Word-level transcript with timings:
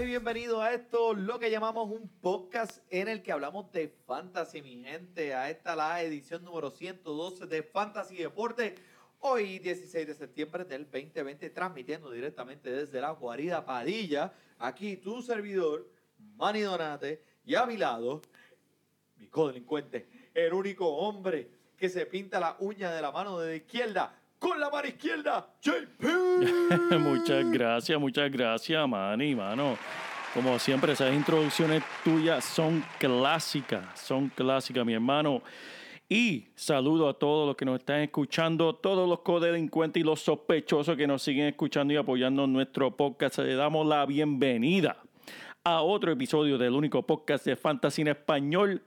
Y 0.00 0.06
bienvenidos 0.06 0.60
a 0.60 0.74
esto, 0.74 1.14
lo 1.14 1.38
que 1.38 1.52
llamamos 1.52 1.88
un 1.88 2.08
podcast 2.20 2.82
en 2.90 3.06
el 3.06 3.22
que 3.22 3.30
hablamos 3.30 3.70
de 3.70 3.94
fantasy, 4.06 4.60
mi 4.60 4.82
gente. 4.82 5.34
A 5.34 5.50
esta 5.50 5.76
la 5.76 6.02
edición 6.02 6.44
número 6.44 6.70
112 6.70 7.46
de 7.46 7.62
Fantasy 7.62 8.16
Deporte. 8.16 8.74
Hoy, 9.20 9.60
16 9.60 10.04
de 10.04 10.14
septiembre 10.14 10.64
del 10.64 10.90
2020, 10.90 11.48
transmitiendo 11.50 12.10
directamente 12.10 12.72
desde 12.72 13.00
la 13.00 13.12
guarida 13.12 13.64
Padilla. 13.64 14.32
Aquí 14.58 14.96
tu 14.96 15.22
servidor, 15.22 15.88
Manny 16.18 16.62
Donate, 16.62 17.22
y 17.44 17.54
a 17.54 17.64
mi 17.64 17.76
lado, 17.76 18.20
mi 19.16 19.28
codelincuente, 19.28 20.08
el 20.34 20.54
único 20.54 20.88
hombre 20.88 21.48
que 21.76 21.88
se 21.88 22.04
pinta 22.04 22.40
la 22.40 22.56
uña 22.58 22.90
de 22.90 23.00
la 23.00 23.12
mano 23.12 23.38
de 23.38 23.48
la 23.48 23.56
izquierda 23.56 24.18
con 24.44 24.60
la 24.60 24.68
mano 24.68 24.86
izquierda, 24.86 25.48
JP. 25.62 26.98
muchas 27.00 27.50
gracias, 27.50 27.98
muchas 27.98 28.30
gracias, 28.30 28.86
Manny, 28.86 29.34
mano. 29.34 29.78
Como 30.34 30.58
siempre, 30.58 30.92
esas 30.92 31.14
introducciones 31.14 31.82
tuyas 32.04 32.44
son 32.44 32.84
clásicas, 32.98 33.98
son 33.98 34.28
clásicas, 34.28 34.84
mi 34.84 34.92
hermano. 34.92 35.40
Y 36.10 36.48
saludo 36.54 37.08
a 37.08 37.18
todos 37.18 37.46
los 37.46 37.56
que 37.56 37.64
nos 37.64 37.78
están 37.78 38.00
escuchando, 38.00 38.74
todos 38.74 39.08
los 39.08 39.20
codelincuentes 39.20 40.02
y 40.02 40.04
los 40.04 40.20
sospechosos 40.20 40.94
que 40.94 41.06
nos 41.06 41.22
siguen 41.22 41.46
escuchando 41.46 41.94
y 41.94 41.96
apoyando 41.96 42.46
nuestro 42.46 42.94
podcast. 42.94 43.38
Le 43.38 43.54
damos 43.54 43.86
la 43.86 44.04
bienvenida 44.04 44.98
a 45.64 45.80
otro 45.80 46.12
episodio 46.12 46.58
del 46.58 46.74
único 46.74 47.06
podcast 47.06 47.46
de 47.46 47.56
Fantasy 47.56 48.02
en 48.02 48.08
Español 48.08 48.82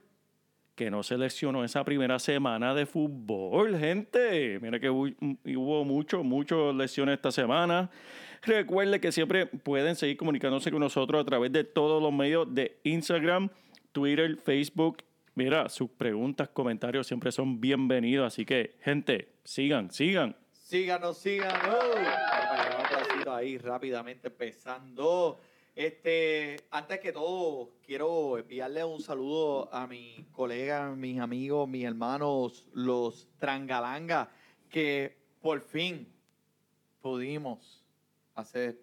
que 0.78 0.92
no 0.92 1.02
seleccionó 1.02 1.64
esa 1.64 1.82
primera 1.82 2.20
semana 2.20 2.72
de 2.72 2.86
fútbol, 2.86 3.76
gente. 3.76 4.60
Mira 4.60 4.78
que 4.78 4.88
hu- 4.88 5.12
hubo 5.56 5.84
mucho, 5.84 6.22
muchas 6.22 6.72
lesiones 6.72 7.16
esta 7.16 7.32
semana. 7.32 7.90
Recuerde 8.42 9.00
que 9.00 9.10
siempre 9.10 9.46
pueden 9.46 9.96
seguir 9.96 10.16
comunicándose 10.16 10.70
con 10.70 10.78
nosotros 10.78 11.20
a 11.20 11.24
través 11.24 11.50
de 11.50 11.64
todos 11.64 12.00
los 12.00 12.12
medios 12.12 12.54
de 12.54 12.78
Instagram, 12.84 13.48
Twitter, 13.90 14.36
Facebook. 14.36 14.98
Mira, 15.34 15.68
sus 15.68 15.90
preguntas, 15.90 16.48
comentarios 16.48 17.08
siempre 17.08 17.32
son 17.32 17.60
bienvenidos. 17.60 18.28
Así 18.28 18.44
que, 18.46 18.76
gente, 18.80 19.32
sigan, 19.42 19.90
sigan. 19.90 20.36
Síganos, 20.52 21.18
síganos. 21.18 21.74
Ahí 23.26 23.58
rápidamente 23.58 24.28
empezando. 24.28 25.40
Este, 25.78 26.56
antes 26.72 26.98
que 26.98 27.12
todo, 27.12 27.70
quiero 27.86 28.36
enviarle 28.36 28.82
un 28.82 29.00
saludo 29.00 29.72
a 29.72 29.86
mis 29.86 30.26
colegas, 30.32 30.96
mis 30.96 31.20
amigos, 31.20 31.68
mis 31.68 31.84
hermanos, 31.84 32.66
los 32.72 33.28
Trangalanga, 33.38 34.28
que 34.68 35.16
por 35.40 35.60
fin 35.60 36.12
pudimos 37.00 37.86
hacer 38.34 38.76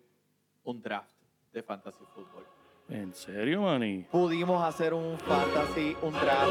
un 0.64 0.82
draft 0.82 1.12
de 1.52 1.62
fantasy 1.62 2.06
fútbol. 2.14 2.46
¿En 2.88 3.14
serio, 3.14 3.64
Manny? 3.64 4.04
Pudimos 4.10 4.64
hacer 4.64 4.94
un 4.94 5.20
fantasy, 5.20 5.98
un 6.02 6.14
draft. 6.14 6.50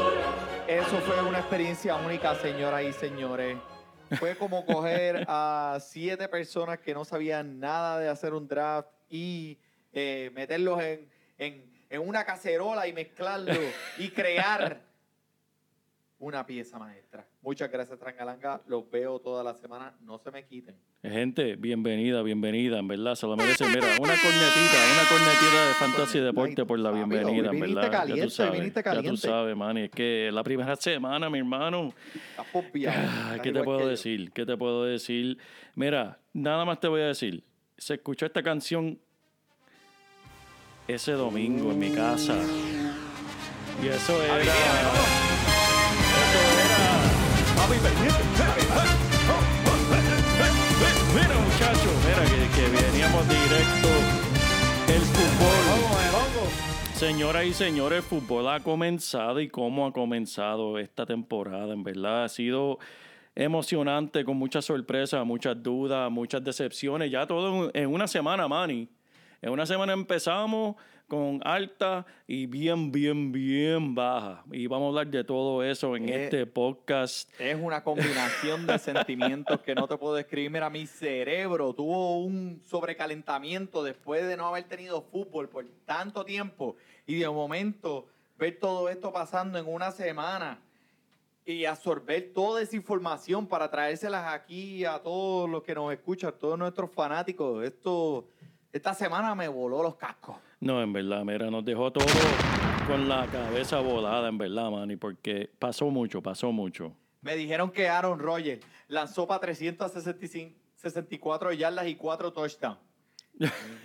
Eso 0.67 0.97
fue 0.97 1.27
una 1.27 1.39
experiencia 1.39 1.95
única, 1.95 2.35
señoras 2.35 2.83
y 2.83 2.93
señores. 2.93 3.57
Fue 4.19 4.37
como 4.37 4.63
coger 4.63 5.25
a 5.27 5.79
siete 5.81 6.29
personas 6.29 6.77
que 6.77 6.93
no 6.93 7.03
sabían 7.03 7.59
nada 7.59 7.97
de 7.97 8.09
hacer 8.09 8.35
un 8.35 8.47
draft 8.47 8.91
y 9.09 9.57
eh, 9.95 10.29
meterlos 10.35 10.79
en, 10.83 11.09
en- 11.39 11.73
en 11.89 12.01
una 12.07 12.23
cacerola 12.25 12.87
y 12.87 12.93
mezclarlo 12.93 13.53
y 13.97 14.09
crear 14.09 14.81
una 16.17 16.45
pieza 16.45 16.79
maestra. 16.79 17.27
Muchas 17.41 17.69
gracias, 17.71 17.99
Trangalanga. 17.99 18.61
Los 18.67 18.89
veo 18.89 19.19
toda 19.19 19.43
la 19.43 19.53
semana. 19.53 19.93
No 20.01 20.17
se 20.17 20.31
me 20.31 20.45
quiten. 20.45 20.75
Gente, 21.03 21.55
bienvenida, 21.55 22.23
bienvenida, 22.23 22.79
en 22.79 22.87
verdad, 22.87 23.13
se 23.15 23.27
lo 23.27 23.35
merecen. 23.37 23.67
Mira, 23.67 23.85
una 23.99 24.15
cornetita, 24.15 24.77
una 24.93 25.07
cornetita 25.09 25.67
de 25.67 25.73
fantasy 25.75 26.19
deporte 26.19 26.65
por 26.65 26.79
la 26.79 26.89
bienvenida, 26.91 27.49
en 27.49 27.51
viniste 27.51 27.75
verdad. 27.75 27.83
ya 27.83 27.91
caliente, 27.91 28.23
tú 28.23 28.29
sabes, 28.31 28.53
viniste 28.59 28.81
ya 28.83 29.03
tú 29.03 29.17
sabes, 29.17 29.55
man, 29.55 29.77
es 29.77 29.91
que 29.91 30.29
la 30.33 30.41
primera 30.43 30.75
semana, 30.77 31.29
mi 31.29 31.37
hermano, 31.39 31.93
ah, 32.37 33.37
¿qué 33.43 33.51
te 33.51 33.63
puedo 33.63 33.87
decir? 33.87 34.31
¿Qué 34.31 34.45
te 34.45 34.57
puedo 34.57 34.85
decir? 34.85 35.37
Mira, 35.75 36.17
nada 36.33 36.65
más 36.65 36.79
te 36.79 36.87
voy 36.87 37.01
a 37.01 37.07
decir, 37.07 37.43
se 37.77 37.95
escuchó 37.95 38.25
esta 38.25 38.41
canción 38.41 38.99
ese 40.87 41.11
domingo 41.13 41.71
en 41.71 41.79
mi 41.79 41.91
casa. 41.91 42.35
Y 43.83 43.87
eso 43.87 44.21
era... 44.23 44.41
Eso 44.41 44.49
era... 44.49 45.95
Mira, 51.15 51.35
muchachos, 51.39 51.93
mira 52.05 52.23
que, 52.25 52.47
que 52.55 52.65
veníamos 52.83 53.23
directo 53.27 53.89
el 54.93 55.01
fútbol. 55.01 55.49
Eh. 55.49 55.51
Señoras 56.95 57.45
y 57.45 57.53
señores, 57.53 57.97
el 57.97 58.03
fútbol 58.03 58.47
ha 58.49 58.59
comenzado 58.61 59.39
y 59.39 59.47
cómo 59.49 59.87
ha 59.87 59.91
comenzado 59.93 60.77
esta 60.77 61.05
temporada, 61.05 61.73
en 61.73 61.83
verdad, 61.83 62.25
ha 62.25 62.29
sido 62.29 62.79
emocionante, 63.35 64.23
con 64.23 64.37
muchas 64.37 64.65
sorpresas, 64.65 65.25
muchas 65.25 65.61
dudas, 65.61 66.09
muchas 66.11 66.43
decepciones, 66.43 67.11
ya 67.11 67.25
todo 67.27 67.65
en- 67.65 67.71
en 67.83 67.93
una 67.93 68.07
semana, 68.07 68.47
Manny. 68.47 68.87
En 69.45 69.51
una 69.51 69.67
semana 69.67 69.93
empezamos 69.93 70.75
con 71.07 71.39
alta 71.43 72.03
y 72.25 72.47
bien, 72.47 72.91
bien, 72.91 73.31
bien 73.31 73.93
baja. 73.93 74.43
Y 74.51 74.65
vamos 74.65 74.85
a 74.85 74.89
hablar 74.89 75.07
de 75.09 75.23
todo 75.23 75.61
eso 75.63 75.95
en 75.95 76.09
Eh, 76.09 76.23
este 76.23 76.47
podcast. 76.47 77.29
Es 77.39 77.55
una 77.61 77.83
combinación 77.83 78.65
de 78.65 78.79
sentimientos 78.79 79.59
que 79.61 79.75
no 79.75 79.87
te 79.87 79.97
puedo 79.97 80.15
describir. 80.15 80.49
Mira, 80.49 80.71
mi 80.71 80.87
cerebro 80.87 81.75
tuvo 81.75 82.17
un 82.21 82.59
sobrecalentamiento 82.65 83.83
después 83.83 84.27
de 84.27 84.35
no 84.35 84.47
haber 84.47 84.63
tenido 84.63 85.03
fútbol 85.03 85.47
por 85.47 85.63
tanto 85.85 86.25
tiempo 86.25 86.75
y 87.05 87.19
de 87.19 87.29
momento 87.29 88.07
ver 88.39 88.57
todo 88.59 88.89
esto 88.89 89.13
pasando 89.13 89.59
en 89.59 89.67
una 89.67 89.91
semana 89.91 90.59
y 91.45 91.65
absorber 91.65 92.31
toda 92.33 92.63
esa 92.63 92.75
información 92.75 93.45
para 93.45 93.69
traérselas 93.69 94.25
aquí 94.33 94.85
a 94.85 94.97
todos 95.03 95.47
los 95.47 95.61
que 95.61 95.75
nos 95.75 95.93
escuchan, 95.93 96.29
a 96.29 96.31
todos 96.31 96.57
nuestros 96.57 96.89
fanáticos. 96.89 97.63
Esto, 97.63 98.27
esta 98.75 98.93
semana 98.93 99.33
me 99.35 99.47
voló 99.47 99.81
los 99.81 99.95
cascos. 99.95 100.35
No, 100.59 100.81
en 100.81 100.91
verdad, 100.91 101.23
mira, 101.23 101.49
nos 101.49 101.63
dejó 101.63 101.93
todo 101.93 102.05
con 102.85 103.07
la 103.07 103.25
cabeza 103.27 103.79
volada, 103.79 104.27
en 104.27 104.37
verdad, 104.37 104.69
Manny, 104.69 104.97
porque 104.97 105.49
pasó 105.57 105.89
mucho, 105.89 106.21
pasó 106.21 106.51
mucho. 106.51 106.93
Me 107.21 107.37
dijeron 107.37 107.71
que 107.71 107.87
Aaron 107.87 108.19
Rodgers 108.19 108.65
lanzó 108.89 109.25
para 109.27 109.39
364 109.39 111.53
yardas 111.53 111.87
y 111.87 111.95
4 111.95 112.33
touchdowns. 112.33 112.77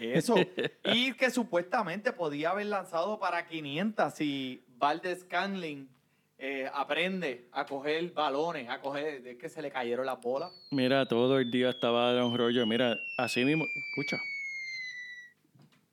Eso. 0.00 0.34
Y 0.84 1.12
que 1.12 1.30
supuestamente 1.30 2.12
podía 2.12 2.50
haber 2.50 2.66
lanzado 2.66 3.20
para 3.20 3.46
500 3.46 4.12
si 4.12 4.64
Valdez 4.76 5.20
Scanlin 5.20 5.88
eh, 6.36 6.68
aprende 6.74 7.46
a 7.52 7.64
coger 7.64 8.10
balones, 8.10 8.68
a 8.68 8.80
coger. 8.80 9.24
Es 9.24 9.38
que 9.38 9.48
se 9.48 9.62
le 9.62 9.70
cayeron 9.70 10.04
las 10.04 10.20
bolas. 10.20 10.50
Mira, 10.72 11.06
todo 11.06 11.38
el 11.38 11.48
día 11.48 11.70
estaba 11.70 12.10
Aaron 12.10 12.36
Rodgers, 12.36 12.66
mira, 12.66 12.98
así 13.18 13.44
mismo, 13.44 13.66
escucha, 13.90 14.16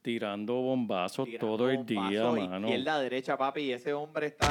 tirando 0.07 0.53
bombazos 0.53 1.25
Tirando 1.25 1.45
todo 1.45 1.69
el 1.69 1.85
día, 1.85 2.31
mano. 2.31 2.69
Izquierda, 2.69 3.01
derecha, 3.01 3.37
papi. 3.37 3.63
Y 3.63 3.73
ese 3.73 3.93
hombre 3.93 4.27
está. 4.27 4.47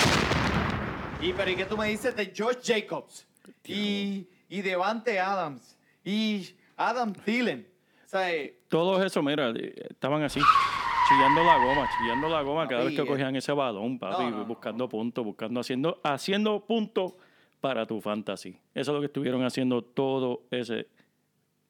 Y 1.22 1.32
pero 1.32 1.50
¿y 1.50 1.56
qué 1.56 1.64
tú 1.64 1.78
me 1.78 1.88
dices 1.88 2.14
de 2.14 2.30
Josh 2.36 2.58
Jacobs? 2.62 3.26
Y, 3.64 4.28
y 4.50 4.60
Devante 4.60 5.18
Adams. 5.18 5.78
Y 6.04 6.46
Adam 6.76 7.14
Thielen. 7.14 7.66
O 8.04 8.06
sea, 8.08 8.34
eh, 8.34 8.58
Todos 8.68 9.02
esos, 9.02 9.24
mira, 9.24 9.48
eh, 9.56 9.74
estaban 9.88 10.22
así, 10.24 10.40
chillando 11.08 11.42
la 11.42 11.56
goma, 11.56 11.88
chillando 11.96 12.28
la 12.28 12.42
goma 12.42 12.68
cada 12.68 12.84
vez 12.84 12.94
que 12.94 13.00
eh. 13.00 13.06
cogían 13.06 13.34
ese 13.34 13.52
balón, 13.52 13.98
papi, 13.98 14.24
No, 14.24 14.30
no, 14.30 14.36
no, 14.36 14.44
buscando 14.44 14.90
puntos, 14.90 15.24
buscando, 15.24 15.60
haciendo, 15.60 16.02
haciendo 16.04 16.66
puntos 16.66 17.14
para 17.62 17.86
tu 17.86 18.02
fantasy. 18.02 18.60
Eso 18.74 18.90
es 18.90 18.94
lo 18.94 19.00
que 19.00 19.06
estuvieron 19.06 19.42
haciendo 19.42 19.80
todo 19.80 20.42
ese 20.50 20.88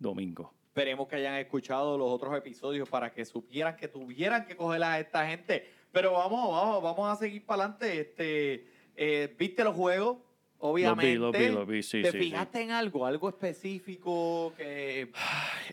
domingo. 0.00 0.55
Esperemos 0.76 1.08
que 1.08 1.16
hayan 1.16 1.36
escuchado 1.36 1.96
los 1.96 2.12
otros 2.12 2.36
episodios 2.36 2.86
para 2.86 3.10
que 3.10 3.24
supieran 3.24 3.78
que 3.78 3.88
tuvieran 3.88 4.44
que 4.44 4.54
coger 4.54 4.84
a 4.84 5.00
esta 5.00 5.26
gente. 5.26 5.66
Pero 5.90 6.12
vamos, 6.12 6.52
vamos, 6.52 6.82
vamos 6.82 7.10
a 7.10 7.16
seguir 7.16 7.46
para 7.46 7.64
adelante. 7.64 8.00
Este, 8.00 8.66
eh, 8.94 9.34
¿Viste 9.38 9.64
los 9.64 9.74
juegos? 9.74 10.18
Obviamente. 10.58 11.14
Los 11.16 11.32
vi, 11.32 11.48
los 11.48 11.66
vi, 11.66 11.82
sí, 11.82 12.02
¿Te 12.02 12.12
sí, 12.12 12.18
sí. 12.18 12.24
fijaste 12.24 12.60
en 12.60 12.72
algo? 12.72 13.06
¿Algo 13.06 13.30
específico 13.30 14.52
que 14.54 15.10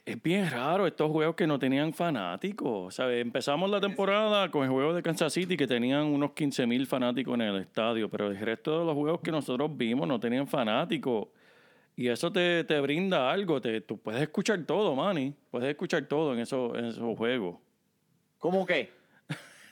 Es 0.06 0.24
bien 0.24 0.50
raro 0.50 0.88
estos 0.88 1.12
juegos 1.12 1.36
que 1.36 1.48
no 1.48 1.60
tenían 1.60 1.92
fanáticos. 1.94 2.96
¿sabes? 2.96 3.22
Empezamos 3.22 3.70
la 3.70 3.82
temporada 3.82 4.50
con 4.52 4.64
el 4.64 4.70
juego 4.70 4.94
de 4.94 5.04
Kansas 5.04 5.34
City 5.34 5.58
que 5.58 5.68
tenían 5.68 6.06
unos 6.06 6.32
15 6.32 6.66
mil 6.66 6.88
fanáticos 6.88 7.34
en 7.36 7.42
el 7.42 7.58
estadio, 7.58 8.10
pero 8.10 8.28
el 8.28 8.40
resto 8.40 8.80
de 8.80 8.86
los 8.86 8.96
juegos 8.96 9.20
que 9.20 9.32
nosotros 9.32 9.70
vimos 9.76 10.08
no 10.08 10.18
tenían 10.18 10.48
fanáticos. 10.48 11.28
Y 11.96 12.08
eso 12.08 12.32
te, 12.32 12.64
te 12.64 12.80
brinda 12.82 13.32
algo. 13.32 13.62
Te, 13.62 13.82
tú 13.82 13.98
puedes 14.00 14.22
escuchar 14.22 14.64
todo, 14.66 14.96
Manny. 14.96 15.34
Puedes 15.52 15.70
escuchar 15.70 16.04
todo 16.08 16.34
en 16.34 16.40
esos, 16.40 16.76
en 16.78 16.86
esos 16.86 17.18
juegos. 17.18 17.58
¿Cómo 18.40 18.66
qué? 18.66 18.92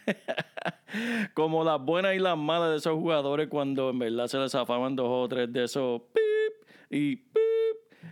Como 1.33 1.63
las 1.63 1.79
buenas 1.81 2.15
y 2.15 2.19
las 2.19 2.37
malas 2.37 2.71
de 2.71 2.77
esos 2.77 2.93
jugadores 2.95 3.47
cuando 3.47 3.89
en 3.89 3.99
verdad 3.99 4.27
se 4.27 4.37
les 4.37 4.51
zafaban 4.51 4.95
dos 4.95 5.07
o 5.09 5.27
tres 5.27 5.51
de 5.51 5.63
esos 5.63 6.01
pip 6.13 6.67
y 6.89 7.15
pip. 7.15 7.37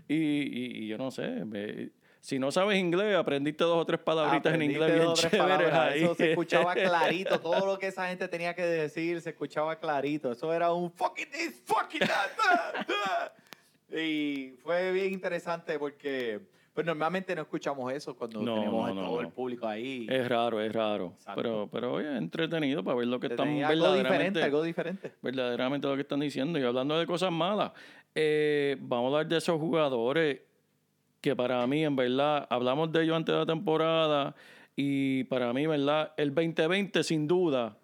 Y, 0.08 0.16
y- 0.16 0.84
y 0.84 0.88
yo 0.88 0.98
no 0.98 1.12
sé. 1.12 1.28
me- 1.46 1.92
si 2.22 2.38
no 2.38 2.52
sabes 2.52 2.78
inglés, 2.78 3.16
aprendiste 3.16 3.64
dos 3.64 3.78
o 3.82 3.86
tres 3.86 4.00
palabritas 4.02 4.54
en 4.54 4.62
inglés 4.64 4.94
bien 4.94 5.14
chéveres 5.14 5.72
ahí. 5.74 6.04
Eso 6.04 6.16
se 6.16 6.32
escuchaba 6.32 6.74
clarito. 6.76 7.40
Todo 7.40 7.66
lo 7.66 7.80
que 7.80 7.88
esa 7.88 8.08
gente 8.10 8.28
tenía 8.28 8.54
que 8.54 8.62
decir 8.64 9.22
se 9.22 9.30
escuchaba 9.30 9.78
clarito. 9.78 10.32
Eso 10.32 10.52
era 10.54 10.74
un 10.74 10.92
fucking 10.92 11.30
this, 11.32 11.62
fucking 11.66 12.02
that. 12.02 13.32
Y 13.92 14.56
fue 14.64 14.92
bien 14.92 15.14
interesante 15.14 15.80
porque 15.80 16.40
pues 16.74 16.86
normalmente 16.86 17.36
no 17.36 17.42
escuchamos 17.42 17.92
eso 17.92 18.16
cuando 18.16 18.42
No, 18.42 18.54
tenemos 18.56 18.94
no, 18.96 19.02
a 19.02 19.06
todo 19.06 19.16
no. 19.16 19.22
el 19.22 19.34
público 19.34 19.68
ahí. 19.68 20.08
Es 20.10 20.30
raro, 20.30 20.62
es 20.62 20.72
raro. 20.72 21.14
Exacto. 21.16 21.42
Pero, 21.42 21.70
pero 21.72 21.94
oye, 21.94 22.10
es 22.12 22.18
entretenido 22.18 22.84
para 22.84 22.98
ver 22.98 23.08
lo 23.08 23.20
que 23.20 23.28
están 23.28 23.50
algo 23.50 23.94
diferente, 23.94 24.00
verdaderamente, 24.00 24.44
algo 24.44 24.64
diferente. 24.64 25.12
verdaderamente 25.22 25.88
lo 25.88 25.96
que 25.96 26.02
están 26.02 26.20
diciendo. 26.22 26.58
Y 26.60 26.64
hablando 26.64 26.98
de 26.98 27.06
cosas 27.06 27.32
malas, 27.32 27.72
eh, 28.16 28.78
vamos 28.80 29.06
a 29.06 29.18
hablar 29.18 29.28
de 29.28 29.38
esos 29.38 29.60
jugadores 29.60 30.42
que 31.20 31.36
para 31.36 31.66
mí, 31.68 31.84
en 31.84 31.96
verdad, 31.98 32.48
hablamos 32.50 32.92
de 32.94 33.04
ellos 33.04 33.18
antes 33.18 33.34
de 33.34 33.40
la 33.40 33.46
temporada 33.46 34.36
y 34.76 35.26
para 35.26 35.52
mí, 35.52 35.68
¿verdad? 35.68 36.14
El 36.16 36.34
2020, 36.34 37.04
sin 37.04 37.28
duda, 37.28 37.76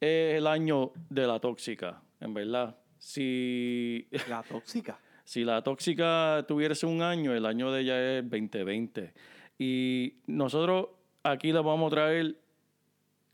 es 0.00 0.36
el 0.36 0.46
año 0.46 0.92
de 1.10 1.26
la 1.26 1.40
tóxica, 1.40 2.00
en 2.20 2.34
verdad. 2.34 2.76
Si, 3.02 4.06
La 4.28 4.44
tóxica. 4.44 4.96
si 5.24 5.42
la 5.42 5.60
tóxica 5.60 6.44
tuviese 6.46 6.86
un 6.86 7.02
año, 7.02 7.34
el 7.34 7.44
año 7.44 7.72
de 7.72 7.80
ella 7.80 7.98
es 7.98 8.22
el 8.22 8.30
2020. 8.30 9.12
Y 9.58 10.14
nosotros 10.28 10.90
aquí 11.24 11.52
les 11.52 11.64
vamos 11.64 11.90
a 11.92 11.96
traer 11.96 12.36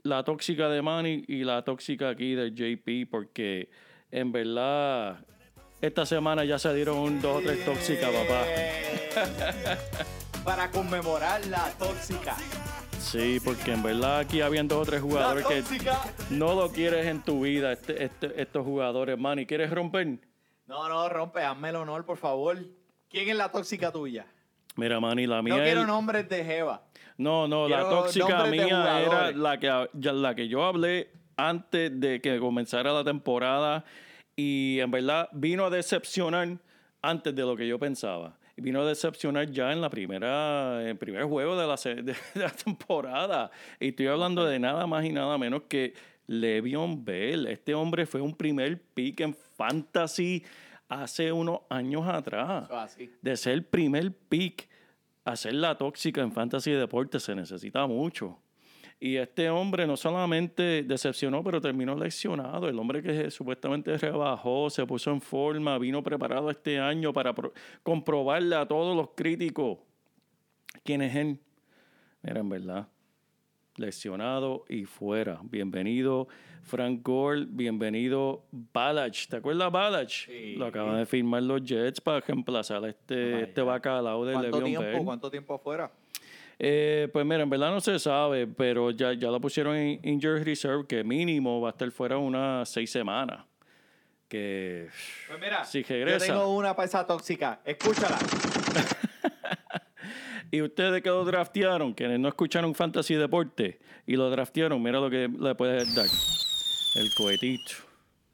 la 0.05 0.25
tóxica 0.25 0.71
de 0.71 0.81
Manny 0.81 1.25
y 1.29 1.45
la 1.45 1.63
tóxica 1.65 2.09
aquí 2.09 2.35
de 2.35 2.53
JP, 2.53 3.11
porque 3.11 3.69
en 4.11 4.33
verdad 4.33 5.23
esta 5.83 6.07
semana 6.07 6.47
ya 6.47 6.59
se 6.59 6.73
dieron 6.75 6.97
un 6.97 7.21
dos 7.21 7.37
o 7.37 7.41
tres 7.43 7.63
tóxicas, 7.67 8.11
papá. 8.11 8.47
Para 10.45 10.71
conmemorar 10.71 11.45
la 11.47 11.71
tóxica. 11.79 12.37
Sí, 12.99 13.41
porque 13.43 13.73
en 13.73 13.83
verdad 13.83 14.19
aquí 14.19 14.41
habían 14.41 14.69
dos 14.69 14.87
o 14.87 14.91
tres 14.91 15.01
jugadores 15.01 15.47
que 15.47 15.63
no 16.31 16.55
lo 16.55 16.71
quieres 16.71 17.07
en 17.07 17.23
tu 17.23 17.43
vida, 17.43 17.73
este, 17.73 18.05
este- 18.05 18.41
estos 18.41 18.65
jugadores, 18.65 19.19
Manny. 19.19 19.47
¿Quieres 19.47 19.71
romper? 19.71 20.19
No, 20.67 20.89
no, 20.89 21.09
rompe, 21.09 21.43
hazme 21.43 21.71
el 21.71 21.77
honor, 21.77 22.05
por 22.05 22.19
favor. 22.19 22.59
¿Quién 23.09 23.29
es 23.29 23.37
la 23.37 23.51
tóxica 23.51 23.91
tuya? 23.91 24.27
Mira, 24.77 25.01
Manny, 25.01 25.27
la 25.27 25.41
mía 25.43 25.57
No 25.57 25.63
quiero 25.63 25.87
nombres 25.87 26.29
de 26.29 26.45
Jeva. 26.45 26.83
No, 27.17 27.49
no, 27.49 27.69
la 27.69 27.89
tóxica 27.89 28.45
mía 28.45 29.01
era 29.01 29.31
la 29.33 29.59
que, 29.59 29.89
la 30.13 30.35
que 30.35 30.49
yo 30.49 30.65
hablé 30.65 31.11
antes 31.37 31.99
de 31.99 32.21
que 32.21 32.39
comenzara 32.39 32.93
la 32.93 33.03
temporada 33.05 33.85
y 34.37 34.79
en 34.81 34.91
verdad 34.91 35.29
vino 35.33 35.65
a 35.65 35.71
decepcionar 35.71 36.59
antes 37.03 37.35
de 37.35 37.43
lo 37.43 37.57
que 37.57 37.67
yo 37.67 37.79
pensaba. 37.79 38.37
Vino 38.61 38.83
a 38.83 38.87
decepcionar 38.87 39.51
ya 39.51 39.73
en 39.73 39.81
la 39.81 39.89
primera, 39.91 40.81
en 40.83 40.89
el 40.89 40.97
primer 40.97 41.25
juego 41.25 41.57
de 41.57 41.67
la, 41.67 41.77
se- 41.77 41.95
de 42.03 42.15
la 42.35 42.51
temporada. 42.51 43.51
Y 43.81 43.89
estoy 43.89 44.07
hablando 44.09 44.45
de 44.45 44.59
nada 44.59 44.87
más 44.87 45.05
y 45.05 45.13
nada 45.13 45.37
menos 45.39 45.63
que 45.69 45.95
Le'Veon 46.27 47.05
Bell. 47.05 47.47
Este 47.47 47.75
hombre 47.75 48.07
fue 48.07 48.21
un 48.21 48.35
primer 48.35 48.81
pick 48.81 49.21
en 49.21 49.35
fantasy 49.35 50.45
hace 50.89 51.31
unos 51.33 51.61
años 51.69 52.07
atrás 52.09 52.69
así. 52.71 53.11
de 53.21 53.37
ser 53.37 53.67
primer 53.69 54.13
pick 54.13 54.69
a 55.25 55.37
ser 55.37 55.55
la 55.55 55.77
tóxica 55.77 56.23
en 56.23 56.33
fantasy 56.33 56.71
y 56.71 56.75
deporte 56.75 57.21
se 57.21 57.35
necesita 57.35 57.87
mucho. 57.87 58.39
Y 59.01 59.17
este 59.17 59.49
hombre 59.49 59.87
no 59.87 59.97
solamente 59.97 60.83
decepcionó, 60.83 61.45
pero 61.45 61.61
terminó 61.61 61.95
lesionado. 61.95 62.69
El 62.69 62.77
hombre 62.81 63.01
que 63.01 63.31
supuestamente 63.31 63.97
rebajó, 63.97 64.69
se 64.71 64.85
puso 64.87 65.13
en 65.13 65.21
forma, 65.21 65.79
vino 65.79 66.03
preparado 66.03 66.51
este 66.51 66.81
año 66.81 67.13
para 67.13 67.33
pro- 67.33 67.53
comprobarle 67.85 68.57
a 68.57 68.67
todos 68.67 68.97
los 68.97 69.11
críticos 69.15 69.79
quién 70.83 71.03
es 71.03 71.15
él. 71.15 71.39
Mira, 72.23 72.41
en 72.41 72.49
verdad, 72.49 72.89
lesionado 73.77 74.65
y 74.69 74.85
fuera. 74.85 75.39
Bienvenido 75.45 76.27
Frank 76.63 77.01
Gore, 77.05 77.47
bienvenido 77.49 78.47
Balach. 78.51 79.29
¿Te 79.29 79.37
acuerdas 79.37 79.71
Balach? 79.71 80.11
Sí. 80.27 80.57
Lo 80.57 80.67
acaban 80.67 80.97
de 80.99 81.07
firmar 81.07 81.45
los 81.45 81.63
Jets 81.63 82.01
para 82.01 82.19
reemplazar 82.19 82.85
a 82.85 82.89
este, 82.89 83.43
este 83.45 83.63
bacalao 83.63 84.25
de 84.25 84.33
¿Cuánto 84.33 84.51
Le'Veon 84.61 84.65
tiempo? 84.65 84.83
Bell. 84.97 85.05
¿Cuánto 85.05 85.31
tiempo 85.31 85.55
afuera? 85.55 85.93
Eh, 86.59 87.09
pues 87.13 87.25
mira, 87.25 87.43
en 87.43 87.51
verdad 87.51 87.71
no 87.71 87.81
se 87.81 87.99
sabe, 87.99 88.47
pero 88.47 88.91
ya, 88.91 89.13
ya 89.13 89.29
lo 89.29 89.41
pusieron 89.41 89.77
en 89.77 90.01
Injured 90.03 90.45
Reserve, 90.45 90.87
que 90.89 91.05
mínimo 91.05 91.61
va 91.61 91.69
a 91.69 91.73
estar 91.73 91.91
fuera 91.91 92.19
unas 92.19 92.69
seis 92.69 92.91
semanas. 92.91 93.45
Que 94.29 94.89
Pues 95.29 95.41
mira, 95.41 95.65
Si 95.65 95.83
yo 95.83 95.89
regresa. 95.89 96.27
tengo 96.27 96.55
una 96.55 96.75
para 96.77 96.87
esa 96.87 97.07
tóxica. 97.07 97.61
Escúchala. 97.65 98.19
Y 100.51 100.63
ustedes 100.63 101.03
que 101.03 101.11
lo 101.11 101.25
draftearon, 101.27 101.95
que 101.95 102.09
no 102.19 102.29
escucharon 102.29 102.75
Fantasy 102.75 103.15
Deporte 103.17 103.79
y 104.07 104.17
lo 104.17 104.31
draftearon, 104.31 104.83
mira 104.83 104.99
lo 104.99 105.11
que 105.11 105.29
le 105.29 105.55
puedes 105.55 105.95
dar. 105.95 106.07
El 106.95 107.13
cohetito. 107.15 107.73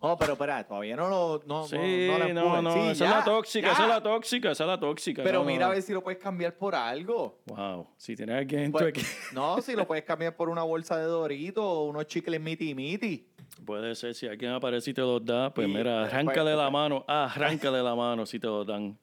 No, 0.04 0.16
pero 0.16 0.32
espera, 0.34 0.64
todavía 0.66 0.96
no 0.96 1.08
lo. 1.08 1.42
No, 1.46 1.66
Sí, 1.66 1.76
no, 1.78 2.28
no, 2.32 2.62
no. 2.62 2.72
Sí, 2.72 2.78
esa 2.90 3.04
es 3.04 3.10
la 3.10 3.24
tóxica, 3.24 3.66
ya. 3.68 3.72
esa 3.72 3.82
es 3.84 3.88
la 3.88 4.02
tóxica, 4.02 4.50
esa 4.52 4.64
es 4.64 4.68
la 4.68 4.78
tóxica. 4.80 5.22
Pero 5.22 5.38
no, 5.40 5.44
mira 5.46 5.66
a 5.66 5.70
ver 5.70 5.82
si 5.82 5.92
lo 5.92 6.02
puedes 6.02 6.20
cambiar 6.22 6.54
por 6.56 6.74
algo. 6.74 7.40
Wow, 7.46 7.86
si 7.96 8.14
tienes 8.14 8.36
alguien 8.36 8.64
en 8.64 8.72
tu 8.72 8.78
Pues, 8.78 8.88
equipo. 8.90 9.08
no, 9.32 9.60
si 9.62 9.74
lo 9.74 9.86
puedes 9.86 10.04
cambiar 10.04 10.36
por 10.36 10.48
una 10.48 10.62
bolsa 10.62 10.96
de 10.98 11.04
Doritos 11.04 11.64
o 11.64 11.84
unos 11.84 12.06
chicles 12.06 12.40
miti 12.40 12.74
miti. 12.74 13.28
Puede 13.64 13.94
ser, 13.94 14.14
si 14.14 14.26
alguien 14.26 14.52
aparece 14.52 14.90
y 14.90 14.94
te 14.94 15.00
los 15.00 15.24
da, 15.24 15.52
pues 15.54 15.66
Sí, 15.66 15.72
mira, 15.72 16.00
pues, 16.02 16.12
arráncale 16.12 16.52
pues, 16.52 16.56
la 16.64 16.70
mano, 16.70 17.04
arráncale 17.08 17.82
la 17.82 17.94
mano 17.94 18.26
si 18.26 18.38
te 18.38 18.46
los 18.46 18.66
dan. 18.66 18.98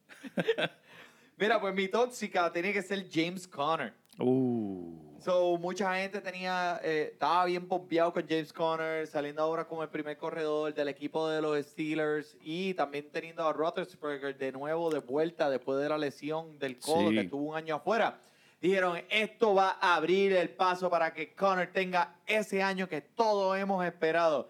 Mira, 1.38 1.60
pues 1.60 1.74
mi 1.74 1.88
tóxica 1.88 2.52
tiene 2.52 2.72
que 2.74 2.82
ser 2.84 3.08
James 3.12 3.48
Conner. 3.48 3.94
Uh. 4.20 5.01
So, 5.24 5.56
mucha 5.60 5.96
gente 5.98 6.20
tenía, 6.20 6.80
eh, 6.84 7.10
estaba 7.14 7.46
bien 7.46 7.68
pompeado 7.68 8.12
con 8.12 8.28
James 8.28 8.52
Conner, 8.52 9.06
saliendo 9.06 9.44
ahora 9.44 9.66
como 9.68 9.84
el 9.84 9.90
primer 9.90 10.18
corredor 10.18 10.74
del 10.74 10.88
equipo 10.88 11.30
de 11.30 11.40
los 11.42 11.64
Steelers 11.64 12.36
y 12.42 12.74
también 12.74 13.08
teniendo 13.12 13.48
a 13.48 13.54
Roethlisberger 13.54 14.36
de 14.36 14.52
nuevo 14.52 14.90
de 14.90 14.98
vuelta 15.00 15.48
después 15.52 15.80
de 15.80 15.90
la 15.90 16.00
lesión 16.00 16.58
del 16.58 16.80
codo 16.80 17.10
Sí. 17.10 17.16
que 17.18 17.24
tuvo 17.26 17.52
un 17.52 17.56
año 17.56 17.76
afuera. 17.76 18.20
Dijeron, 18.60 19.00
esto 19.10 19.54
va 19.54 19.78
a 19.80 19.96
abrir 19.96 20.34
el 20.34 20.50
paso 20.50 20.90
para 20.90 21.14
que 21.14 21.34
Conner 21.36 21.72
tenga 21.72 22.16
ese 22.26 22.64
año 22.64 22.90
que 22.90 23.02
todos 23.02 23.56
hemos 23.60 23.86
esperado. 23.86 24.50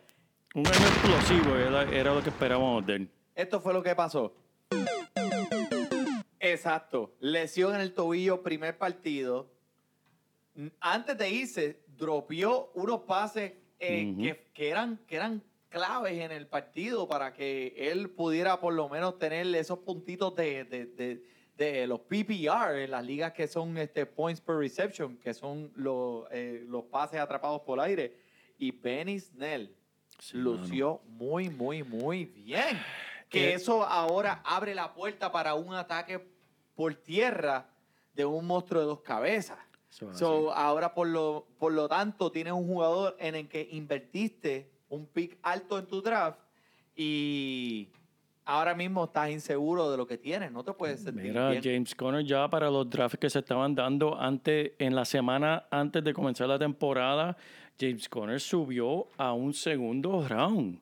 Un 0.56 0.66
año 0.68 0.75
explosivo 0.88 1.56
era, 1.58 1.84
era 1.92 2.13
lo 2.13 2.24
que 2.24 2.30
esperábamos 2.30 2.86
de 2.86 2.96
él. 2.96 3.10
Esto 3.36 3.60
fue 3.60 3.74
lo 3.74 3.84
que 3.84 3.94
pasó. 3.94 4.34
Exacto. 6.40 7.13
Lesión 7.20 7.75
en 7.75 7.82
el 7.82 7.94
tobillo, 7.94 8.42
primer 8.42 8.78
partido. 8.78 9.50
Antes 10.80 11.18
de 11.18 11.30
irse, 11.30 11.84
dropeó 11.88 12.72
unos 12.75 13.01
pases 13.01 13.53
eh, 13.80 14.08
Ujú. 14.12 14.22
que, 14.22 14.51
que 14.53 14.70
eran, 14.70 14.98
que 15.08 15.15
eran 15.15 15.44
claves 15.70 16.20
en 16.20 16.32
el 16.32 16.48
partido 16.48 17.08
para 17.08 17.34
que 17.34 17.74
él 17.77 18.10
pudiera 18.10 18.60
por 18.60 18.74
lo 18.74 18.89
menos 18.89 19.18
tener 19.18 19.48
esos 19.56 19.80
puntitos 19.80 20.36
de, 20.36 20.65
de- 20.65 20.86
de- 20.88 21.24
de 21.56 21.86
los 21.86 22.00
PPR 22.01 22.84
en 22.84 22.91
las 22.91 23.06
ligas 23.06 23.34
que 23.34 23.48
son 23.48 23.77
este, 23.77 24.06
points 24.06 24.41
per 24.41 24.56
reception, 24.56 25.18
que 25.18 25.34
son 25.34 25.72
los, 25.75 26.25
eh, 26.32 26.63
los 26.68 26.86
pases 26.86 27.20
atrapados 27.20 27.62
por 27.62 27.80
aire. 27.80 28.18
Y 28.58 28.72
Benny 28.72 29.20
Snell 29.20 29.75
Sí, 30.20 30.38
lució 30.38 31.01
muy, 31.06 31.50
muy, 31.50 31.84
muy 31.84 32.25
bien. 32.25 32.80
Que 33.30 33.50
Eh, 33.50 33.53
eso 33.53 33.84
ahora 33.84 34.41
abre 34.44 34.74
la 34.75 34.94
puerta 34.94 35.32
para 35.32 35.53
un 35.56 35.74
ataque 35.74 36.20
por 36.75 36.94
tierra 36.96 37.70
de 38.13 38.25
un 38.25 38.46
monstruo 38.46 38.82
de 38.82 38.88
dos 38.88 39.01
cabezas. 39.01 39.58
So, 39.91 40.53
ahora, 40.53 40.93
por 40.93 41.07
lo, 41.07 41.45
por 41.60 41.74
lo 41.74 41.88
tanto, 41.89 42.31
tienes 42.31 42.53
un 42.53 42.65
jugador 42.65 43.15
en 43.19 43.36
el 43.36 43.50
que 43.50 43.67
invertiste 43.71 44.71
un 44.89 45.05
pick 45.05 45.38
alto 45.43 45.77
en 45.77 45.86
tu 45.86 46.01
draft 46.01 46.39
y 46.95 47.89
ahora 48.45 48.74
mismo 48.74 49.03
estás 49.03 49.29
inseguro 49.29 49.91
de 49.91 49.98
lo 49.98 50.07
que 50.07 50.17
tienes. 50.17 50.51
No 50.51 50.63
te 50.63 50.71
puedes 50.74 51.01
sentir 51.01 51.24
Mira, 51.24 51.50
bien. 51.50 51.62
James 51.63 51.93
Conner 51.93 52.24
ya 52.24 52.48
para 52.48 52.69
los 52.69 52.89
drafts 52.89 53.19
que 53.19 53.29
se 53.29 53.39
estaban 53.39 53.75
dando 53.75 54.19
antes, 54.19 54.71
en 54.79 54.95
la 54.95 55.03
semana 55.03 55.65
antes 55.69 56.03
de 56.03 56.13
comenzar 56.13 56.48
la 56.48 56.57
temporada, 56.57 57.36
James 57.79 58.07
Conner 58.07 58.39
subió 58.39 59.07
a 59.17 59.33
un 59.33 59.53
segundo 59.53 60.25
round. 60.27 60.79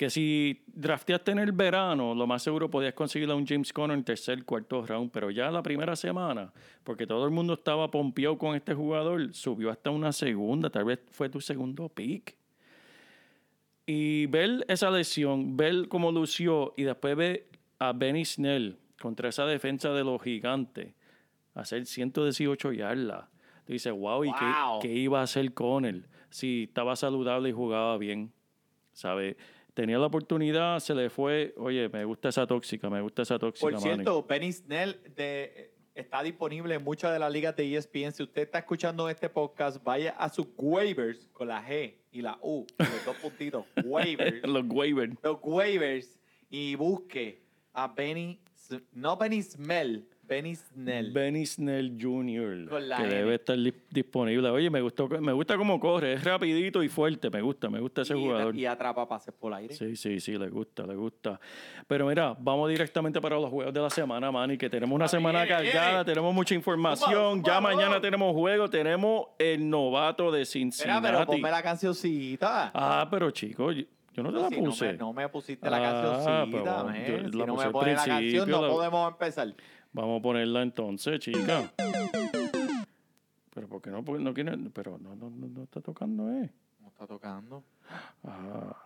Que 0.00 0.08
si 0.08 0.62
drafteaste 0.66 1.30
en 1.32 1.40
el 1.40 1.52
verano, 1.52 2.14
lo 2.14 2.26
más 2.26 2.42
seguro 2.42 2.70
podías 2.70 2.94
conseguir 2.94 3.30
a 3.30 3.34
un 3.34 3.46
James 3.46 3.70
Conner 3.70 3.94
en 3.98 4.02
tercer, 4.02 4.46
cuarto 4.46 4.86
round, 4.86 5.10
pero 5.10 5.30
ya 5.30 5.50
la 5.50 5.62
primera 5.62 5.94
semana, 5.94 6.54
porque 6.84 7.06
todo 7.06 7.26
el 7.26 7.30
mundo 7.30 7.52
estaba 7.52 7.90
pompeado 7.90 8.38
con 8.38 8.56
este 8.56 8.72
jugador, 8.72 9.34
subió 9.34 9.68
hasta 9.70 9.90
una 9.90 10.10
segunda, 10.12 10.70
tal 10.70 10.86
vez 10.86 11.00
fue 11.10 11.28
tu 11.28 11.38
segundo 11.42 11.90
pick. 11.90 12.34
Y 13.84 14.24
ver 14.24 14.64
esa 14.68 14.90
lesión, 14.90 15.58
ver 15.58 15.86
cómo 15.88 16.10
lució 16.10 16.72
y 16.78 16.84
después 16.84 17.14
ver 17.14 17.46
a 17.78 17.92
Benny 17.92 18.24
Snell 18.24 18.78
contra 19.02 19.28
esa 19.28 19.44
defensa 19.44 19.90
de 19.92 20.02
los 20.02 20.22
gigantes 20.22 20.94
hacer 21.54 21.84
118 21.84 22.72
yardas. 22.72 23.26
Tú 23.66 23.74
dices, 23.74 23.92
wow, 23.92 24.24
¿y 24.24 24.32
qué- 24.32 24.38
qué, 24.80 24.94
iba 24.94 25.20
a 25.20 25.24
hacer 25.24 25.52
con 25.52 25.84
él? 25.84 26.06
Si 26.30 26.62
estaba 26.68 26.96
saludable 26.96 27.50
y 27.50 27.52
jugaba 27.52 27.98
bien, 27.98 28.32
¿sabes? 28.94 29.36
Tenía 29.80 29.98
la 29.98 30.08
oportunidad, 30.08 30.78
se 30.80 30.94
le 30.94 31.08
fue. 31.08 31.54
Oye, 31.56 31.88
me 31.88 32.04
gusta 32.04 32.28
esa 32.28 32.46
tóxica, 32.46 32.90
me 32.90 33.00
gusta 33.00 33.22
esa 33.22 33.38
tóxica, 33.38 33.70
Por 33.70 33.80
cierto, 33.80 34.22
Benny 34.28 34.52
Snell 34.52 35.00
de- 35.16 35.72
está 35.94 36.22
disponible 36.22 36.74
en 36.74 36.84
muchas 36.84 37.14
de 37.14 37.18
las 37.18 37.32
ligas 37.32 37.56
de 37.56 37.74
ESPN. 37.74 38.12
Si 38.12 38.22
usted 38.22 38.42
está 38.42 38.58
escuchando 38.58 39.08
este 39.08 39.30
podcast, 39.30 39.82
vaya 39.82 40.10
a 40.18 40.28
sus 40.28 40.48
waivers 40.58 41.30
con 41.32 41.48
la 41.48 41.66
G 41.66 41.94
y 42.12 42.20
la 42.20 42.38
U, 42.42 42.66
los 42.78 43.04
dos 43.06 43.16
puntitos, 43.22 43.64
waivers, 43.86 44.46
Los 44.46 44.64
waivers. 44.68 45.14
los 45.22 45.38
waivers, 45.42 46.20
y 46.50 46.74
busque 46.74 47.42
a 47.72 47.88
Benny, 47.88 48.38
no 48.92 49.16
Benny 49.16 49.40
Smell, 49.42 50.06
Benny 50.30 50.54
Snell. 50.54 51.12
Benny 51.12 51.44
Snell 51.44 51.98
Jr. 52.00 52.68
Con 52.68 52.88
la 52.88 52.98
que 52.98 53.02
N. 53.02 53.14
debe 53.14 53.34
estar 53.34 53.58
disponible. 53.90 54.48
Oye, 54.50 54.70
me 54.70 54.80
gustó, 54.80 55.08
me 55.08 55.32
gusta 55.32 55.56
cómo 55.56 55.80
corre, 55.80 56.12
es 56.12 56.22
rapidito 56.24 56.84
y 56.84 56.88
fuerte, 56.88 57.28
me 57.30 57.40
gusta, 57.42 57.68
me 57.68 57.80
gusta 57.80 58.02
ese 58.02 58.16
y, 58.16 58.22
jugador. 58.22 58.54
y 58.54 58.64
atrapa 58.64 59.08
pases 59.08 59.34
por 59.34 59.52
aire. 59.52 59.74
Sí, 59.74 59.96
sí, 59.96 60.20
sí, 60.20 60.38
le 60.38 60.48
gusta, 60.48 60.86
le 60.86 60.94
gusta. 60.94 61.40
Pero 61.88 62.06
mira, 62.06 62.36
vamos 62.38 62.68
directamente 62.70 63.20
para 63.20 63.40
los 63.40 63.50
juegos 63.50 63.74
de 63.74 63.80
la 63.80 63.90
semana, 63.90 64.30
Manny, 64.30 64.56
que 64.56 64.70
tenemos 64.70 64.94
una 64.94 65.08
semana 65.08 65.44
cargada, 65.48 66.04
tenemos 66.04 66.32
mucha 66.32 66.54
información. 66.54 67.42
Ya 67.42 67.60
mañana 67.60 68.00
tenemos 68.00 68.32
juego, 68.32 68.70
tenemos 68.70 69.26
el 69.36 69.68
novato 69.68 70.30
de 70.30 70.46
Cincinnati. 70.46 71.02
pero 71.08 71.26
ponme 71.26 71.50
la 71.50 71.60
cancioncita. 71.62 72.70
Ah, 72.72 73.08
pero 73.10 73.32
chicos, 73.32 73.74
yo, 74.12 74.22
no 74.22 74.32
te 74.32 74.38
la 74.40 74.48
Si 74.48 74.56
puse. 74.56 74.86
No 74.86 74.92
me, 74.92 74.98
no 74.98 75.12
me 75.12 75.28
pusiste 75.28 75.68
la 75.68 75.76
Ah, 75.78 75.80
cancioncita, 75.92 76.46
pero 76.64 76.84
man. 76.84 76.94
yo 77.24 77.30
Si 77.30 77.36
la 77.38 77.46
no 77.46 77.56
me 77.56 77.70
pones 77.70 77.96
la 77.96 78.04
canción, 78.04 78.48
no 78.50 78.60
podemos 78.68 79.10
empezar. 79.12 79.54
Vamos 79.92 80.20
a 80.20 80.22
ponerla 80.22 80.62
entonces, 80.62 81.18
chica. 81.20 81.72
pero 83.52 83.68
¿por 83.68 83.82
qué 83.82 83.90
no? 83.90 84.04
Porque 84.04 84.22
no 84.22 84.32
quiere, 84.32 84.56
pero 84.72 84.98
no, 84.98 85.14
no, 85.16 85.30
no, 85.30 85.46
no 85.48 85.62
está 85.64 85.80
tocando, 85.80 86.30
¿eh? 86.30 86.50
No 86.80 86.88
está 86.88 87.06
tocando. 87.06 87.64
Ah. 88.24 88.76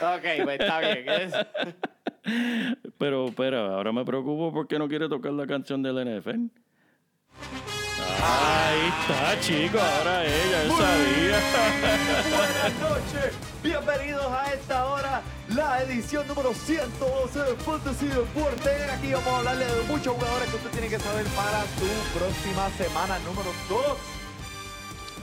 Ok, 0.00 0.24
pues 0.44 0.60
está 0.60 0.80
bien. 0.80 1.08
es- 1.08 1.32
Pero 2.98 3.26
espera, 3.26 3.74
ahora 3.74 3.92
me 3.92 4.04
preocupo 4.04 4.52
porque 4.52 4.78
no 4.78 4.86
quiere 4.88 5.08
tocar 5.08 5.32
la 5.32 5.44
canción 5.46 5.82
del 5.82 5.96
NFL. 6.20 6.46
Ahí 8.24 8.80
está, 9.00 9.40
chico, 9.40 9.78
ahora 9.80 10.24
ella, 10.24 10.62
él 10.62 10.70
sabía. 10.70 11.40
Buenas 12.36 12.80
noches, 12.80 13.34
bienvenidos 13.62 14.26
a 14.26 14.51
la 15.54 15.82
edición 15.82 16.26
número 16.28 16.54
112 16.54 17.38
de 17.38 17.56
Fantasy 17.56 18.06
Deporte. 18.06 18.70
Aquí 18.90 19.12
vamos 19.12 19.28
a 19.28 19.38
hablarle 19.38 19.64
de 19.66 19.82
muchos 19.88 20.14
jugadores 20.14 20.48
que 20.48 20.56
usted 20.56 20.70
tiene 20.70 20.88
que 20.88 20.98
saber 20.98 21.26
para 21.36 21.62
su 21.62 22.18
próxima 22.18 22.70
semana 22.70 23.18
número 23.20 23.50
2. 23.68 23.80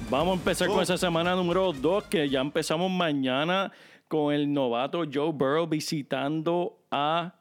Vamos 0.10 0.34
a 0.34 0.40
empezar 0.40 0.68
con 0.68 0.82
esa 0.82 0.98
semana 0.98 1.36
número 1.36 1.74
2, 1.74 2.04
que 2.06 2.30
ya 2.30 2.42
empezamos 2.42 2.92
mañana 2.92 3.72
con 4.08 4.34
el 4.34 4.52
novato 4.52 5.04
Joe 5.12 5.32
Burrow 5.32 5.68
visitando 5.68 6.80
a 6.92 7.36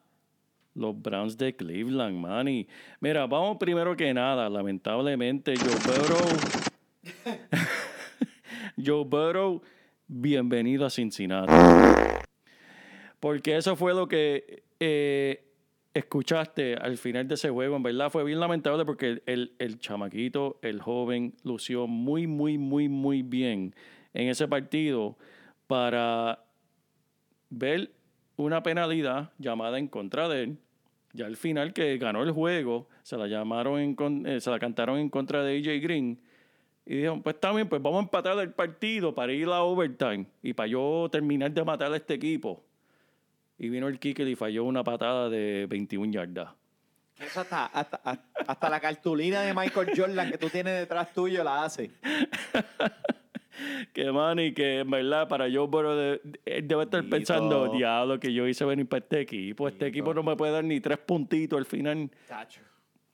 los 0.75 1.00
Browns 1.00 1.37
de 1.37 1.57
Cleveland, 1.57 2.16
Manny. 2.16 2.68
Mira, 3.00 3.26
vamos 3.26 3.57
primero 3.59 3.97
que 3.97 4.14
nada, 4.14 4.49
lamentablemente, 4.49 5.54
Joe 5.57 5.76
Burrow. 5.85 6.26
Joe 8.83 9.04
Burrow, 9.04 9.62
bienvenido 10.07 10.87
a 10.87 10.90
Cincinnati. 10.90 12.07
Porque 13.20 13.56
eso 13.56 13.76
fue 13.76 13.94
lo 13.94 14.06
que 14.06 14.62
eh, 14.80 15.44
escuchaste 15.94 16.75
al 16.75 16.98
final 16.98 17.26
de 17.28 17.34
ese 17.34 17.50
juego. 17.50 17.76
En 17.76 17.82
verdad 17.82 18.10
fue 18.10 18.25
bien 18.25 18.40
lamentable 18.40 18.84
porque 18.84 19.22
el, 19.26 19.54
el 19.58 19.78
chamaquito, 19.80 20.58
el 20.62 20.80
joven, 20.80 21.34
lució 21.42 21.87
muy, 21.87 22.26
muy, 22.26 22.58
muy, 22.58 22.88
muy 22.88 23.22
bien 23.22 23.75
en 24.14 24.28
ese 24.28 24.48
partido 24.48 25.16
para 25.66 26.44
ver 27.50 27.90
una 28.37 28.62
penalidad 28.62 29.32
llamada 29.38 29.78
en 29.78 29.88
contra 29.88 30.28
de 30.28 30.44
él. 30.44 30.58
Ya 31.12 31.26
al 31.26 31.37
final 31.37 31.72
que 31.72 31.96
ganó 31.98 32.22
el 32.22 32.32
juego, 32.32 32.88
se 33.02 33.16
la 33.16 33.26
llamaron 33.26 33.80
en 33.80 34.26
eh, 34.26 34.40
se 34.40 34.50
la 34.50 34.58
cantaron 34.58 34.98
en 34.98 35.08
contra 35.08 35.42
de 35.42 35.58
AJ 35.58 35.82
Green. 35.82 36.20
Y 36.87 36.96
dijeron, 36.96 37.22
pues 37.22 37.37
bien, 37.54 37.68
pues 37.68 37.82
vamos 37.82 37.98
a 37.98 38.02
empatar 38.04 38.38
el 38.38 38.52
partido 38.52 39.14
para 39.14 39.32
ir 39.32 39.48
a 39.48 39.62
overtime 39.62 40.26
y 40.42 40.52
para 40.54 40.68
yo 40.68 41.08
terminar 41.10 41.52
de 41.52 41.64
matar 41.64 41.92
a 41.92 41.96
este 41.96 42.14
equipo. 42.14 42.64
Y 43.58 43.68
vino 43.68 43.88
el 43.88 43.98
kicker 43.98 44.26
y 44.28 44.36
falló 44.36 44.64
una 44.64 44.84
patada 44.84 45.28
de 45.28 45.66
21 45.68 46.12
yardas. 46.12 46.50
Eso 47.18 47.40
hasta, 47.40 47.66
hasta, 47.66 48.00
hasta- 48.46 48.70
la 48.70 48.78
cartulina 48.78 49.42
de 49.42 49.52
Michael 49.52 49.90
Jordan 49.96 50.30
que 50.30 50.38
tú 50.38 50.48
tienes 50.48 50.78
detrás 50.78 51.12
tuyo 51.12 51.42
la 51.42 51.64
hace. 51.64 51.90
Que 53.92 54.12
Manny, 54.12 54.54
que 54.54 54.80
en 54.80 54.90
verdad 54.90 55.26
para 55.26 55.48
yo, 55.48 55.68
pero 55.68 55.96
de- 55.96 56.20
debe 56.62 56.84
estar 56.84 57.00
Tito. 57.02 57.10
pensando, 57.10 57.72
diablo, 57.72 58.20
que 58.20 58.32
yo 58.32 58.46
hice 58.46 58.64
venir 58.64 58.88
para 58.88 59.00
este 59.00 59.20
equipo. 59.20 59.66
Este 59.66 59.86
equipo 59.88 60.14
no 60.14 60.22
me 60.22 60.36
puede 60.36 60.52
dar 60.52 60.62
ni 60.62 60.78
tres 60.80 60.98
puntitos 60.98 61.58
al 61.58 61.64
final. 61.66 62.08
Chacho. 62.28 62.60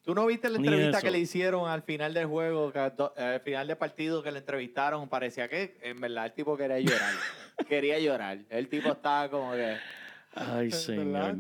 ¿Tú 0.03 0.15
no 0.15 0.27
viste 0.27 0.51
la 0.51 0.59
entrevista 0.59 1.01
que 1.01 1.11
le 1.11 1.19
hicieron 1.21 1.67
al 1.67 1.81
final 1.81 2.13
del 2.13 2.27
juego, 2.27 2.71
que 2.71 2.79
do- 2.95 3.15
al 3.17 3.41
final 3.41 3.67
del 3.69 3.79
partido 3.79 4.23
que 4.23 4.31
le 4.33 4.41
entrevistaron? 4.41 5.09
Parecía 5.09 5.49
que, 5.49 5.79
en 5.83 5.99
verdad, 5.99 6.27
el 6.27 6.33
tipo 6.33 6.59
quería 6.59 6.79
llorar. 6.79 7.15
quería 7.69 7.99
llorar. 7.99 8.41
El 8.51 8.69
tipo 8.69 8.91
estaba 8.93 9.31
como 9.31 9.53
que... 9.53 9.77
Ay, 10.35 10.71
señor. 10.71 11.37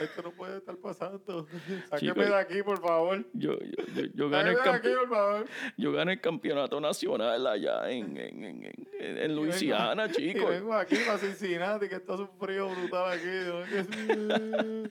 Esto 0.00 0.22
no 0.22 0.32
puede 0.32 0.58
estar 0.58 0.76
pasando. 0.76 1.46
Chico, 1.98 2.20
de 2.20 2.34
aquí, 2.34 2.62
por 2.62 2.78
favor. 2.78 3.24
Yo, 3.32 3.58
yo, 3.58 3.84
yo, 3.94 4.02
yo 4.14 4.28
gané 4.28 4.50
el 4.50 4.58
campe- 4.58 4.94
por 4.94 5.08
favor. 5.08 5.46
yo 5.78 5.92
gané 5.92 6.12
el 6.12 6.20
campeonato 6.20 6.78
nacional 6.78 7.46
allá 7.46 7.90
en, 7.90 8.16
en, 8.18 8.44
en, 8.44 8.64
en, 8.64 9.18
en 9.18 9.34
Luisiana, 9.34 10.10
chicos. 10.12 10.44
aquí 10.78 10.96
para 11.06 11.16
Cincinnati, 11.18 11.88
que 11.88 11.94
está 11.94 12.14
un 12.16 12.28
frío 12.38 12.68
brutal 12.68 13.12
aquí. 13.12 14.90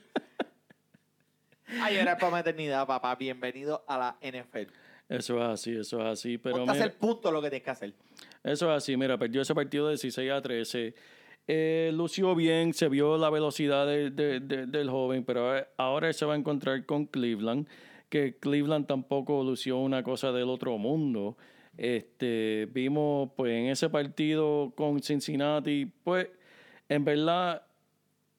Ay, 1.80 1.96
era 1.96 2.16
para 2.16 2.30
maternidad, 2.30 2.86
papá. 2.86 3.14
Bienvenido 3.16 3.84
a 3.88 3.98
la 3.98 4.16
NFL. 4.22 4.70
Eso 5.08 5.36
es 5.38 5.42
así, 5.48 5.76
eso 5.76 6.00
es 6.00 6.06
así. 6.06 6.38
Pero 6.38 6.56
Ponte 6.56 6.70
a 6.70 6.74
mira- 6.74 6.84
hacer 6.86 6.98
punto 6.98 7.30
lo 7.30 7.40
que 7.40 7.50
tienes 7.50 7.64
que 7.64 7.70
hacer. 7.70 7.92
Eso 8.42 8.70
es 8.70 8.76
así, 8.76 8.96
mira, 8.96 9.16
perdió 9.18 9.42
ese 9.42 9.54
partido 9.54 9.86
de 9.86 9.92
16 9.92 10.30
a 10.32 10.40
13. 10.42 10.94
Eh, 11.48 11.92
lució 11.94 12.34
bien, 12.34 12.72
se 12.74 12.88
vio 12.88 13.16
la 13.16 13.30
velocidad 13.30 13.86
de- 13.86 14.10
de- 14.10 14.40
de- 14.40 14.66
del 14.66 14.90
joven, 14.90 15.24
pero 15.24 15.52
ahora- 15.76 16.12
se 16.12 16.26
va 16.26 16.34
a 16.34 16.36
encontrar 16.36 16.84
con 16.86 17.06
Cleveland, 17.06 17.68
que 18.08 18.36
Cleveland 18.38 18.86
tampoco 18.86 19.44
lució 19.44 19.78
una 19.78 20.02
cosa 20.02 20.32
del 20.32 20.48
otro 20.48 20.76
mundo. 20.78 21.36
Este, 21.76 22.66
vimos 22.72 23.30
pues 23.36 23.52
en 23.52 23.66
ese 23.66 23.88
partido 23.90 24.72
con 24.74 25.00
Cincinnati, 25.02 25.86
pues 26.04 26.28
en 26.88 27.04
verdad 27.04 27.62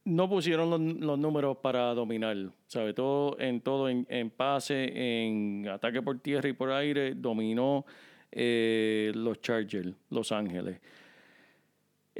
no 0.06 0.28
pusieron 0.30 0.70
los, 0.70 0.80
los 0.82 1.20
números 1.20 1.58
para 1.58 1.94
dominar, 1.94 2.36
¿sabe? 2.68 2.94
Todo 2.94 3.38
en 3.40 3.62
todo 3.62 3.90
en, 3.90 4.06
en 4.10 4.30
pase, 4.32 4.92
en 4.96 5.68
ataque 5.70 6.02
por 6.02 6.20
tierra 6.20 6.50
y 6.50 6.54
por 6.54 6.72
aire, 6.72 7.14
dominó 7.16 7.86
eh, 8.32 9.12
los 9.16 9.40
Chargers, 9.42 9.94
Los 10.10 10.32
Ángeles. 10.32 10.80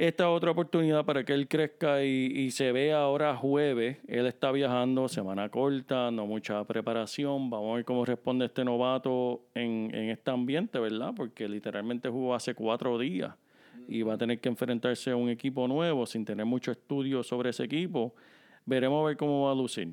Esta 0.00 0.22
es 0.22 0.28
otra 0.28 0.52
oportunidad 0.52 1.04
para 1.04 1.24
que 1.24 1.32
él 1.32 1.48
crezca 1.48 2.04
y, 2.04 2.26
y 2.26 2.52
se 2.52 2.70
vea 2.70 3.00
ahora 3.00 3.34
jueves. 3.34 3.96
Él 4.06 4.28
está 4.28 4.52
viajando, 4.52 5.08
semana 5.08 5.48
corta, 5.48 6.12
no 6.12 6.24
mucha 6.24 6.62
preparación. 6.62 7.50
Vamos 7.50 7.72
a 7.72 7.74
ver 7.74 7.84
cómo 7.84 8.04
responde 8.04 8.44
este 8.46 8.64
novato 8.64 9.42
en, 9.56 9.92
en 9.92 10.10
este 10.10 10.30
ambiente, 10.30 10.78
¿verdad? 10.78 11.14
Porque 11.16 11.48
literalmente 11.48 12.08
jugó 12.08 12.36
hace 12.36 12.54
cuatro 12.54 12.96
días 12.96 13.34
y 13.88 14.02
va 14.02 14.14
a 14.14 14.18
tener 14.18 14.38
que 14.40 14.48
enfrentarse 14.48 15.10
a 15.10 15.16
un 15.16 15.30
equipo 15.30 15.66
nuevo 15.66 16.06
sin 16.06 16.24
tener 16.24 16.46
mucho 16.46 16.70
estudio 16.70 17.24
sobre 17.24 17.50
ese 17.50 17.64
equipo. 17.64 18.14
Veremos 18.66 19.02
a 19.02 19.08
ver 19.08 19.16
cómo 19.16 19.46
va 19.46 19.50
a 19.50 19.54
lucir. 19.56 19.88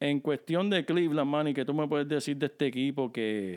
en 0.00 0.20
cuestión 0.20 0.68
de 0.68 0.84
Cleveland, 0.84 1.30
Manny, 1.30 1.54
¿qué 1.54 1.64
tú 1.64 1.72
me 1.72 1.88
puedes 1.88 2.06
decir 2.06 2.36
de 2.36 2.44
este 2.44 2.66
equipo? 2.66 3.10
Que, 3.10 3.56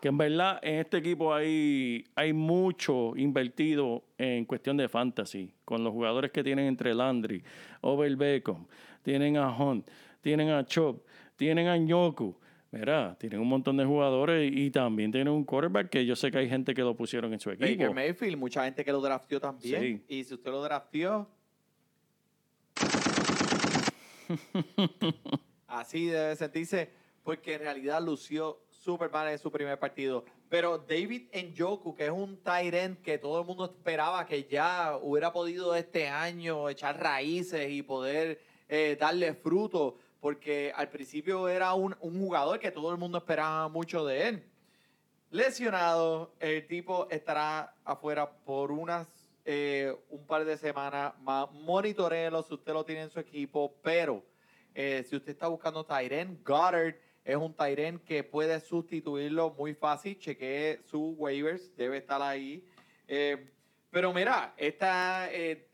que 0.00 0.08
en 0.08 0.18
verdad 0.18 0.60
en 0.62 0.76
este 0.76 0.98
equipo 0.98 1.34
hay, 1.34 2.04
hay 2.14 2.32
mucho 2.32 3.16
invertido 3.16 4.04
en 4.16 4.44
cuestión 4.44 4.76
de 4.76 4.88
fantasy, 4.88 5.52
con 5.64 5.82
los 5.82 5.92
jugadores 5.92 6.30
que 6.30 6.44
tienen 6.44 6.66
entre 6.66 6.94
Landry, 6.94 7.42
Over 7.80 8.14
Beckham, 8.16 8.66
tienen 9.02 9.36
a 9.36 9.50
Hunt, 9.56 9.88
tienen 10.20 10.50
a 10.50 10.64
Chop, 10.64 11.02
tienen 11.36 11.68
a 11.68 11.76
Nyoku. 11.76 12.36
Mira, 12.70 13.16
tienen 13.18 13.40
un 13.40 13.48
montón 13.48 13.78
de 13.78 13.84
jugadores 13.86 14.52
y 14.54 14.70
también 14.70 15.10
tienen 15.10 15.32
un 15.32 15.42
quarterback 15.42 15.88
que 15.88 16.04
yo 16.04 16.14
sé 16.14 16.30
que 16.30 16.36
hay 16.36 16.50
gente 16.50 16.74
que 16.74 16.82
lo 16.82 16.94
pusieron 16.94 17.32
en 17.32 17.40
su 17.40 17.50
equipo. 17.50 17.66
Baker 17.66 17.94
Mayfield, 17.94 18.36
mucha 18.36 18.64
gente 18.64 18.84
que 18.84 18.92
lo 18.92 19.00
draftió 19.00 19.40
también. 19.40 20.04
Sí. 20.06 20.16
Y 20.16 20.24
si 20.24 20.34
usted 20.34 20.50
lo 20.50 20.62
draftió. 20.62 21.26
así 25.66 26.06
debe 26.06 26.36
sentirse, 26.36 26.90
porque 27.22 27.54
en 27.54 27.60
realidad 27.60 28.02
lució 28.02 28.58
súper 28.78 29.10
mal 29.10 29.28
en 29.28 29.38
su 29.38 29.50
primer 29.50 29.78
partido. 29.78 30.24
Pero 30.48 30.78
David 30.78 31.28
Njoku, 31.34 31.94
que 31.94 32.06
es 32.06 32.10
un 32.10 32.36
tight 32.42 32.74
end 32.74 33.02
que 33.02 33.18
todo 33.18 33.40
el 33.40 33.46
mundo 33.46 33.64
esperaba 33.64 34.24
que 34.26 34.44
ya 34.44 34.98
hubiera 35.02 35.32
podido 35.32 35.74
este 35.74 36.08
año 36.08 36.68
echar 36.68 36.98
raíces 36.98 37.70
y 37.70 37.82
poder 37.82 38.40
eh, 38.68 38.96
darle 38.98 39.34
fruto, 39.34 39.98
porque 40.20 40.72
al 40.74 40.88
principio 40.88 41.48
era 41.48 41.74
un, 41.74 41.96
un 42.00 42.18
jugador 42.18 42.58
que 42.58 42.70
todo 42.70 42.90
el 42.90 42.98
mundo 42.98 43.18
esperaba 43.18 43.68
mucho 43.68 44.04
de 44.06 44.28
él 44.28 44.44
lesionado. 45.30 46.32
El 46.40 46.66
tipo 46.66 47.08
estará 47.10 47.74
afuera 47.84 48.30
por 48.30 48.72
unas 48.72 49.06
eh, 49.44 49.94
un 50.10 50.26
par 50.26 50.44
de 50.44 50.56
semanas 50.56 51.14
más. 51.20 51.48
Si 51.52 52.54
usted 52.54 52.72
lo 52.72 52.84
tiene 52.84 53.02
en 53.02 53.10
su 53.10 53.20
equipo, 53.20 53.74
pero 53.82 54.22
eh, 54.74 55.04
si 55.08 55.16
usted 55.16 55.32
está 55.32 55.48
buscando 55.48 55.84
Tyren 55.84 56.40
Goddard, 56.44 56.96
es 57.28 57.36
un 57.36 57.52
Tyren 57.52 57.98
que 57.98 58.24
puede 58.24 58.58
sustituirlo 58.58 59.50
muy 59.50 59.74
fácil. 59.74 60.18
Chequee 60.18 60.80
sus 60.86 61.14
waivers, 61.18 61.76
debe 61.76 61.98
estar 61.98 62.22
ahí. 62.22 62.66
Eh, 63.06 63.52
pero 63.90 64.14
mira, 64.14 64.54
esta, 64.56 65.30
eh, 65.30 65.68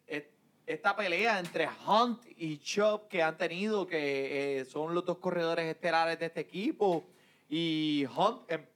esta 0.67 0.97
pelea 0.97 1.39
entre 1.39 1.69
Hunt 1.87 2.25
y 2.37 2.59
Chop 2.59 3.07
que 3.07 3.23
han 3.23 3.37
tenido, 3.37 3.87
que 3.87 4.59
eh, 4.59 4.65
son 4.65 4.95
los 4.95 5.05
dos 5.05 5.19
corredores 5.19 5.67
estelares 5.67 6.19
de 6.19 6.27
este 6.27 6.41
equipo, 6.41 7.07
y 7.49 8.05
Hunt, 8.17 8.51
em, 8.51 8.67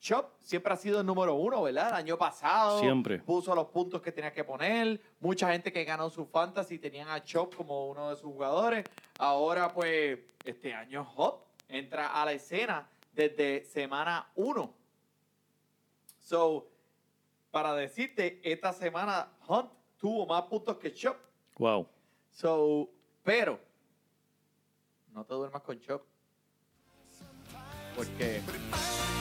Chop 0.00 0.40
siempre 0.40 0.72
ha 0.72 0.76
sido 0.76 1.00
el 1.00 1.06
número 1.06 1.36
uno, 1.36 1.62
¿verdad? 1.62 1.90
El 1.90 1.94
año 1.94 2.18
pasado 2.18 2.80
Siempre. 2.80 3.18
puso 3.20 3.54
los 3.54 3.66
puntos 3.66 4.02
que 4.02 4.10
tenía 4.10 4.32
que 4.32 4.42
poner. 4.42 5.00
Mucha 5.20 5.52
gente 5.52 5.72
que 5.72 5.84
ganó 5.84 6.10
su 6.10 6.26
fantasy 6.26 6.80
tenían 6.80 7.08
a 7.08 7.22
Chop 7.22 7.54
como 7.54 7.88
uno 7.88 8.10
de 8.10 8.16
sus 8.16 8.32
jugadores. 8.32 8.84
Ahora, 9.18 9.72
pues, 9.72 10.18
este 10.44 10.74
año 10.74 11.08
Hop 11.16 11.47
entra 11.68 12.20
a 12.20 12.24
la 12.24 12.32
escena 12.32 12.88
desde 13.12 13.64
semana 13.64 14.30
uno. 14.34 14.74
So, 16.18 16.68
para 17.50 17.74
decirte, 17.74 18.40
esta 18.42 18.72
semana 18.72 19.28
Hunt 19.46 19.70
tuvo 19.98 20.26
más 20.26 20.42
puntos 20.42 20.76
que 20.76 20.92
Chop. 20.92 21.16
Wow. 21.58 21.88
So, 22.30 22.88
pero 23.22 23.58
no 25.12 25.24
te 25.24 25.34
duermas 25.34 25.62
con 25.62 25.80
Chop. 25.80 26.02
Porque, 27.96 28.40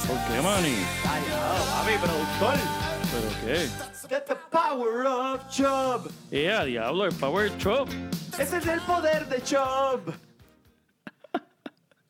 ¿Por 0.06 0.18
qué, 0.28 0.42
Manny? 0.42 0.76
ay, 1.08 1.24
ah, 1.32 1.84
papi, 1.84 1.98
productor. 1.98 2.88
¿Pero 3.12 3.30
qué? 3.42 4.08
That's 4.08 4.28
the 4.28 4.36
power 4.52 5.08
of 5.08 5.50
Chop. 5.50 6.12
A 6.32 6.66
diablo, 6.66 7.06
el 7.06 7.16
Power 7.16 7.58
Chop. 7.58 7.90
Ese 8.38 8.58
es 8.58 8.68
el 8.68 8.80
poder 8.82 9.28
de 9.28 9.42
Chop. 9.42 10.10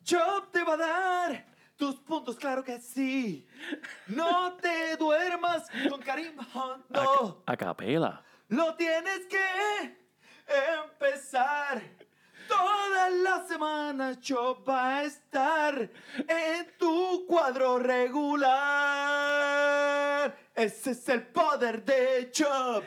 Chop 0.08 0.50
te 0.50 0.64
va 0.64 0.72
a 0.72 0.76
dar 0.78 1.44
tus 1.76 1.96
puntos, 1.96 2.36
claro 2.36 2.64
que 2.64 2.80
sí. 2.80 3.46
No 4.06 4.54
te 4.54 4.96
duermas 4.96 5.68
con 5.86 6.00
Karim 6.00 6.34
Hunt, 6.38 6.88
no. 6.88 7.42
A 7.44 7.54
capela. 7.58 8.24
Lo 8.48 8.74
tienes 8.74 9.26
que 9.26 9.98
empezar. 10.82 11.82
Toda 12.48 13.10
la 13.10 13.46
semana 13.46 14.18
Chop 14.18 14.66
va 14.66 15.00
a 15.00 15.02
estar 15.04 15.90
en 16.26 16.72
tu 16.78 17.26
cuadro 17.26 17.78
regular. 17.78 18.48
Ese 20.54 20.92
es 20.92 21.06
el 21.10 21.26
poder 21.26 21.84
de 21.84 22.30
Chop. 22.32 22.82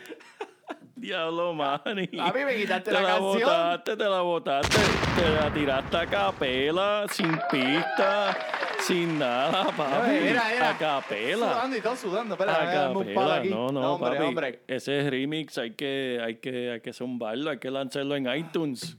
Diablo, 1.02 1.52
Manny. 1.56 2.10
A 2.20 2.32
mí 2.32 2.46
me 2.46 2.56
quitaste 2.58 2.92
te 2.92 2.94
la 2.94 3.02
canción. 3.02 3.34
botaste, 3.42 3.98
te 3.98 4.04
la 4.04 4.22
botaste. 4.22 4.78
Te 5.16 5.30
la 5.32 5.52
tiraste 5.52 5.98
a 5.98 6.06
capela, 6.06 7.06
sin 7.10 7.32
pista, 7.52 8.38
sin 8.82 9.18
nada, 9.18 9.66
papi. 9.76 10.12
Mira, 10.12 10.44
mira. 10.54 10.70
A 10.70 10.78
capela. 10.78 11.48
Sudando 11.54 11.78
y 11.78 11.82
todo 11.82 11.96
sudando. 11.96 12.36
Espera, 12.36 12.54
A 12.54 12.94
capela. 12.94 13.36
aquí. 13.38 13.50
No, 13.50 13.70
no, 13.70 13.94
hombre, 13.96 14.12
papi. 14.12 14.24
hombre. 14.28 14.62
Ese 14.68 15.10
remix 15.10 15.58
hay 15.58 15.72
que, 15.72 16.22
hay 16.24 16.36
que, 16.36 16.72
hay 16.74 16.82
que 16.82 16.94
zumbarlo, 16.94 17.50
hay 17.50 17.58
que 17.58 17.72
lanzarlo 17.72 18.16
en 18.16 18.28
iTunes. 18.36 18.96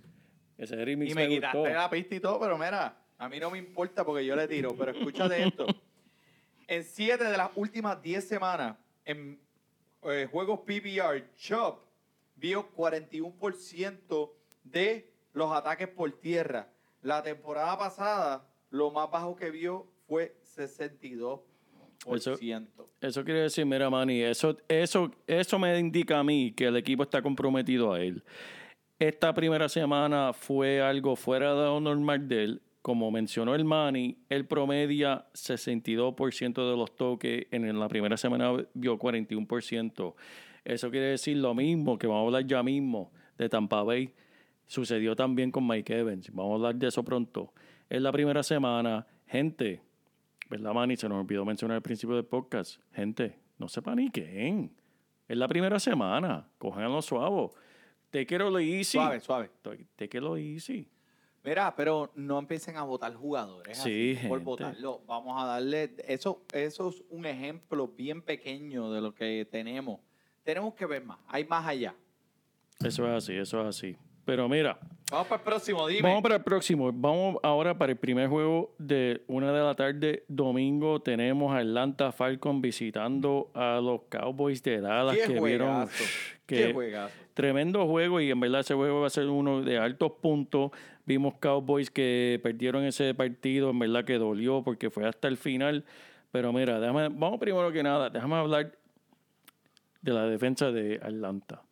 Ese 0.59 0.85
remix 0.85 1.13
Y 1.13 1.15
me, 1.15 1.29
me 1.29 1.37
gustó. 1.37 1.51
quitaste 1.63 1.75
la 1.75 1.89
pista 1.89 2.15
y 2.17 2.21
todo, 2.21 2.41
pero 2.41 2.59
mira, 2.59 2.97
a 3.17 3.29
mí 3.29 3.39
no 3.39 3.49
me 3.49 3.59
importa 3.59 4.05
porque 4.05 4.27
yo 4.27 4.35
le 4.35 4.49
tiro. 4.49 4.75
Pero 4.77 4.91
escúchate 4.91 5.41
esto. 5.45 5.67
En 6.69 6.85
siete 6.85 7.25
de 7.25 7.37
las 7.37 7.51
últimas 7.57 8.01
10 8.01 8.27
semanas, 8.27 8.77
en 9.05 9.39
eh, 10.05 10.27
juegos 10.31 10.61
PPR, 10.61 11.23
Chop 11.37 11.81
vio 12.43 12.69
41% 12.75 14.31
de 14.65 15.11
los 15.33 15.53
ataques 15.53 15.89
por 15.89 16.11
tierra. 16.21 16.69
La 17.01 17.23
temporada 17.23 17.79
pasada, 17.79 18.49
lo 18.71 18.91
más 18.91 19.09
bajo 19.11 19.37
que 19.37 19.51
vio 19.51 19.87
fue 20.09 20.37
62%. 20.57 21.41
Eso 23.01 23.25
quiere 23.25 23.43
decir, 23.43 23.65
mira, 23.65 23.89
Manny, 23.89 24.23
eso, 24.23 24.57
eso, 24.67 25.13
eso 25.27 25.59
me 25.61 25.79
indica 25.79 26.19
a 26.19 26.25
mí 26.25 26.53
que 26.53 26.67
el 26.67 26.77
equipo 26.77 27.05
está 27.05 27.23
comprometido 27.23 27.93
a 27.93 28.01
él. 28.01 28.25
Esta 28.99 29.33
primera 29.33 29.69
semana 29.69 30.33
fue 30.33 30.83
algo 30.83 31.15
fuera 31.15 31.55
de 31.55 31.65
lo 31.65 31.81
normal 31.81 32.27
de 32.27 32.45
él. 32.45 32.63
Como 32.83 33.13
mencionó 33.13 33.55
el 33.55 33.65
Manny, 33.65 34.19
él 34.29 34.47
promedia 34.47 35.27
62% 35.35 36.71
de 36.71 36.77
los 36.77 36.97
toques. 36.97 37.47
En 37.53 37.79
la 37.79 37.89
primera 37.89 38.17
semana 38.17 38.53
vio 38.75 38.99
41%. 38.99 40.15
Eso 40.65 40.91
quiere 40.91 41.07
decir 41.07 41.37
lo 41.37 41.55
mismo 41.55 41.99
que 41.99 42.07
vamos 42.07 42.23
a 42.23 42.27
hablar 42.27 42.47
ya 42.47 42.63
mismo 42.63 43.13
de 43.37 43.49
Tampa 43.49 43.83
Bay. 43.83 44.15
Sucedió 44.67 45.17
también 45.17 45.51
con 45.51 45.67
Mike 45.67 45.99
Evans. 45.99 46.31
Vamos 46.33 46.53
a 46.53 46.55
hablar 46.55 46.75
de 46.77 46.89
eso 46.89 47.03
pronto. 47.03 47.53
En 47.91 48.03
la 48.03 48.13
primera 48.13 48.43
semana, 48.43 49.07
gente, 49.27 49.83
¿verdad, 50.49 50.73
Manny? 50.73 50.97
Se 50.97 51.09
nos 51.09 51.21
olvidó 51.21 51.45
mencionar 51.45 51.77
al 51.77 51.83
principio 51.83 52.17
del 52.17 52.25
podcast. 52.25 52.81
Gente, 52.93 53.39
no 53.59 53.69
se 53.69 53.83
paniquen. 53.83 54.73
Es 55.29 55.37
la 55.37 55.49
primera 55.49 55.79
semana. 55.79 56.49
Cójanlo 56.59 57.03
suave. 57.03 57.51
Te 58.11 58.25
quiero 58.27 58.51
lo 58.51 58.59
easy. 58.59 58.93
Suave, 58.99 59.21
suave. 59.21 59.51
Te 59.97 60.09
quiero 60.09 60.29
lo 60.29 60.37
easy. 60.37 60.89
Mira, 61.45 61.75
pero 61.75 62.13
no 62.15 62.39
empiecen 62.39 62.77
a 62.77 62.85
votar 62.85 63.15
jugadores 63.15 63.79
Sí, 63.79 64.15
así, 64.17 64.29
por 64.29 64.41
votarlo. 64.41 65.03
Vamos 65.07 65.43
a 65.43 65.47
darle. 65.47 65.95
Eso, 66.07 66.45
eso 66.53 66.89
es 66.89 67.03
un 67.11 67.27
ejemplo 67.27 67.89
bien 67.89 68.23
pequeño 68.23 68.93
de 68.93 69.01
lo 69.01 69.13
que 69.15 69.47
tenemos. 69.51 70.01
Tenemos 70.43 70.75
que 70.75 70.87
ver 70.87 71.05
más. 71.05 71.19
Hay 71.29 71.45
más 71.45 71.67
allá. 71.67 71.95
Eso 72.85 73.07
es 73.07 73.25
así, 73.25 73.35
eso 73.35 73.61
es 73.61 73.67
así. 73.69 73.97
Pero 74.25 74.49
mira, 74.49 74.79
Vamos 75.13 75.27
para 75.27 75.41
el 75.41 75.45
próximo, 75.45 75.87
dime. 75.87 76.09
vamos 76.09 76.23
para 76.23 76.37
el 76.37 76.43
próximo. 76.43 76.91
Vamos 76.91 77.37
ahora 77.43 77.77
para 77.77 77.93
el 77.93 77.99
primer 77.99 78.29
juego 78.29 78.75
de 78.79 79.23
una 79.27 79.53
de 79.53 79.61
la 79.61 79.75
tarde, 79.75 80.25
domingo. 80.27 81.03
Tenemos 81.03 81.55
a 81.55 81.59
Atlanta 81.59 82.13
Falcon 82.13 82.63
visitando 82.63 83.51
a 83.53 83.79
los 83.83 84.05
Cowboys 84.09 84.63
de 84.63 84.81
Dallas 84.81 85.19
que 85.19 85.39
vieron 85.39 85.69
juegazo. 85.69 86.05
que 86.47 86.57
Qué 86.57 86.73
juegazo. 86.73 87.15
Tremendo 87.35 87.87
juego 87.87 88.23
y 88.23 88.31
en 88.31 88.41
verdad 88.41 88.61
ese 88.61 88.73
juego 88.73 89.03
va 89.03 89.09
a 89.09 89.11
ser 89.11 89.27
uno 89.27 89.61
de 89.61 89.77
altos 89.77 90.13
puntos. 90.23 90.71
Vimos 91.05 91.35
Cowboys 91.35 91.91
que 91.91 92.41
perdieron 92.43 92.85
ese 92.85 93.13
partido, 93.13 93.69
en 93.69 93.81
verdad 93.81 94.07
que 94.07 94.17
dolió 94.17 94.63
porque 94.63 94.89
fue 94.89 95.07
hasta 95.07 95.29
el 95.29 95.37
final. 95.37 95.85
Pero 96.31 96.55
mira, 96.55 96.81
déjame, 96.81 97.11
vamos 97.11 97.39
primero 97.39 97.71
que 97.71 97.83
nada, 97.83 98.09
déjame 98.09 98.37
hablar 98.37 98.73
de 100.03 100.13
la 100.13 100.25
defensa 100.27 100.71
de 100.71 100.97
Atlanta. 101.03 101.63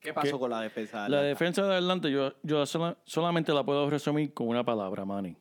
¿Qué 0.00 0.12
pasó 0.12 0.32
¿Qué? 0.36 0.38
con 0.38 0.50
la 0.50 0.60
defensa? 0.60 0.96
de 1.04 1.08
La 1.10 1.16
Atlanta? 1.18 1.26
defensa 1.28 1.66
de 1.66 1.74
Atlanta 1.76 2.08
yo, 2.08 2.32
yo 2.42 2.66
sola- 2.66 2.96
solamente 3.04 3.52
la 3.52 3.64
puedo 3.64 3.88
resumir 3.90 4.32
con 4.34 4.48
una 4.48 4.62
palabra, 4.64 5.04
Manny. 5.04 5.36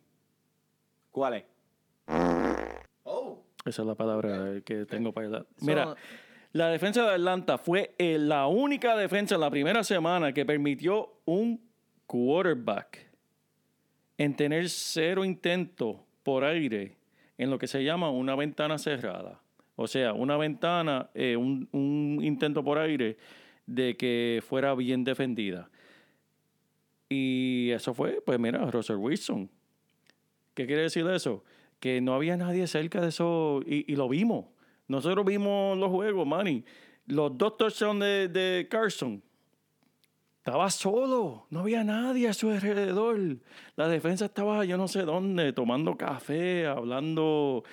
¿Cuál 1.12 1.34
es? 1.36 1.44
Oh. 3.04 3.44
Esa 3.66 3.82
es 3.82 3.88
la 3.88 3.96
palabra 3.96 4.62
que 4.66 4.86
tengo 4.86 5.12
para 5.12 5.28
hablar. 5.28 5.46
So- 5.58 5.66
Mira, 5.66 5.96
la 6.54 6.70
defensa 6.70 7.04
de 7.08 7.16
Atlanta 7.16 7.58
fue 7.58 7.94
eh, 7.98 8.18
la 8.18 8.48
única 8.48 8.96
defensa 8.96 9.36
en 9.36 9.42
la 9.42 9.50
primera 9.50 9.84
semana 9.84 10.34
que 10.34 10.46
permitió 10.46 11.20
un 11.26 11.62
quarterback 12.06 13.06
en 14.18 14.36
tener 14.36 14.70
cero 14.70 15.24
intentos 15.26 15.98
por 16.24 16.44
aire 16.44 16.96
en 17.38 17.50
lo 17.52 17.60
que 17.60 17.68
se 17.68 17.84
llama 17.84 18.10
una 18.10 18.36
ventana 18.36 18.78
cerrada. 18.78 19.40
O 19.80 19.86
sea, 19.86 20.12
una 20.12 20.38
ventana, 20.38 21.12
eh, 21.13 21.38
un, 21.38 22.20
intento 22.24 22.63
por 22.63 22.80
aire 22.80 23.16
de 23.68 23.96
que 23.96 24.44
fuera 24.46 24.74
bien 24.74 25.04
defendida. 25.04 25.70
Y 27.08 27.70
eso 27.70 27.94
fue, 27.94 28.20
pues 28.26 28.40
mira, 28.40 28.70
Russell 28.72 28.96
Wilson. 28.96 29.50
¿Qué 30.56 30.66
quiere 30.66 30.82
decir 30.82 31.06
eso? 31.08 31.44
Que 31.80 32.02
no 32.02 32.16
había 32.16 32.36
nadie 32.38 32.66
cerca 32.66 33.00
de 33.02 33.10
eso 33.10 33.62
y, 33.68 33.92
y 33.92 33.96
lo 33.96 34.10
vimos. 34.10 34.46
Nosotros 34.88 35.24
vimos 35.24 35.78
los 35.78 35.92
juegos, 35.92 36.26
Manny. 36.26 36.66
Los 37.06 37.38
dos 37.38 37.56
touchdowns 37.58 38.00
de, 38.00 38.28
de 38.30 38.68
Carson. 38.68 39.22
Estaba 40.40 40.72
solo, 40.72 41.46
no 41.52 41.60
había 41.60 41.84
nadie 41.84 42.30
a 42.30 42.34
su 42.34 42.50
alrededor. 42.50 43.20
La 43.76 43.88
defensa 43.88 44.26
estaba 44.26 44.66
yo 44.66 44.76
no 44.76 44.88
sé 44.88 45.04
dónde, 45.04 45.54
tomando 45.54 45.96
café, 45.98 46.66
hablando 46.66 47.63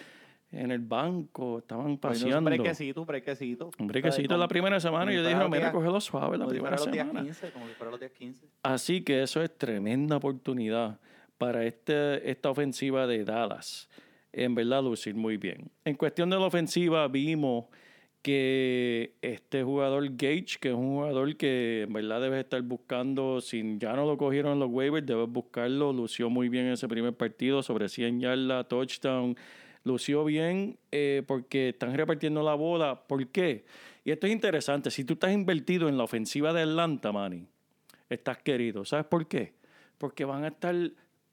en 0.57 0.71
el 0.71 0.79
banco, 0.81 1.59
estaban 1.59 1.87
Un 1.87 1.99
paseando. 1.99 2.51
brequecito, 2.51 3.01
un 3.01 3.07
brequecito. 3.07 3.71
Un 3.79 3.87
brequecito 3.87 4.37
la 4.37 4.49
primera 4.49 4.79
semana 4.81 5.12
y 5.12 5.17
yo 5.17 5.27
dije, 5.27 5.49
mira, 5.49 5.73
cógelo 5.73 6.01
suave 6.01 6.38
la 6.38 6.47
primera 6.47 6.79
semana. 6.79 7.23
15, 7.23 7.51
como 7.51 7.67
si 7.67 7.75
fuera 7.75 7.90
los 7.90 8.01
días 8.01 8.12
15. 8.12 8.47
Así 8.62 9.03
que 9.03 9.23
eso 9.23 9.43
es 9.43 9.57
tremenda 9.57 10.17
oportunidad 10.17 10.99
para 11.38 11.64
este, 11.64 12.31
esta 12.31 12.51
ofensiva 12.51 13.07
de 13.07 13.25
Dallas. 13.25 13.88
En 14.33 14.55
verdad, 14.55 14.83
lucir 14.83 15.14
muy 15.14 15.37
bien. 15.37 15.71
En 15.85 15.95
cuestión 15.97 16.31
de 16.31 16.37
la 16.37 16.47
ofensiva, 16.47 17.07
vimos 17.09 17.67
que 18.23 19.14
este 19.21 19.62
jugador 19.62 20.09
Gage, 20.17 20.57
que 20.59 20.71
es 20.71 20.75
un 20.75 20.95
jugador 20.95 21.37
que 21.37 21.83
en 21.83 21.93
verdad 21.93 22.23
debes 22.23 22.43
estar 22.43 22.62
buscando, 22.62 23.43
si 23.43 23.77
ya 23.79 23.93
no 23.93 24.07
lo 24.07 24.17
cogieron 24.17 24.55
en 24.55 24.61
los 24.61 24.71
waivers, 24.71 25.05
debes 25.07 25.29
buscarlo. 25.29 25.93
Lució 25.93 26.31
muy 26.31 26.49
bien 26.49 26.64
en 26.67 26.73
ese 26.73 26.88
primer 26.88 27.12
partido, 27.12 27.62
sobre 27.62 27.88
100 27.88 28.21
yardas, 28.21 28.67
touchdown. 28.67 29.37
Lució 29.85 30.25
bien 30.25 30.79
eh, 30.90 31.23
porque 31.27 31.70
están 31.70 31.94
repartiendo 31.94 32.42
la 32.42 32.55
bola. 32.55 33.07
¿Por 33.07 33.29
qué? 33.29 33.66
Y 34.03 34.11
esto 34.11 34.27
es 34.27 34.33
interesante. 34.33 34.90
Si 34.90 35.05
tú 35.05 35.14
estás 35.14 35.33
invertido 35.33 35.88
en 35.88 35.99
la 35.99 36.05
ofensiva 36.05 36.53
de 36.53 36.62
Atlanta, 36.62 37.12
Manny, 37.12 37.47
estás 38.09 38.38
querido. 38.38 38.85
¿Sabes 38.85 39.07
por 39.07 39.29
qué? 39.29 39.55
Porque 39.99 40.25
van 40.25 40.44
a 40.44 40.49
estar 40.49 40.75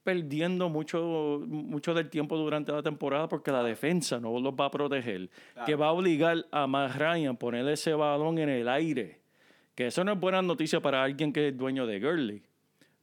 perdiendo 0.03 0.67
mucho, 0.69 1.43
mucho 1.47 1.93
del 1.93 2.09
tiempo 2.09 2.37
durante 2.37 2.71
la 2.71 2.81
temporada 2.81 3.27
porque 3.27 3.51
la 3.51 3.63
defensa 3.63 4.19
no 4.19 4.37
los 4.39 4.53
va 4.53 4.65
a 4.65 4.71
proteger. 4.71 5.29
Que 5.65 5.75
va 5.75 5.87
a 5.87 5.91
obligar 5.91 6.45
a 6.51 6.67
Matt 6.67 6.95
Ryan 6.97 7.35
a 7.35 7.39
poner 7.39 7.67
ese 7.67 7.93
balón 7.93 8.37
en 8.39 8.49
el 8.49 8.67
aire. 8.67 9.21
Que 9.75 9.87
eso 9.87 10.03
no 10.03 10.13
es 10.13 10.19
buena 10.19 10.41
noticia 10.41 10.81
para 10.81 11.03
alguien 11.03 11.31
que 11.31 11.49
es 11.49 11.57
dueño 11.57 11.85
de 11.85 11.99
Gurley. 11.99 12.43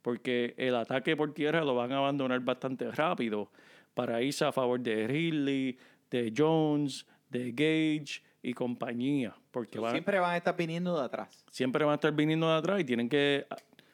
Porque 0.03 0.55
el 0.57 0.75
ataque 0.75 1.17
por 1.17 1.33
tierra 1.33 1.65
lo 1.65 1.75
van 1.75 1.93
a 1.93 1.99
abandonar 1.99 2.41
bastante 2.41 2.91
rápido 2.91 3.51
para 3.99 4.23
irse 4.23 4.45
a 4.45 4.53
favor 4.53 4.79
de 4.79 5.09
Ridley, 5.09 5.77
de 6.09 6.33
Jones, 6.37 7.05
de 7.31 7.51
Gage 7.51 8.23
y 8.41 8.55
compañía. 8.55 9.35
Porque 9.51 9.81
van, 9.81 9.91
Siempre 9.91 10.21
van 10.21 10.35
a 10.35 10.37
estar 10.37 10.57
viniendo 10.57 10.97
de 10.97 11.05
atrás. 11.05 11.45
siempre 11.51 11.85
van 11.85 11.91
a 11.91 11.95
estar 11.97 12.13
viniendo 12.13 12.47
de 12.49 12.59
atrás 12.59 12.81
y 12.81 12.85
tienen 12.85 13.09
que, 13.09 13.45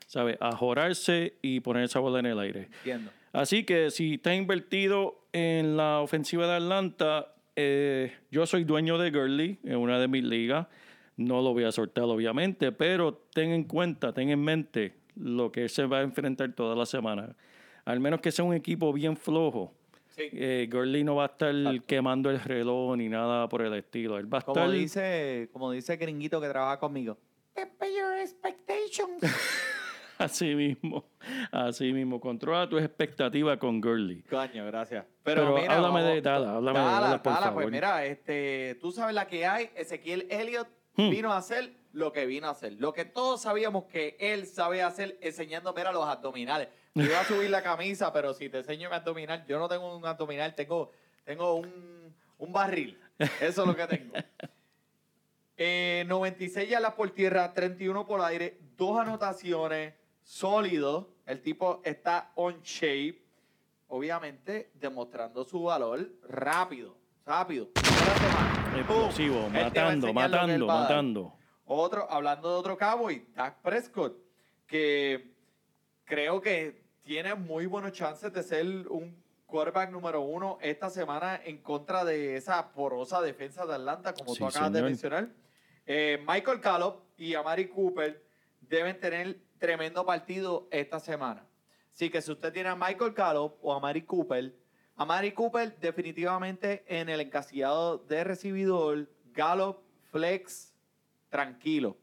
¿sabes?, 0.07 0.37
ajorarse 0.41 1.39
y 1.41 1.61
poner 1.61 1.85
esa 1.85 2.01
bola 2.01 2.19
en 2.19 2.27
el 2.27 2.39
aire. 2.39 2.69
Entiendo. 2.81 3.13
Así 3.33 3.65
que 3.65 3.91
si 3.91 4.17
está 4.17 4.35
invertido 4.35 5.25
en 5.33 5.79
la 5.79 6.01
ofensiva 6.01 6.47
de 6.49 6.57
Atlanta, 6.57 7.33
eh, 7.57 8.13
yo 8.31 8.45
soy 8.45 8.65
dueño 8.65 8.99
de 8.99 9.11
Gurley 9.11 9.59
en 9.65 9.79
una 9.79 9.99
de 9.99 10.07
mis 10.07 10.23
ligas. 10.23 10.67
No 11.17 11.41
lo 11.41 11.55
voy 11.55 11.65
a 11.65 11.73
soltar, 11.73 12.05
obviamente, 12.05 12.73
pero 12.73 13.15
ten 13.33 13.53
en 13.53 13.65
cuenta, 13.65 14.13
ten 14.13 14.29
en 14.29 14.43
mente 14.43 14.97
lo 15.17 15.51
que 15.51 15.71
se 15.71 15.87
va 15.87 16.01
a 16.01 16.03
enfrentar 16.03 16.53
toda 16.53 16.77
la 16.77 16.85
semana. 16.85 17.35
Al 17.87 18.01
menos 18.01 18.21
que 18.21 18.31
sea 18.31 18.45
un 18.45 18.53
equipo 18.53 18.93
bien 18.93 19.17
flojo. 19.17 19.73
Sí. 20.15 20.29
Eh, 20.33 20.69
Gurley 20.71 21.03
no 21.03 21.17
va 21.17 21.25
a 21.25 21.27
estar 21.27 21.55
quemando 21.87 22.31
el 22.31 22.41
reloj 22.41 22.97
ni 22.97 23.09
nada 23.09 23.49
por 23.49 23.63
el 23.63 23.75
estilo. 23.75 24.17
Él 24.19 24.33
va 24.33 24.39
a 24.39 24.43
Como 24.43 24.61
estar. 24.61 24.71
dice, 24.73 25.49
como 25.53 25.71
dice 25.73 25.97
gringuito 25.97 26.41
que 26.41 26.49
trabaja 26.49 26.79
conmigo. 26.79 27.19
Temper 27.55 27.89
your 27.91 28.19
expectations. 28.19 29.21
Así 30.19 30.55
mismo. 30.55 31.05
Así 31.51 31.93
mismo. 31.93 32.21
Controla 32.21 32.69
tus 32.69 32.81
expectativas 32.81 33.59
con 33.59 33.81
Gurley. 33.81 34.23
Coño, 34.23 34.65
gracias. 34.67 35.05
Pero 35.25 35.57
háblame 35.69 36.03
de 36.05 36.23
Dallas, 36.23 36.51
háblame 36.51 36.79
de 37.13 37.19
por 37.19 37.33
favor. 37.35 37.55
Pues 37.55 37.71
mira, 37.73 38.05
este, 38.07 38.77
tú 38.81 38.93
sabes 38.93 39.15
la 39.15 39.27
que 39.27 39.45
hay. 39.47 39.71
Ezequiel 39.75 40.27
Elliott 40.31 40.69
Hmm. 40.97 41.11
vino 41.11 41.33
a 41.33 41.39
hacer 41.39 41.73
lo 41.93 42.13
que 42.13 42.25
vino 42.25 42.47
a 42.47 42.51
hacer. 42.51 42.75
Lo 42.79 42.93
que 42.93 43.05
todos 43.05 43.43
sabíamos 43.43 43.87
que 43.87 44.17
él 44.21 44.47
sabe 44.47 44.81
hacer 44.81 45.19
enseñando, 45.21 45.75
mira, 45.77 45.91
los 45.91 46.05
abdominales. 46.07 46.69
Iba 46.95 47.21
a 47.21 47.25
subir 47.25 47.51
la 47.51 47.63
camisa, 47.63 48.13
pero 48.13 48.33
si 48.35 48.49
te 48.49 48.59
enseño 48.59 48.89
mi 48.89 48.95
abdominal, 48.95 49.45
yo 49.47 49.59
no 49.59 49.69
tengo 49.69 49.97
un 49.97 50.07
abdominal, 50.07 50.55
tengo, 50.55 50.93
tengo 51.25 51.55
un, 51.55 52.15
un 52.39 52.53
barril. 52.53 53.01
Eso 53.41 53.63
es 53.63 53.67
lo 53.69 53.77
que 53.77 53.87
tengo. 53.87 54.15
Eh, 55.57 56.03
96 56.09 56.69
yardas 56.69 56.95
por 56.95 57.11
tierra, 57.11 57.53
31 57.55 58.05
por 58.07 58.21
aire, 58.23 58.59
dos 58.77 58.99
anotaciones, 58.99 59.95
sólido. 60.25 61.15
El 61.27 61.43
tipo 61.43 61.81
está 61.85 62.33
on 62.35 62.61
shape, 62.63 63.23
obviamente 63.87 64.73
demostrando 64.75 65.45
su 65.45 65.63
valor 65.63 66.11
rápido, 66.29 66.97
rápido. 67.25 67.69
Explosivo, 68.77 69.43
¡Pum! 69.43 69.55
Él 69.55 69.73
te 69.73 69.81
va 69.81 69.91
a 69.91 69.95
matando, 69.95 70.13
matando, 70.13 70.67
matando. 70.67 71.35
Otro, 71.67 72.11
hablando 72.11 72.51
de 72.51 72.57
otro 72.57 72.77
cowboy, 72.77 73.25
Dak 73.37 73.63
Prescott, 73.63 74.17
que 74.67 75.37
creo 76.05 76.41
que 76.41 76.84
tiene 77.05 77.35
muy 77.35 77.67
buenos 77.67 77.93
chances 77.93 78.33
de 78.33 78.43
ser 78.43 78.67
un 78.89 79.15
quarterback 79.47 79.91
número 79.91 80.23
uno 80.23 80.59
esta 80.61 80.91
semana 80.91 81.41
en 81.45 81.59
contra 81.59 82.05
de 82.05 82.37
esa 82.37 82.73
porosa 82.73 83.21
defensa 83.21 83.67
de 83.67 83.75
Atlanta, 83.75 84.15
como 84.15 84.33
Sí, 84.33 84.39
tú 84.39 84.47
acabas 84.47 84.73
de 84.73 84.79
señor. 84.79 84.91
mencionar. 84.91 85.29
Eh, 85.87 86.25
Michael 86.27 86.59
Gallup 86.61 86.97
y 87.17 87.35
Amari 87.35 87.69
Cooper 87.69 88.25
deben 88.63 88.99
tener 88.99 89.39
tremendo 89.59 90.05
partido 90.05 90.67
esta 90.71 90.99
semana. 90.99 91.47
Así 91.93 92.11
que 92.11 92.21
si 92.23 92.33
usted 92.33 92.53
tiene 92.53 92.71
a 92.71 92.75
Michael 92.75 93.13
Gallup 93.13 93.55
o 93.63 93.73
a 93.73 93.77
Amari 93.77 94.03
Cooper, 94.03 94.53
Amari 94.97 95.33
Cooper 95.33 95.79
definitivamente 95.79 96.85
en 96.89 97.09
el 97.09 97.21
encasillado 97.21 97.99
de 97.99 98.25
recibidor, 98.25 99.09
Gallup, 99.33 99.79
flex, 100.11 100.73
tranquilo. 101.29 101.97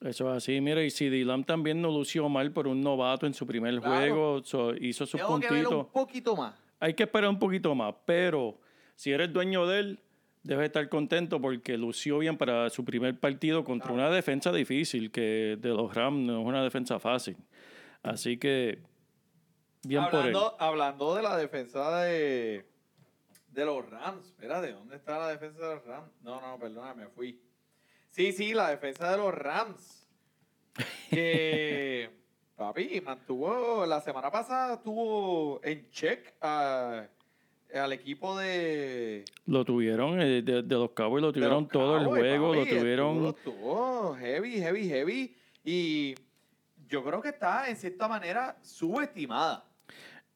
Eso 0.00 0.30
es 0.30 0.36
así. 0.38 0.60
Mira, 0.60 0.82
y 0.82 0.90
si 0.90 1.08
Dylan 1.10 1.44
también 1.44 1.82
no 1.82 1.88
lució 1.90 2.28
mal 2.28 2.52
por 2.52 2.66
un 2.66 2.80
novato 2.80 3.26
en 3.26 3.34
su 3.34 3.46
primer 3.46 3.78
Claro. 3.80 3.94
juego, 3.96 4.42
so- 4.44 4.74
hizo 4.74 5.04
sus 5.06 5.20
Tengo 5.20 5.38
que 5.38 5.48
verlo 5.50 5.68
puntitos. 5.70 5.86
un 5.86 5.92
poquito 5.92 6.36
más. 6.36 6.54
Hay 6.80 6.94
que 6.94 7.02
esperar 7.02 7.28
un 7.28 7.38
poquito 7.38 7.74
más, 7.74 7.94
pero 8.06 8.58
si 8.94 9.12
eres 9.12 9.30
dueño 9.32 9.66
de 9.66 9.78
él, 9.80 9.98
debes 10.42 10.66
estar 10.66 10.88
contento 10.88 11.38
porque 11.38 11.76
lució 11.76 12.18
bien 12.18 12.38
para 12.38 12.70
su 12.70 12.82
primer 12.82 13.18
partido 13.20 13.62
contra 13.62 13.92
una 13.92 14.08
defensa 14.08 14.50
difícil, 14.52 15.10
que 15.10 15.58
de 15.60 15.68
los 15.68 15.94
Rams 15.94 16.18
no 16.26 16.40
es 16.40 16.46
una 16.46 16.62
defensa 16.62 16.98
fácil. 16.98 17.36
Así 18.02 18.38
que, 18.38 18.78
bien 19.82 20.02
por 20.04 20.14
él. 20.14 20.18
hablando, 20.28 20.56
hablando 20.58 21.14
de 21.14 21.22
la 21.22 21.36
defensa 21.36 22.00
de, 22.04 22.64
de 23.48 23.64
los 23.66 23.86
Rams. 23.90 24.28
Espera, 24.28 24.62
¿de 24.62 24.72
dónde 24.72 24.96
está 24.96 25.18
la 25.18 25.28
defensa 25.28 25.60
de 25.68 25.74
los 25.74 25.84
Rams? 25.84 26.10
No, 26.22 26.40
no, 26.40 26.58
perdona, 26.58 26.94
me 26.94 27.06
fui. 27.08 27.38
Sí, 28.10 28.32
sí, 28.32 28.54
la 28.54 28.70
defensa 28.70 29.10
de 29.12 29.16
los 29.18 29.32
Rams. 29.34 30.08
Que, 31.08 32.10
papi, 32.56 33.00
mantuvo, 33.00 33.86
la 33.86 34.00
semana 34.00 34.30
pasada 34.30 34.74
estuvo 34.74 35.60
en 35.62 35.88
check 35.90 36.34
a- 36.40 37.06
al 37.74 37.92
equipo 37.92 38.36
de... 38.36 39.24
Lo 39.46 39.64
tuvieron, 39.64 40.20
eh, 40.20 40.42
de, 40.42 40.62
de 40.62 40.74
los 40.74 40.90
Cowboys 40.90 41.22
lo 41.22 41.28
de 41.28 41.34
tuvieron 41.34 41.68
todo 41.68 41.98
el 41.98 42.06
juego, 42.06 42.54
lo 42.54 42.66
tuvieron... 42.66 43.26
Estuvo, 43.26 43.28
estuvo 43.28 44.14
heavy, 44.16 44.58
heavy, 44.60 44.88
heavy. 44.88 45.36
Y 45.64 46.14
yo 46.88 47.04
creo 47.04 47.20
que 47.22 47.28
está, 47.28 47.68
en 47.68 47.76
cierta 47.76 48.08
manera, 48.08 48.58
subestimada. 48.62 49.64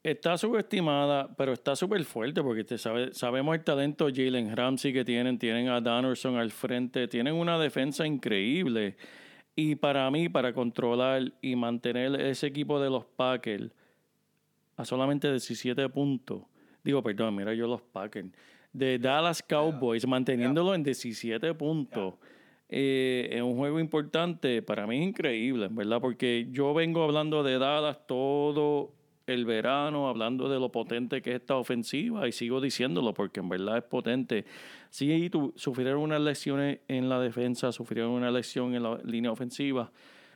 Está 0.05 0.37
subestimada, 0.37 1.35
pero 1.35 1.55
está 1.55 1.75
súper 1.75 2.05
fuerte 2.05 2.43
porque 2.43 2.62
te 2.62 2.77
sabe- 2.77 3.14
sabemos 3.14 3.57
el 3.57 3.64
talento 3.64 4.07
Jalen 4.14 4.55
Ramsey 4.55 4.93
que 4.93 5.03
tienen, 5.03 5.38
tienen 5.38 5.69
a 5.69 5.81
Dannerson 5.81 6.37
al 6.37 6.51
frente, 6.51 7.09
tienen 7.09 7.33
una 7.35 7.59
defensa 7.59 8.07
increíble. 8.07 8.97
Y 9.57 9.77
para 9.77 10.11
mí, 10.11 10.29
para 10.29 10.53
controlar 10.53 11.33
y 11.40 11.57
mantener 11.57 12.21
ese 12.21 12.49
equipo 12.49 12.79
de 12.79 12.90
los 12.90 13.07
Packers 13.07 13.71
a 14.77 14.85
solamente 14.85 15.31
17 15.31 15.88
puntos, 15.88 16.43
digo, 16.83 17.03
perdón, 17.03 17.37
mira 17.37 17.55
yo 17.55 17.67
los 17.67 17.81
Packers, 17.81 18.29
de 18.75 18.99
Dallas 18.99 19.43
Cowboys, 19.43 20.07
manteniéndolo 20.07 20.75
en 20.75 20.83
17 20.83 21.55
puntos. 21.55 22.14
eh, 22.69 23.29
en 23.31 23.45
un 23.45 23.57
juego 23.57 23.79
importante, 23.79 24.61
para 24.61 24.87
mí 24.87 24.97
es 24.99 25.07
increíble, 25.09 25.69
¿verdad? 25.71 26.01
Porque 26.01 26.49
yo 26.51 26.75
vengo 26.75 27.05
hablando 27.05 27.43
de 27.43 27.59
Dallas 27.59 28.07
todo 28.07 28.93
el 29.26 29.44
verano, 29.46 30.08
hablando 30.08 30.48
de 30.48 30.58
lo 30.60 30.70
potente 30.70 31.22
que 31.22 31.30
es 31.30 31.37
esta 31.40 31.56
ofensiva, 31.56 32.28
y 32.28 32.32
sigo 32.32 32.60
diciéndolo 32.60 33.14
porque 33.14 33.40
en 33.40 33.48
verdad 33.48 33.78
es 33.78 33.84
potente. 33.84 34.44
Sí, 34.90 35.30
tu- 35.30 35.52
sufrieron 35.56 36.02
unas 36.02 36.20
lesiones 36.20 36.80
en 36.88 37.08
la 37.08 37.18
defensa, 37.20 37.72
sufrieron 37.72 38.10
una 38.12 38.30
lesión 38.30 38.74
en 38.74 38.82
la 38.82 38.98
línea 39.04 39.30
ofensiva, 39.32 39.90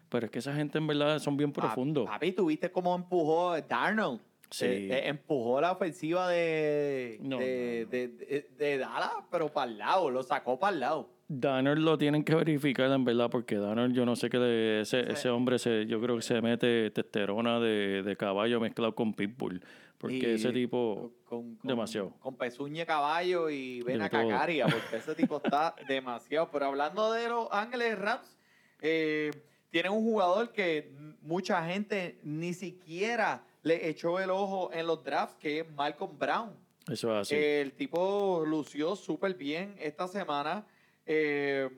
pero 0.09 0.27
es 0.27 0.33
que 0.33 0.39
esa 0.39 0.55
gente 0.55 0.79
en 0.79 0.87
verdad 0.87 1.19
son 1.19 1.37
bien 1.37 1.53
profundos. 1.53 2.07
Papi, 2.07 2.33
¿tuviste 2.33 2.71
cómo 2.71 2.95
empujó 2.95 3.61
Darnold? 3.61 4.21
Sí. 4.51 4.65
Eh, 4.67 4.89
eh, 4.91 5.09
empujó 5.09 5.61
la 5.61 5.73
ofensiva 5.73 6.29
de, 6.29 7.19
No, 7.21 7.39
de, 7.39 7.81
no, 7.83 7.85
no. 7.85 7.91
de- 7.91 8.49
de- 8.59 8.79
Dallas, 8.79 9.13
pero 9.31 9.49
para 9.53 9.71
el 9.71 9.79
lado, 9.79 10.11
lo 10.11 10.23
sacó 10.23 10.59
para 10.59 10.73
el 10.75 10.81
lado. 10.81 11.11
Danner 11.31 11.79
lo 11.79 11.99
tienen 11.99 12.25
que 12.25 12.35
verificar 12.35 12.91
en 12.91 13.05
verdad, 13.05 13.29
porque 13.29 13.57
Danner 13.57 13.93
yo 13.93 14.07
no 14.07 14.17
sé 14.17 14.31
qué 14.31 14.39
le- 14.39 14.81
ese, 14.81 15.03
Sí. 15.05 15.11
ese 15.13 15.29
hombre 15.29 15.59
se, 15.59 15.85
yo 15.87 16.01
creo 16.01 16.17
que 16.17 16.23
se 16.23 16.41
mete 16.41 16.91
testosterona 16.91 17.61
de, 17.61 18.03
de 18.03 18.17
caballo 18.17 18.59
mezclado 18.61 18.95
con 18.95 19.13
pitbull, 19.13 19.63
porque 19.99 20.17
Y 20.17 20.25
ese 20.25 20.51
tipo 20.53 21.13
con, 21.25 21.57
con- 21.57 21.69
demasiado. 21.69 22.15
Con 22.21 22.35
pezuña 22.37 22.87
caballo 22.87 23.51
y 23.51 23.83
vena 23.83 24.09
cacaria, 24.09 24.65
porque 24.87 24.97
ese 24.97 25.15
tipo 25.15 25.37
está 25.45 25.75
demasiado. 25.87 26.49
Pero 26.51 26.65
hablando 26.67 27.13
de 27.13 27.29
los 27.29 27.49
Ángeles 27.53 27.99
Rams, 27.99 28.39
eh, 28.81 29.31
tienen 29.71 29.93
un 29.93 30.03
jugador 30.03 30.51
que 30.53 30.91
mucha 31.21 31.63
gente 31.67 32.19
ni 32.23 32.55
siquiera 32.55 33.45
le 33.69 33.89
echó 33.89 34.19
el 34.19 34.31
ojo 34.31 34.71
en 34.73 34.87
los 34.87 35.05
drafts, 35.05 35.37
que 35.39 35.61
es 35.61 35.71
Malcolm 35.73 36.19
Brown. 36.19 36.51
eso 36.91 37.13
es 37.13 37.21
así. 37.21 37.35
El 37.37 37.73
tipo 37.73 38.43
lució 38.47 38.97
súper 38.97 39.35
bien 39.35 39.77
esta 39.79 40.09
semana. 40.09 40.67
Eh, 41.05 41.69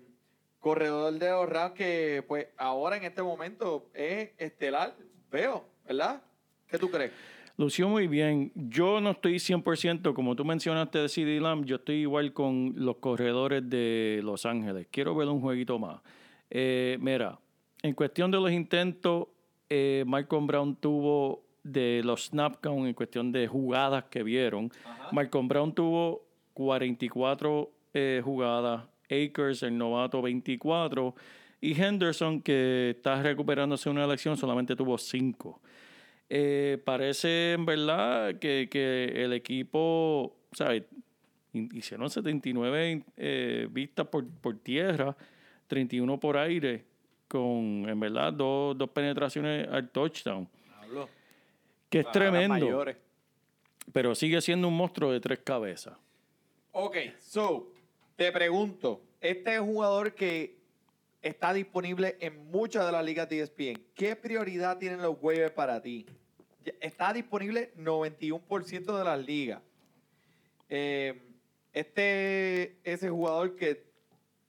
corredor 0.60 1.12
de 1.14 1.30
los 1.30 1.48
Rams 1.48 1.74
que 1.74 2.24
pues 2.28 2.46
ahora 2.56 2.96
en 2.96 3.04
este 3.04 3.22
momento 3.22 3.90
es 3.92 4.30
estelar. 4.38 4.94
Veo, 5.30 5.64
¿verdad? 5.84 6.22
¿Qué 6.68 6.78
tú 6.78 6.90
crees? 6.90 7.10
Lució 7.56 7.88
muy 7.88 8.06
bien. 8.06 8.52
Yo 8.54 9.00
no 9.00 9.10
estoy 9.10 9.36
100%, 9.36 10.14
como 10.14 10.36
tú 10.36 10.44
mencionaste 10.44 10.98
de 11.00 11.08
CD 11.08 11.40
Lamb, 11.40 11.64
yo 11.64 11.76
estoy 11.76 11.96
igual 11.96 12.32
con 12.32 12.72
los 12.76 12.96
corredores 12.96 13.68
de 13.68 14.20
Los 14.22 14.46
Ángeles. 14.46 14.86
Quiero 14.90 15.14
ver 15.14 15.28
un 15.28 15.40
jueguito 15.40 15.78
más. 15.78 16.00
Eh, 16.50 16.98
mira, 17.00 17.38
en 17.82 17.94
cuestión 17.94 18.30
de 18.30 18.38
los 18.38 18.50
intentos, 18.50 19.28
eh, 19.68 20.04
Malcolm 20.06 20.46
Brown 20.46 20.76
tuvo 20.76 21.49
de 21.62 22.02
los 22.04 22.26
snap 22.26 22.56
count 22.60 22.86
en 22.86 22.94
cuestión 22.94 23.32
de 23.32 23.46
jugadas 23.46 24.04
que 24.10 24.22
vieron. 24.22 24.70
Malcolm 25.12 25.48
Brown 25.48 25.74
tuvo 25.74 26.24
44 26.54 27.70
eh, 27.94 28.20
jugadas, 28.24 28.84
Akers, 29.10 29.62
el 29.64 29.76
novato, 29.76 30.22
24, 30.22 31.14
y 31.60 31.80
Henderson, 31.80 32.40
que 32.40 32.90
está 32.96 33.22
recuperándose 33.22 33.90
una 33.90 34.04
elección, 34.04 34.36
solamente 34.36 34.74
tuvo 34.76 34.96
5. 34.96 35.60
Eh, 36.28 36.80
parece 36.84 37.52
en 37.54 37.66
verdad 37.66 38.36
que, 38.38 38.68
que 38.70 39.24
el 39.24 39.32
equipo, 39.32 40.36
¿sabes? 40.52 40.84
Hi- 41.52 41.68
Hicieron 41.72 42.08
79 42.08 43.02
eh, 43.16 43.66
vistas 43.70 44.06
por, 44.06 44.24
por 44.28 44.56
tierra, 44.58 45.16
31 45.66 46.20
por 46.20 46.36
aire, 46.36 46.84
con 47.26 47.84
en 47.88 47.98
verdad 47.98 48.32
dos, 48.32 48.78
dos 48.78 48.88
penetraciones 48.90 49.66
al 49.68 49.90
touchdown, 49.90 50.48
Hablo. 50.80 51.08
Que 51.90 52.00
es 52.00 52.10
tremendo, 52.12 52.54
mayores. 52.54 52.96
pero 53.92 54.14
sigue 54.14 54.40
siendo 54.40 54.68
un 54.68 54.76
monstruo 54.76 55.12
de 55.12 55.20
tres 55.20 55.40
cabezas. 55.40 55.98
Ok, 56.72 56.96
so, 57.18 57.72
te 58.16 58.30
pregunto, 58.30 59.02
este 59.20 59.54
es 59.54 59.60
un 59.60 59.74
jugador 59.74 60.14
que 60.14 60.56
está 61.20 61.52
disponible 61.52 62.16
en 62.20 62.50
muchas 62.50 62.86
de 62.86 62.92
las 62.92 63.04
ligas 63.04 63.28
de 63.28 63.40
ESPN. 63.40 63.82
¿Qué 63.94 64.16
prioridad 64.16 64.78
tienen 64.78 65.02
los 65.02 65.16
waivers 65.20 65.52
para 65.52 65.82
ti? 65.82 66.06
Está 66.80 67.12
disponible 67.12 67.72
91% 67.76 68.98
de 68.98 69.04
las 69.04 69.18
ligas. 69.26 69.60
Eh, 70.68 71.20
este 71.72 72.78
ese 72.84 73.10
jugador 73.10 73.56
que 73.56 73.84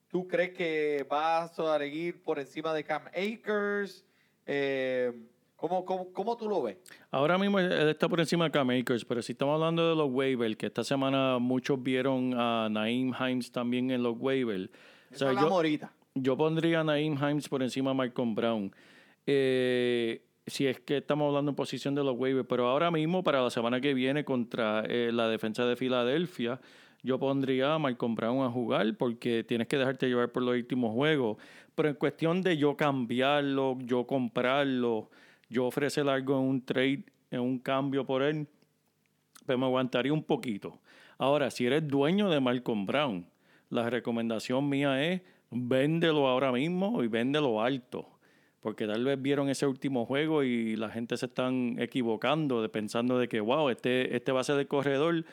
tú 0.10 0.28
crees 0.28 0.52
que 0.52 1.06
va 1.12 1.44
a 1.44 1.48
seguir 1.48 2.22
por 2.22 2.40
encima 2.40 2.74
de 2.74 2.84
Cam 2.84 3.08
Akers. 3.08 4.06
Eh, 4.46 5.12
¿cómo, 5.62 5.86
cómo, 5.86 6.12
cómo 6.12 6.36
tú 6.36 6.50
lo 6.50 6.64
ves? 6.64 6.78
Ahora 7.12 7.38
mismo 7.38 7.60
él 7.60 7.72
está 7.90 8.10
por 8.10 8.20
encima 8.20 8.46
de 8.46 8.52
Cam 8.52 8.72
Akers, 8.72 9.06
pero 9.06 9.22
si 9.22 9.34
estamos 9.34 9.54
hablando 9.54 9.88
de 9.88 9.96
los 9.96 10.10
waivers, 10.12 10.58
que 10.58 10.66
esta 10.66 10.84
semana 10.84 11.38
muchos 11.38 11.82
vieron 11.82 12.34
a 12.36 12.68
Naeem 12.70 13.14
Himes 13.14 13.52
también 13.52 13.92
en 13.92 14.02
los 14.02 14.18
waivers. 14.18 14.70
O 15.14 15.16
sea, 15.16 15.34
yo, 15.34 15.62
yo 16.16 16.36
pondría 16.36 16.80
a 16.80 16.84
Naeem 16.84 17.14
Himes 17.14 17.48
por 17.48 17.62
encima 17.62 17.92
de 17.92 17.96
Malcolm 17.96 18.34
Brown. 18.34 18.76
Eh, 19.28 20.26
si 20.48 20.66
es 20.66 20.80
que 20.80 20.98
estamos 20.98 21.28
hablando 21.28 21.52
en 21.52 21.56
posición 21.56 21.94
de 21.94 22.04
los 22.04 22.18
waivers, 22.18 22.48
pero 22.50 22.68
ahora 22.68 22.90
mismo 22.90 23.24
para 23.24 23.44
la 23.44 23.52
semana 23.52 23.80
que 23.80 23.94
viene 23.94 24.26
contra 24.26 24.84
eh, 24.88 25.12
la 25.14 25.28
defensa 25.28 25.64
de 25.66 25.76
Filadelfia, 25.76 26.60
yo 27.04 27.20
pondría 27.20 27.76
a 27.76 27.80
Malcolm 27.80 28.16
Brown 28.16 28.44
a 28.44 28.50
jugar 28.50 28.96
porque 28.98 29.44
tienes 29.44 29.68
que 29.68 29.78
dejarte 29.78 30.08
llevar 30.08 30.32
por 30.32 30.42
los 30.42 30.56
últimos 30.56 30.92
juegos. 30.94 31.38
Pero 31.76 31.90
en 31.90 31.96
cuestión 31.96 32.42
de 32.42 32.58
yo 32.58 32.76
cambiarlo, 32.76 33.78
yo 33.82 34.06
comprarlo, 34.06 35.10
yo 35.52 35.66
ofrecerle 35.66 36.12
algo 36.12 36.40
en 36.40 36.48
un 36.48 36.66
trade, 36.66 37.04
en 37.30 37.42
un 37.42 37.60
cambio 37.60 38.06
por 38.06 38.24
él, 38.24 38.48
pues 39.46 39.58
me 39.58 39.66
aguantaría 39.66 40.14
un 40.14 40.24
poquito. 40.24 40.80
Ahora, 41.18 41.52
si 41.52 41.66
eres 41.66 41.88
dueño 41.88 42.30
de 42.30 42.40
Malcolm 42.40 42.86
Brown, 42.86 43.26
la 43.70 43.90
recomendación 43.90 44.68
mía 44.70 45.04
es 45.04 45.22
véndelo 45.52 46.28
ahora 46.28 46.52
mismo 46.52 47.04
y 47.04 47.08
véndelo 47.08 47.62
alto. 47.62 48.08
Porque 48.62 48.88
tal 48.88 49.04
vez 49.04 49.22
vieron 49.22 49.50
ese 49.50 49.68
último 49.68 50.06
juego 50.06 50.44
y 50.44 50.76
la 50.78 50.90
gente 50.90 51.18
se 51.18 51.26
están 51.26 51.76
equivocando 51.80 52.62
de 52.62 52.70
pensando 52.70 53.20
de 53.20 53.28
que, 53.28 53.42
wow, 53.42 53.70
este, 53.70 54.16
este 54.16 54.32
va 54.32 54.42
a 54.42 54.44
ser 54.44 54.58
el 54.60 54.68
corredor. 54.68 55.26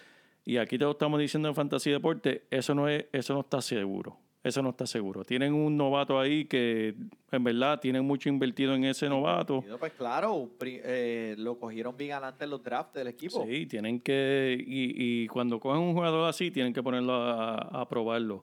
Y 0.44 0.57
aquí 0.57 0.78
te 0.78 0.85
lo 0.85 0.92
estamos 0.92 1.20
diciendo 1.20 1.48
en 1.48 1.54
Fantasy 1.54 1.90
Deporte, 1.90 2.44
eso 2.50 2.74
no, 2.74 2.88
es, 2.88 3.07
eso 3.12 3.35
no 3.35 3.40
está 3.40 3.61
seguro. 3.61 4.18
Eso 4.48 4.62
no 4.62 4.70
está 4.70 4.87
seguro. 4.87 5.24
Tienen 5.24 5.52
un 5.52 5.76
novato 5.76 6.18
ahí 6.18 6.46
que, 6.46 6.94
en 7.30 7.44
verdad, 7.44 7.78
tienen 7.80 8.02
mucho 8.04 8.30
invertido 8.30 8.74
en 8.74 8.84
ese 8.84 9.06
novato. 9.08 9.62
Pues 9.78 9.92
claro, 9.92 10.50
eh, 10.62 11.34
lo 11.37 11.58
cogieron 11.58 11.94
bien 11.96 12.12
adelante 12.12 12.44
en 12.44 12.50
los 12.50 12.62
drafts 12.62 12.94
del 12.94 13.08
equipo. 13.08 13.44
Sí, 13.46 13.66
tienen 13.66 14.00
que, 14.00 14.56
y, 14.58 15.24
y 15.24 15.26
cuando 15.28 15.61
cogen 15.61 15.82
un 15.82 15.92
jugador 15.92 16.26
así, 16.28 16.50
tienen 16.50 16.72
que 16.72 16.82
ponerlo 16.82 17.12
a, 17.12 17.56
a 17.58 17.87
probarlo. 17.88 18.42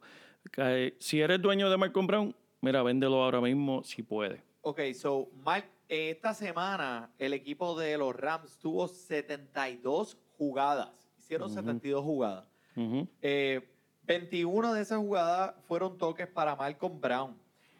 Eh, 0.57 0.95
Si 0.99 1.19
eres 1.19 1.41
dueño 1.41 1.71
de 1.71 1.77
Malcolm 1.77 2.05
Brown, 2.05 2.35
mira, 2.61 2.83
véndelo 2.83 3.23
ahora 3.23 3.41
mismo 3.41 3.83
si 3.83 4.03
puede. 4.03 4.43
Ok, 4.61 4.81
so, 4.93 5.29
Mike, 5.43 5.67
esta 5.89 6.35
semana 6.35 7.11
el 7.17 7.33
equipo 7.33 7.77
de 7.79 7.97
los 7.97 8.15
Rams 8.15 8.57
tuvo 8.59 8.87
72 8.87 10.17
jugadas. 10.37 10.91
Hicieron 11.17 11.49
72 11.49 12.03
jugadas. 12.03 12.45
Ujú. 12.75 13.07
Eh, 13.23 13.61
21 14.05 14.73
de 14.73 14.81
esas 14.81 14.99
jugadas 14.99 15.55
fueron 15.67 15.97
toques 15.97 16.27
para 16.27 16.55
Malcolm 16.55 16.99
Brown. 16.99 17.35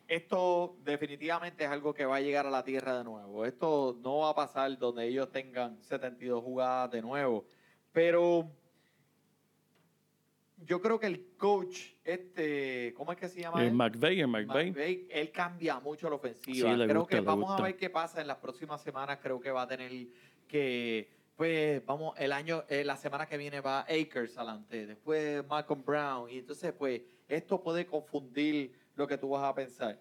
Esto 0.08 0.76
definitivamente 0.84 1.64
es 1.64 1.70
algo 1.70 1.94
que 1.94 2.06
va 2.06 2.18
a 2.18 2.22
llegar 2.22 2.46
a 2.46 2.52
la 2.52 2.64
tierra 2.64 2.98
de 2.98 3.04
nuevo. 3.04 3.46
Esto 3.46 3.98
no 4.02 4.20
va 4.20 4.30
a 4.30 4.36
pasar 4.36 4.78
donde 4.78 5.08
ellos 5.08 5.32
tengan 5.32 5.82
72 5.82 6.44
jugadas 6.44 6.92
de 6.92 7.02
nuevo. 7.02 7.46
Pero 7.92 8.52
yo 10.64 10.82
creo 10.82 11.00
que 11.00 11.08
el 11.08 11.26
coach, 11.38 11.94
este, 12.04 12.94
¿cómo 12.96 13.12
es 13.12 13.18
que 13.18 13.28
se 13.28 13.42
llama? 13.42 13.64
Él? 13.64 13.74
McVay, 13.74 14.22
el 14.22 14.28
McVay. 14.28 14.72
McVay, 14.72 15.08
él 15.10 15.32
cambia 15.32 15.80
mucho 15.80 16.10
la 16.10 16.16
ofensiva. 16.16 16.72
Sí, 16.72 16.78
le 16.78 16.88
creo 16.88 17.02
gusta, 17.02 17.16
que 17.18 17.22
vamos 17.22 17.50
gusta. 17.50 17.64
a 17.64 17.66
ver 17.66 17.78
qué 17.78 17.90
pasa 17.90 18.22
en 18.22 18.28
las 18.28 18.38
próximas 18.38 18.82
semanas. 18.82 19.20
Creo 19.22 19.40
que 19.40 19.52
va 19.52 19.64
a 19.64 19.68
tener 19.68 19.92
que, 20.48 21.10
pues, 21.36 21.86
vamos, 21.86 22.14
el 22.18 22.32
año, 22.32 22.64
eh, 22.70 22.84
la 22.86 22.96
semana 22.96 23.26
que 23.26 23.38
viene 23.38 23.60
va 23.60 23.82
Akers 23.82 24.38
adelante, 24.38 24.88
después 24.88 25.46
Malcolm 25.48 25.84
Brown. 25.84 26.30
Y 26.30 26.40
entonces, 26.40 26.72
pues, 26.72 27.02
esto 27.28 27.62
puede 27.62 27.86
confundir 27.86 28.74
lo 28.96 29.06
que 29.06 29.18
tú 29.18 29.30
vas 29.30 29.44
a 29.44 29.54
pensar. 29.54 30.00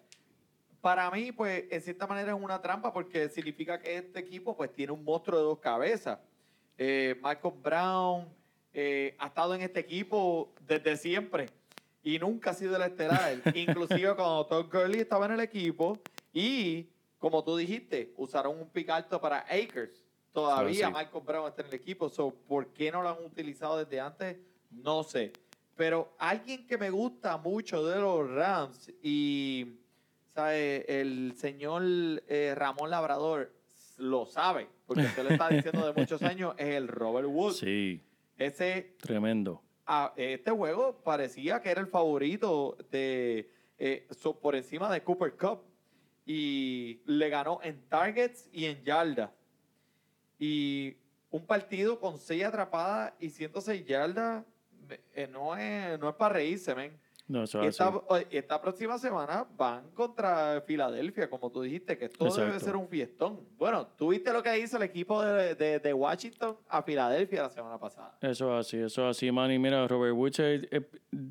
Para 0.79 1.11
mí, 1.11 1.31
pues, 1.31 1.65
en 1.69 1.81
cierta 1.81 2.07
manera 2.07 2.33
es 2.33 2.41
una 2.41 2.61
trampa 2.61 2.93
porque 2.93 3.27
significa 3.27 3.79
que 3.79 3.97
este 3.97 4.19
equipo, 4.19 4.55
pues, 4.55 4.71
tiene 4.71 4.93
un 4.93 5.03
monstruo 5.03 5.37
de 5.37 5.43
dos 5.43 5.59
cabezas. 5.59 6.19
Eh, 6.77 7.17
Malcolm 7.21 7.61
Brown 7.61 8.29
eh, 8.73 9.15
ha 9.17 9.27
estado 9.27 9.55
en 9.55 9.61
este 9.61 9.79
equipo 9.79 10.53
desde 10.61 10.95
siempre 10.95 11.47
y 12.01 12.19
nunca 12.19 12.51
ha 12.51 12.53
sido 12.53 12.77
el 12.77 12.83
estelar. 12.83 13.41
Inclusive 13.55 14.15
cuando 14.15 14.45
Todd 14.45 14.71
Gurley 14.71 15.01
estaba 15.01 15.25
en 15.25 15.33
el 15.33 15.39
equipo 15.41 15.99
y, 16.31 16.87
como 17.19 17.43
tú 17.43 17.57
dijiste, 17.57 18.13
usaron 18.15 18.57
un 18.57 18.69
pick 18.69 18.89
alto 18.89 19.19
para 19.19 19.39
Akers. 19.49 20.04
Todavía. 20.35 20.89
Malcolm 20.89 21.25
Brown 21.25 21.47
está 21.47 21.61
en 21.63 21.69
el 21.69 21.73
equipo. 21.75 22.09
So, 22.09 22.31
¿Por 22.31 22.67
qué 22.73 22.91
no 22.91 23.01
lo 23.01 23.09
han 23.09 23.23
utilizado 23.25 23.77
desde 23.77 23.99
antes? 23.99 24.37
No 24.69 25.03
sé. 25.03 25.31
Pero 25.75 26.13
alguien 26.19 26.67
que 26.67 26.77
me 26.77 26.89
gusta 26.89 27.37
mucho 27.37 27.85
de 27.85 27.99
los 27.99 28.29
Rams 28.29 28.91
y 29.01 29.79
¿sabe? 30.33 30.85
el 31.01 31.33
señor 31.37 31.81
eh, 32.27 32.53
Ramón 32.55 32.89
Labrador 32.89 33.51
lo 33.97 34.25
sabe, 34.25 34.67
porque 34.85 35.03
se 35.07 35.23
lo 35.23 35.29
está 35.29 35.49
diciendo 35.49 35.85
de 35.85 35.93
muchos 35.99 36.21
años, 36.23 36.53
es 36.57 36.75
el 36.75 36.87
Robert 36.87 37.27
Woods. 37.29 37.57
Sí, 37.57 38.01
Ese 38.37 38.95
tremendo. 38.99 39.61
a- 39.85 40.13
este 40.17 40.51
juego 40.51 41.01
parecía 41.03 41.61
que 41.61 41.71
era 41.71 41.79
el 41.81 41.87
favorito 41.87 42.77
de 42.91 43.51
eh, 43.77 44.07
so- 44.11 44.39
por 44.39 44.55
encima 44.55 44.91
de 44.91 45.01
Cooper 45.03 45.35
Cup 45.37 45.59
y 46.25 47.01
le 47.05 47.29
ganó 47.29 47.59
en 47.63 47.87
targets 47.87 48.49
y 48.51 48.65
en 48.65 48.83
yardas. 48.83 49.29
Y 50.39 50.95
un 51.31 51.45
partido 51.45 51.99
con 51.99 52.17
seis 52.17 52.43
atrapadas 52.43 53.13
y 53.19 53.29
106 53.29 53.85
yardas 53.85 54.43
eh, 55.13 55.27
no, 55.31 55.55
es, 55.57 55.99
no 55.99 56.09
es 56.09 56.15
para 56.15 56.35
reírse, 56.35 56.75
men. 56.75 56.91
No, 57.27 57.41
eso 57.43 57.63
Y 57.63 57.67
es 57.67 57.81
así. 57.81 57.91
esta, 57.97 58.21
esta 58.37 58.61
próxima 58.61 58.99
semana 58.99 59.47
van 59.57 59.89
contra 59.95 60.61
Filadelfia, 60.61 61.27
como 61.27 61.51
tú 61.51 61.63
dijiste, 61.63 61.97
que 61.97 62.05
esto 62.05 62.25
debe 62.35 62.59
ser 62.59 62.75
un 62.75 62.87
fiestón. 62.87 63.39
Bueno, 63.57 63.87
¿tú 63.97 64.09
viste 64.09 64.31
lo 64.31 64.43
que 64.43 64.59
hizo 64.59 64.77
el 64.77 64.83
equipo 64.83 65.23
de, 65.23 65.55
de- 65.55 65.79
de 65.79 65.93
Washington 65.93 66.55
a 66.69 66.83
Filadelfia 66.83 67.41
la 67.41 67.49
semana 67.49 67.79
pasada? 67.79 68.15
Eso 68.21 68.53
es 68.59 68.67
así, 68.67 68.77
eso 68.77 69.09
es 69.09 69.17
así, 69.17 69.31
man. 69.31 69.51
Y 69.51 69.57
mira, 69.57 69.87
Robert 69.87 70.13
Woods 70.13 70.37
es, 70.37 70.67
es 70.69 70.83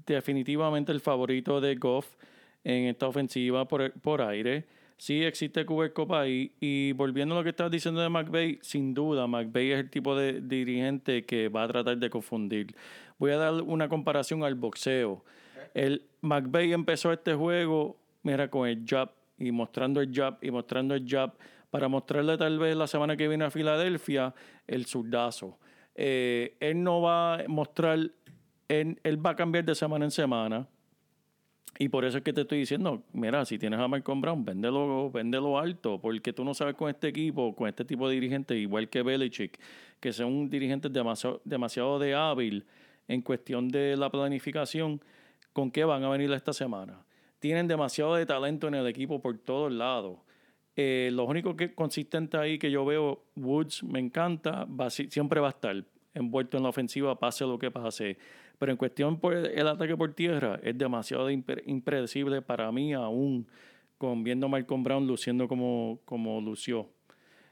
definitivamente 0.04 0.90
el 0.90 1.00
favorito 1.00 1.60
de 1.60 1.76
Goff 1.76 2.16
en 2.64 2.86
esta 2.86 3.06
ofensiva 3.06 3.68
por, 3.68 3.92
por 4.00 4.20
aire. 4.22 4.64
Sí 4.96 5.22
existe 5.24 5.66
Cooper 5.66 5.92
Cup 5.92 6.14
ahí. 6.14 6.52
Y 6.60 6.92
volviendo 6.92 7.34
a 7.34 7.38
lo 7.38 7.44
que 7.44 7.50
estabas 7.50 7.72
diciendo 7.72 8.00
de 8.00 8.08
McVay, 8.08 8.58
sin 8.62 8.94
duda, 8.94 9.26
McVay 9.26 9.72
es 9.72 9.80
el 9.80 9.90
tipo 9.90 10.16
de 10.16 10.40
dirigente 10.40 11.24
que 11.24 11.48
va 11.48 11.64
a 11.64 11.68
tratar 11.68 11.98
de 11.98 12.10
confundir. 12.10 12.74
Voy 13.18 13.32
a 13.32 13.36
dar 13.36 13.54
una 13.62 13.88
comparación 13.88 14.44
al 14.44 14.54
boxeo. 14.54 15.24
El 15.74 16.06
McVay 16.20 16.72
empezó 16.72 17.12
este 17.12 17.34
juego, 17.34 17.98
mira, 18.22 18.48
con 18.48 18.68
el 18.68 18.84
jab 18.86 19.10
y 19.38 19.50
mostrando 19.50 20.00
el 20.00 20.12
jab 20.12 20.38
y 20.40 20.50
mostrando 20.50 20.94
el 20.94 21.06
jab 21.06 21.34
para 21.70 21.88
mostrarle 21.88 22.38
tal 22.38 22.58
vez 22.58 22.76
la 22.76 22.86
semana 22.86 23.16
que 23.16 23.26
viene 23.26 23.44
a 23.44 23.50
Filadelfia 23.50 24.32
el 24.66 24.86
zurdazo. 24.86 25.58
Eh, 25.96 26.56
él 26.60 26.82
no 26.82 27.00
va 27.00 27.34
a 27.34 27.48
mostrar, 27.48 27.98
él, 28.68 29.00
él 29.02 29.26
va 29.26 29.30
a 29.30 29.36
cambiar 29.36 29.64
de 29.64 29.74
semana 29.74 30.04
en 30.04 30.12
semana. 30.12 30.68
Y 31.78 31.88
por 31.88 32.04
eso 32.04 32.18
es 32.18 32.24
que 32.24 32.32
te 32.32 32.42
estoy 32.42 32.58
diciendo, 32.58 33.02
mira, 33.12 33.44
si 33.44 33.58
tienes 33.58 33.80
a 33.80 33.88
Malcolm 33.88 34.20
Brown, 34.20 34.44
véndelo, 34.44 35.10
véndelo 35.10 35.58
alto, 35.58 36.00
porque 36.00 36.32
tú 36.32 36.44
no 36.44 36.54
sabes 36.54 36.76
con 36.76 36.88
este 36.88 37.08
equipo, 37.08 37.54
con 37.54 37.68
este 37.68 37.84
tipo 37.84 38.08
de 38.08 38.14
dirigentes, 38.14 38.56
igual 38.56 38.88
que 38.88 39.02
Belichick, 39.02 39.58
que 39.98 40.12
son 40.12 40.48
dirigentes 40.48 40.92
demasiado, 40.92 41.40
demasiado 41.44 41.98
de 41.98 42.14
hábil 42.14 42.64
en 43.08 43.22
cuestión 43.22 43.68
de 43.68 43.96
la 43.96 44.08
planificación, 44.08 45.00
con 45.52 45.70
qué 45.70 45.84
van 45.84 46.04
a 46.04 46.08
venir 46.08 46.30
esta 46.32 46.52
semana. 46.52 47.04
Tienen 47.40 47.66
demasiado 47.66 48.14
de 48.14 48.24
talento 48.24 48.68
en 48.68 48.74
el 48.74 48.86
equipo 48.86 49.20
por 49.20 49.36
todos 49.38 49.72
lados. 49.72 50.18
Eh, 50.76 51.10
lo 51.12 51.24
único 51.24 51.56
que 51.56 51.74
consistente 51.74 52.36
ahí 52.36 52.58
que 52.58 52.70
yo 52.70 52.84
veo, 52.84 53.24
Woods 53.36 53.82
me 53.82 53.98
encanta, 53.98 54.66
siempre 54.88 55.40
va 55.40 55.48
a 55.48 55.50
estar 55.50 55.84
envuelto 56.14 56.56
en 56.56 56.62
la 56.62 56.68
ofensiva, 56.68 57.18
pase 57.18 57.44
lo 57.44 57.58
que 57.58 57.70
pase. 57.70 58.16
Pero 58.58 58.72
en 58.72 58.78
cuestión 58.78 59.18
por 59.20 59.34
el, 59.34 59.66
ataque 59.68 59.96
por 59.96 60.12
tierra, 60.14 60.60
es 60.62 60.76
demasiado 60.78 61.30
impre- 61.30 61.62
impredecible 61.66 62.40
para 62.42 62.70
mí 62.72 62.92
aún, 62.94 63.46
con 63.98 64.22
viendo 64.24 64.46
a 64.46 64.48
Malcolm 64.48 64.82
Brown 64.82 65.06
luciendo 65.06 65.48
como, 65.48 66.00
como 66.04 66.40
lució. 66.40 66.88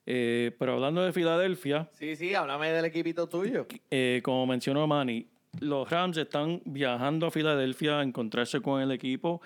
Eh, 0.07 0.53
pero 0.59 0.75
hablando 0.75 1.03
de 1.03 1.13
Filadelfia, 1.13 1.89
Sí, 1.93 2.17
sí, 2.17 2.35
háblame 2.35 2.71
del 2.73 2.85
equipito 2.85 3.29
tuyo. 3.29 3.67
eh, 3.91 4.21
como 4.25 4.47
mencionó 4.47 4.87
Manny, 4.87 5.27
los 5.61 5.89
Rams 5.91 6.17
están 6.17 6.61
viajando 6.65 7.27
a 7.27 7.31
Filadelfia 7.31 8.01
a 8.01 8.03
encontrarse 8.03 8.61
con 8.61 8.81
el 8.81 8.91
equipo. 8.91 9.41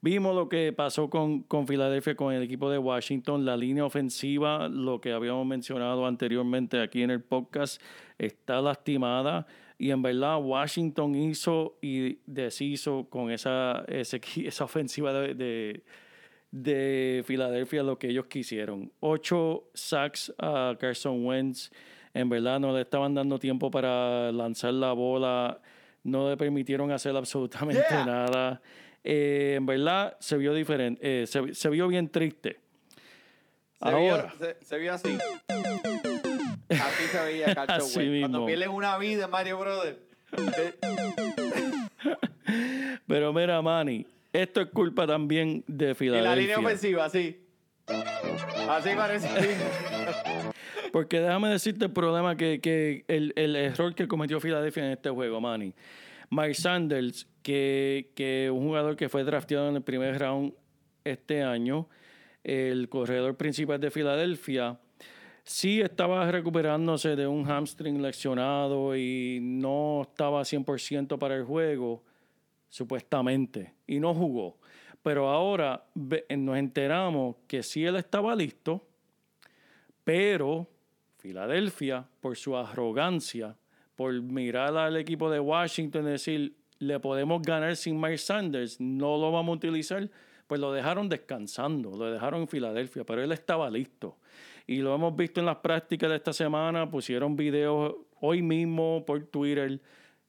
Vimos 0.00 0.34
lo 0.34 0.48
que 0.48 0.72
pasó 0.72 1.10
con, 1.10 1.42
con 1.42 1.66
Filadelfia, 1.66 2.14
con 2.14 2.32
el 2.32 2.42
equipo 2.42 2.70
de 2.70 2.78
Washington. 2.78 3.44
La 3.44 3.56
línea 3.56 3.84
ofensiva, 3.84 4.68
lo 4.68 5.00
que 5.00 5.12
habíamos 5.12 5.44
mencionado 5.44 6.06
anteriormente 6.06 6.80
aquí 6.80 7.02
en 7.02 7.10
el 7.10 7.20
podcast, 7.20 7.82
está 8.16 8.60
lastimada. 8.62 9.46
Y 9.78 9.90
en 9.92 10.02
verdad, 10.02 10.38
Washington 10.42 11.14
hizo 11.14 11.78
y 11.80 12.18
deshizo 12.26 13.06
con 13.08 13.30
esa, 13.30 13.84
ese 13.86 14.20
esa 14.44 14.64
ofensiva 14.64 15.12
de, 15.12 15.34
de, 15.34 15.82
de 16.50 17.22
Filadelfia 17.24 17.82
lo 17.84 17.96
que 17.98 18.08
ellos 18.08 18.26
quisieron. 18.26 18.90
Ocho 19.00 19.68
sacks 19.74 20.34
a 20.38 20.74
Carson 20.80 21.24
Wentz. 21.24 21.70
En 22.14 22.28
verdad 22.28 22.58
no 22.58 22.74
le 22.74 22.80
estaban 22.82 23.14
dando 23.14 23.38
tiempo 23.38 23.70
para 23.70 24.32
lanzar 24.32 24.72
la 24.74 24.92
bola. 24.92 25.60
No 26.02 26.28
le 26.28 26.36
permitieron 26.36 26.90
hacer 26.90 27.14
absolutamente 27.16 27.84
Yeah. 27.88 28.04
nada. 28.04 28.62
Eh, 29.04 29.54
en 29.56 29.64
verdad 29.66 30.16
se 30.18 30.36
vio 30.38 30.52
diferente. 30.54 31.00
eh, 31.22 31.26
se, 31.26 31.54
se 31.54 31.68
vio 31.70 31.86
bien 31.86 32.08
triste. 32.08 32.58
Se, 33.78 33.84
Ahora. 33.88 34.34
Vio, 34.38 34.46
se, 34.46 34.56
se 34.64 34.78
vio 34.78 34.92
así. 34.94 35.18
Así 37.04 37.08
se 37.08 37.24
veía 37.24 37.54
Carson 37.54 37.76
Así 37.76 37.98
Wentz. 37.98 38.10
mismo. 38.12 38.28
Cuando 38.28 38.46
pierden 38.46 38.70
una 38.70 38.98
vida 38.98 39.28
Mario 39.28 39.58
Brothers. 39.58 39.98
Pero 43.06 43.32
mira, 43.32 43.60
Manny, 43.62 44.06
esto 44.32 44.60
es 44.60 44.68
culpa 44.68 45.06
también 45.06 45.64
de 45.66 45.86
Y 45.86 45.88
la 45.88 45.94
Filadelfia. 45.94 46.36
línea 46.36 46.58
ofensiva, 46.58 47.04
así. 47.04 47.40
Así 48.68 48.90
parece. 48.94 49.28
Porque 50.92 51.20
déjame 51.20 51.48
decirte 51.50 51.84
el 51.86 51.92
problema 51.92 52.36
que, 52.36 52.60
que 52.60 53.04
el, 53.08 53.32
el 53.36 53.56
error 53.56 53.94
que 53.94 54.08
cometió 54.08 54.40
Filadelfia 54.40 54.84
en 54.86 54.92
este 54.92 55.10
juego, 55.10 55.40
Manny. 55.40 55.74
Mike 56.30 56.54
Sanders, 56.54 57.26
que, 57.42 58.10
que 58.14 58.50
un 58.52 58.60
jugador 58.66 58.96
que 58.96 59.08
fue 59.08 59.24
drafteado 59.24 59.68
en 59.70 59.76
el 59.76 59.82
primer 59.82 60.18
round 60.18 60.52
este 61.04 61.42
año, 61.42 61.88
el 62.44 62.88
corredor 62.88 63.36
principal 63.36 63.80
de 63.80 63.90
Filadelfia, 63.90 64.78
sí 65.48 65.80
estaba 65.80 66.30
recuperándose 66.30 67.16
de 67.16 67.26
un 67.26 67.44
hamstring 67.44 68.02
lesionado 68.02 68.94
y 68.94 69.38
no 69.40 70.02
estaba 70.02 70.42
100% 70.42 71.18
para 71.18 71.36
el 71.36 71.44
juego, 71.44 72.04
supuestamente, 72.68 73.74
y 73.86 73.98
no 73.98 74.12
jugó. 74.12 74.58
Pero 75.02 75.30
ahora 75.30 75.86
nos 75.94 76.56
enteramos 76.58 77.36
que 77.46 77.62
sí 77.62 77.82
él 77.82 77.96
estaba 77.96 78.36
listo, 78.36 78.86
pero 80.04 80.68
Filadelfia, 81.16 82.06
por 82.20 82.36
su 82.36 82.54
arrogancia, 82.54 83.56
por 83.96 84.12
mirar 84.20 84.76
al 84.76 84.98
equipo 84.98 85.30
de 85.30 85.40
Washington 85.40 86.08
y 86.08 86.10
decir, 86.10 86.56
le 86.78 87.00
podemos 87.00 87.40
ganar 87.40 87.74
sin 87.74 87.98
Mike 87.98 88.18
Sanders, 88.18 88.78
no 88.80 89.16
lo 89.16 89.32
vamos 89.32 89.54
a 89.54 89.56
utilizar, 89.56 90.10
pues 90.46 90.60
lo 90.60 90.72
dejaron 90.72 91.08
descansando, 91.08 91.96
lo 91.96 92.12
dejaron 92.12 92.42
en 92.42 92.48
Filadelfia, 92.48 93.04
pero 93.04 93.22
él 93.22 93.32
estaba 93.32 93.70
listo. 93.70 94.17
Y 94.68 94.82
lo 94.82 94.94
hemos 94.94 95.16
visto 95.16 95.40
en 95.40 95.46
las 95.46 95.56
prácticas 95.56 96.10
de 96.10 96.16
esta 96.16 96.34
semana, 96.34 96.90
pusieron 96.90 97.34
videos 97.34 97.94
hoy 98.20 98.42
mismo 98.42 99.02
por 99.06 99.24
Twitter, 99.24 99.80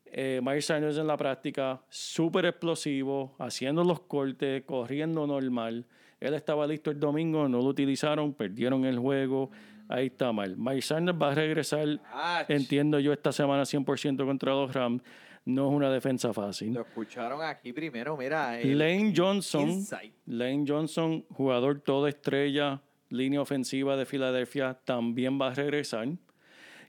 eh, 0.05 0.39
Mike 0.41 0.61
Sanders 0.61 0.97
en 0.97 1.07
la 1.07 1.17
práctica, 1.17 1.81
súper 1.89 2.45
explosivo, 2.45 3.35
haciendo 3.37 3.83
los 3.83 3.99
cortes, 3.99 4.63
corriendo 4.63 5.27
normal. 5.27 5.85
Él 6.21 6.33
estaba 6.35 6.65
listo 6.67 6.89
el 6.89 7.01
domingo, 7.01 7.49
no 7.49 7.57
lo 7.57 7.65
utilizaron, 7.65 8.33
perdieron 8.33 8.85
el 8.85 8.97
juego. 8.97 9.51
Ahí 9.89 10.05
está 10.05 10.31
mal. 10.31 10.55
Mike 10.57 10.83
Sanders 10.83 11.21
va 11.21 11.31
a 11.31 11.35
regresar, 11.35 11.99
Ach. 12.13 12.49
entiendo 12.49 12.97
yo, 12.99 13.11
esta 13.11 13.33
semana 13.33 13.63
100% 13.63 14.25
contra 14.25 14.53
los 14.53 14.73
Rams. 14.73 15.03
No 15.43 15.67
es 15.67 15.75
una 15.75 15.91
defensa 15.91 16.31
fácil. 16.31 16.73
Lo 16.75 16.81
escucharon 16.81 17.41
aquí 17.41 17.73
primero, 17.73 18.15
mira. 18.15 18.57
Lane 18.63 19.11
Johnson. 19.13 19.83
Lane 20.27 20.63
Johnson, 20.65 21.25
jugador 21.33 21.81
toda 21.81 22.07
estrella, 22.07 22.81
línea 23.09 23.41
ofensiva 23.41 23.95
de 23.97 24.05
Filadelfia, 24.05 24.79
también 24.85 25.39
va 25.39 25.47
a 25.49 25.53
regresar. 25.53 26.07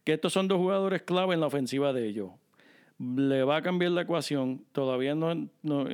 Que 0.05 0.15
estos 0.15 0.33
son 0.33 0.49
dos 0.49 0.59
jugadores 0.59 1.03
clave 1.03 1.35
en 1.35 1.41
la 1.41 1.47
ofensiva 1.47 1.93
de 1.93 2.07
ellos. 2.09 2.31
Le 2.99 3.43
va 3.45 3.57
a 3.57 3.63
cambiar 3.63 3.93
la 3.93 4.03
ecuación. 4.03 4.65
Todavía 4.73 5.15
no, 5.15 5.35
no- 5.63 5.87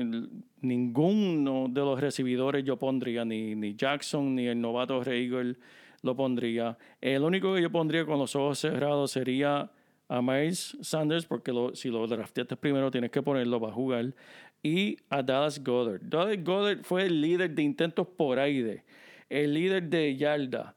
ninguno 0.61 1.67
de 1.69 1.81
los 1.81 2.01
recibidores 2.01 2.65
yo 2.65 2.77
pondría, 2.79 3.25
ni, 3.25 3.55
ni 3.55 3.75
Jackson, 3.75 4.35
ni 4.35 4.47
el 4.47 4.61
novato 4.61 5.03
Reigel 5.03 5.59
lo 6.03 6.15
pondría. 6.17 6.77
El 7.01 7.23
único 7.23 7.55
que 7.55 7.62
yo 7.62 7.71
pondría 7.71 8.05
con 8.05 8.19
los 8.19 8.35
ojos 8.37 8.59
cerrados 8.59 9.11
sería 9.12 9.71
a 10.09 10.23
Miles 10.23 10.77
Sanders, 10.81 11.27
porque 11.27 11.53
lo- 11.53 11.75
si 11.75 11.89
lo 11.91 12.07
drafteaste 12.07 12.57
primero 12.57 12.91
tienes 12.91 13.11
que 13.11 13.23
ponerlo 13.23 13.61
para 13.61 13.73
jugar, 13.73 14.15
y 14.62 14.97
a 15.11 15.23
Dallas 15.23 15.62
Goddard. 15.62 16.01
Dallas 16.03 16.43
Goddard 16.45 16.83
fue 16.83 17.07
el 17.07 17.21
líder 17.21 17.51
de 17.55 17.62
intentos 17.62 18.07
por 18.17 18.39
aire, 18.39 18.85
el 19.29 19.55
líder 19.55 19.85
de 19.85 20.17
yarda 20.17 20.75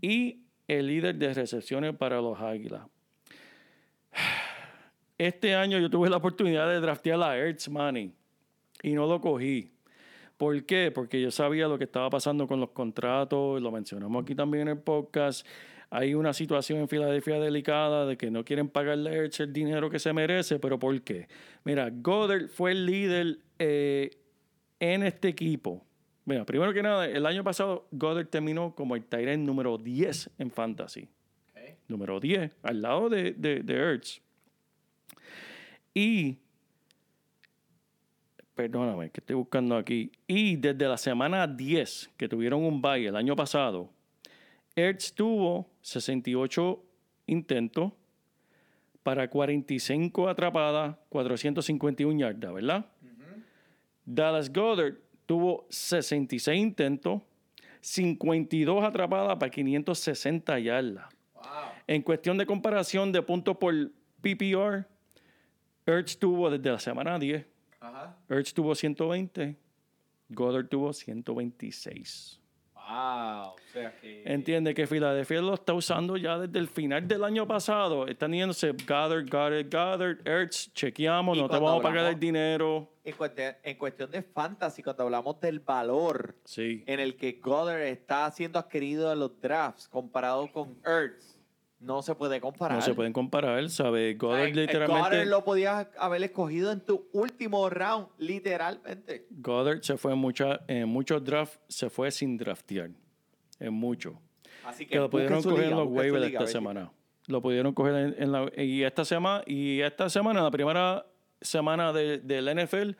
y 0.00 0.40
el 0.68 0.86
líder 0.86 1.16
de 1.16 1.34
recepciones 1.34 1.96
para 1.96 2.20
los 2.20 2.40
Águilas. 2.40 2.82
Este 5.18 5.54
año 5.54 5.78
yo 5.78 5.90
tuve 5.90 6.08
la 6.08 6.16
oportunidad 6.16 6.66
de 6.70 6.80
draftear 6.80 7.22
a 7.22 7.36
Ertz 7.36 7.68
Money 7.68 8.10
y 8.82 8.92
no 8.94 9.06
lo 9.06 9.20
cogí. 9.20 9.70
¿Por 10.38 10.64
qué? 10.64 10.90
Porque 10.90 11.20
yo 11.20 11.30
sabía 11.30 11.68
lo 11.68 11.76
que 11.76 11.84
estaba 11.84 12.08
pasando 12.08 12.48
con 12.48 12.58
los 12.58 12.70
contratos, 12.70 13.60
lo 13.60 13.70
mencionamos 13.70 14.22
aquí 14.22 14.34
también 14.34 14.62
en 14.62 14.68
el 14.68 14.78
podcast. 14.78 15.46
Hay 15.90 16.14
una 16.14 16.32
situación 16.32 16.78
en 16.78 16.88
Filadelfia 16.88 17.38
delicada 17.38 18.06
de 18.06 18.16
que 18.16 18.30
no 18.30 18.46
quieren 18.46 18.70
pagarle 18.70 19.10
a 19.10 19.12
Ertz 19.12 19.40
el 19.40 19.52
dinero 19.52 19.90
que 19.90 19.98
se 19.98 20.14
merece, 20.14 20.58
pero 20.58 20.78
¿por 20.78 21.02
qué? 21.02 21.28
Mira, 21.64 21.90
Goddard 21.92 22.48
fue 22.48 22.70
el 22.70 22.86
líder 22.86 23.40
eh, 23.58 24.10
en 24.78 25.02
este 25.02 25.28
equipo. 25.28 25.84
Mira, 26.24 26.44
primero 26.44 26.72
que 26.72 26.82
nada, 26.82 27.06
el 27.06 27.26
año 27.26 27.42
pasado 27.42 27.86
Goddard 27.90 28.28
terminó 28.28 28.74
como 28.74 28.94
el 28.94 29.04
Tyrant 29.04 29.44
número 29.44 29.78
10 29.78 30.30
en 30.38 30.50
Fantasy. 30.50 31.08
Número 31.88 32.20
10, 32.20 32.52
al 32.62 32.82
lado 32.82 33.08
de, 33.08 33.32
de, 33.32 33.60
de 33.62 33.74
Ertz. 33.74 34.20
Y 35.92 36.38
perdóname, 38.54 39.10
que 39.10 39.20
estoy 39.20 39.36
buscando 39.36 39.76
aquí. 39.76 40.12
Y 40.26 40.56
desde 40.56 40.86
la 40.86 40.98
semana 40.98 41.46
10, 41.46 42.10
que 42.16 42.28
tuvieron 42.28 42.62
un 42.62 42.80
bye 42.80 43.06
el 43.06 43.16
año 43.16 43.34
pasado, 43.34 43.90
Ertz 44.76 45.14
tuvo 45.14 45.68
68 45.80 46.82
intentos 47.26 47.92
para 49.02 49.28
45 49.28 50.28
atrapadas, 50.28 50.96
451 51.08 52.20
yardas, 52.20 52.52
¿verdad? 52.52 52.86
Dallas 54.04 54.52
Goddard 54.52 54.96
tuvo 55.30 55.64
66 55.70 56.60
intentos, 56.60 57.22
52 57.82 58.82
atrapadas 58.82 59.36
para 59.36 59.48
560 59.48 60.58
yardas. 60.58 61.04
En 61.86 62.02
cuestión 62.02 62.36
de 62.36 62.44
comparación 62.44 63.12
de 63.12 63.22
puntos 63.22 63.56
por 63.56 63.72
PPR, 64.20 64.88
Ertz 65.86 66.18
tuvo 66.18 66.50
desde 66.50 66.72
la 66.72 66.80
semana 66.80 67.16
10, 67.16 67.46
Ajá. 67.78 68.16
Ertz 68.28 68.52
tuvo 68.52 68.74
120, 68.74 69.56
Goddard 70.30 70.66
tuvo 70.66 70.92
126. 70.92 72.40
Wow. 72.74 73.50
O 73.50 73.56
sea 73.72 73.94
que. 74.00 74.24
Entiende 74.24 74.74
que 74.74 74.84
Filadelfia 74.88 75.40
lo 75.42 75.54
está 75.54 75.74
usando 75.74 76.16
ya 76.16 76.40
desde 76.40 76.58
el 76.58 76.66
final 76.66 77.06
del 77.06 77.22
año 77.22 77.46
pasado. 77.46 78.08
Están 78.08 78.32
yéndose 78.32 78.72
Goddard, 78.72 79.30
Goddard, 79.30 79.66
Goddard, 79.70 80.26
Ertz, 80.26 80.72
chequeamos, 80.74 81.38
no 81.38 81.48
te 81.48 81.54
vamos 81.54 81.78
a 81.78 81.82
pagar 81.82 82.06
el 82.06 82.18
dinero. 82.18 82.90
En, 83.02 83.14
cuestión, 83.16 83.54
en 83.62 83.78
cuestión 83.78 84.10
de 84.10 84.22
fantasy, 84.22 84.82
cuando 84.82 85.04
hablamos 85.04 85.40
del 85.40 85.60
valor 85.60 86.36
Sí. 86.44 86.84
en 86.86 87.00
el 87.00 87.16
que 87.16 87.40
Goddard 87.42 87.80
está 87.82 88.30
siendo 88.30 88.58
adquirido 88.58 89.10
en 89.12 89.20
los 89.20 89.40
drafts 89.40 89.88
comparado 89.88 90.52
con 90.52 90.76
Ertz, 90.84 91.38
no 91.78 92.02
se 92.02 92.14
puede 92.14 92.42
comparar. 92.42 92.76
No 92.76 92.82
se 92.82 92.92
pueden 92.92 93.14
comparar, 93.14 93.66
¿sabes? 93.70 94.18
Goddard 94.18 94.48
Ay, 94.48 94.52
literalmente... 94.52 95.02
Goddard 95.02 95.26
lo 95.28 95.44
podías 95.44 95.88
haber 95.98 96.22
escogido 96.24 96.72
en 96.72 96.80
tu 96.80 97.08
último 97.12 97.70
round, 97.70 98.08
literalmente. 98.18 99.26
Goddard 99.30 99.80
se 99.82 99.96
fue 99.96 100.12
en, 100.12 100.18
mucha, 100.18 100.60
en 100.68 100.86
muchos 100.88 101.24
drafts, 101.24 101.58
se 101.68 101.88
fue 101.88 102.10
sin 102.10 102.36
draftear. 102.36 102.90
En 103.58 103.72
muchos. 103.72 104.14
Así 104.66 104.84
que, 104.84 104.92
Que 104.92 104.98
lo 104.98 105.08
pudieron 105.08 105.42
coger 105.42 105.58
en 105.64 105.64
liga, 105.70 105.76
los 105.76 105.88
busque 105.88 106.08
su 106.08 106.12
waivers 106.14 106.32
esta 106.34 106.46
semana. 106.46 106.92
Lo 107.28 107.40
pudieron 107.40 107.72
coger 107.72 107.94
en, 107.94 108.22
en 108.22 108.32
la... 108.32 108.50
Y 108.56 108.82
esta 108.82 109.06
semana, 109.06 109.42
y 109.46 109.80
esta 109.80 110.10
semana, 110.10 110.42
la 110.42 110.50
primera 110.50 111.06
semana 111.40 111.92
de- 111.92 112.18
del 112.18 112.48
NFL, 112.48 112.94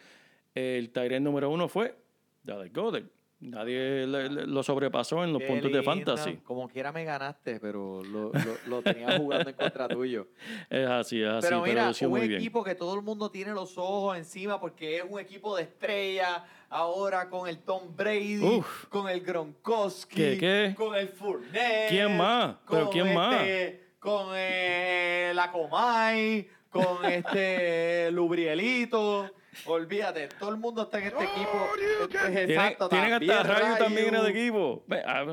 el 0.55 0.91
Tyrant 0.91 1.25
número 1.25 1.51
uno 1.51 1.69
fue 1.69 1.97
Dallas 2.43 2.73
Goddard. 2.73 3.05
Nadie 3.43 4.07
le- 4.07 4.29
le- 4.29 4.47
lo 4.47 4.63
sobrepasó 4.63 5.25
en 5.25 5.33
los 5.33 5.41
Qué 5.41 5.49
puntos 5.49 5.73
de 5.73 5.79
lindo. 5.79 5.83
fantasy. 5.91 6.37
Como 6.45 6.69
quiera 6.69 6.93
me 6.93 7.05
ganaste, 7.05 7.59
pero 7.59 8.03
lo, 8.05 8.31
lo, 8.33 8.57
lo 8.67 8.83
tenía 8.83 9.17
jugando 9.17 9.49
en 9.49 9.57
contra 9.57 9.89
tuyo. 9.89 10.29
Es 10.69 10.87
así, 10.87 11.23
es 11.23 11.29
así, 11.29 11.47
pero 11.49 11.63
pero, 11.63 11.63
mira, 11.63 11.87
lució 11.89 12.09
un 12.09 12.19
muy 12.19 12.29
bien. 12.29 12.39
equipo 12.39 12.63
que 12.63 12.75
todo 12.75 12.95
el 12.97 13.01
mundo 13.03 13.31
tiene 13.31 13.53
los 13.53 13.79
ojos 13.79 14.19
encima 14.19 14.61
porque 14.61 14.99
es 14.99 15.05
un 15.09 15.19
equipo 15.19 15.57
de 15.57 15.63
estrella. 15.63 16.45
Ahora 16.69 17.31
con 17.31 17.49
el 17.49 17.61
Tom 17.61 17.97
Brady, 17.97 18.45
Uf. 18.45 18.87
con 18.91 19.09
el 19.09 19.23
Gronkowski, 19.23 20.17
¿Qué, 20.17 20.37
qué? 20.39 20.75
con 20.77 20.95
el 20.95 21.09
Fournette. 21.09 21.89
¿Quién 21.89 22.17
más? 22.19 22.57
¿Pero 22.69 22.91
quién 22.91 23.15
más? 23.15 23.35
este- 23.43 23.89
Con 23.99 24.27
eh, 24.35 25.33
la 25.35 25.51
Comay, 25.51 26.47
con 26.71 27.05
este 27.05 28.11
Lubrielito. 28.13 29.31
Olvídate, 29.67 30.29
todo 30.39 30.51
el 30.51 30.57
mundo 30.57 30.83
está 30.83 30.99
en 30.99 31.07
este 31.09 31.25
equipo. 31.25 31.69
Tienen, 32.09 32.51
Exacto, 32.51 32.89
tienen 32.89 33.13
hasta 33.15 33.27
también 33.27 33.47
Rayo 33.47 33.77
también 33.79 34.09
en 34.09 34.15
el 34.15 34.27
equipo. 34.27 34.85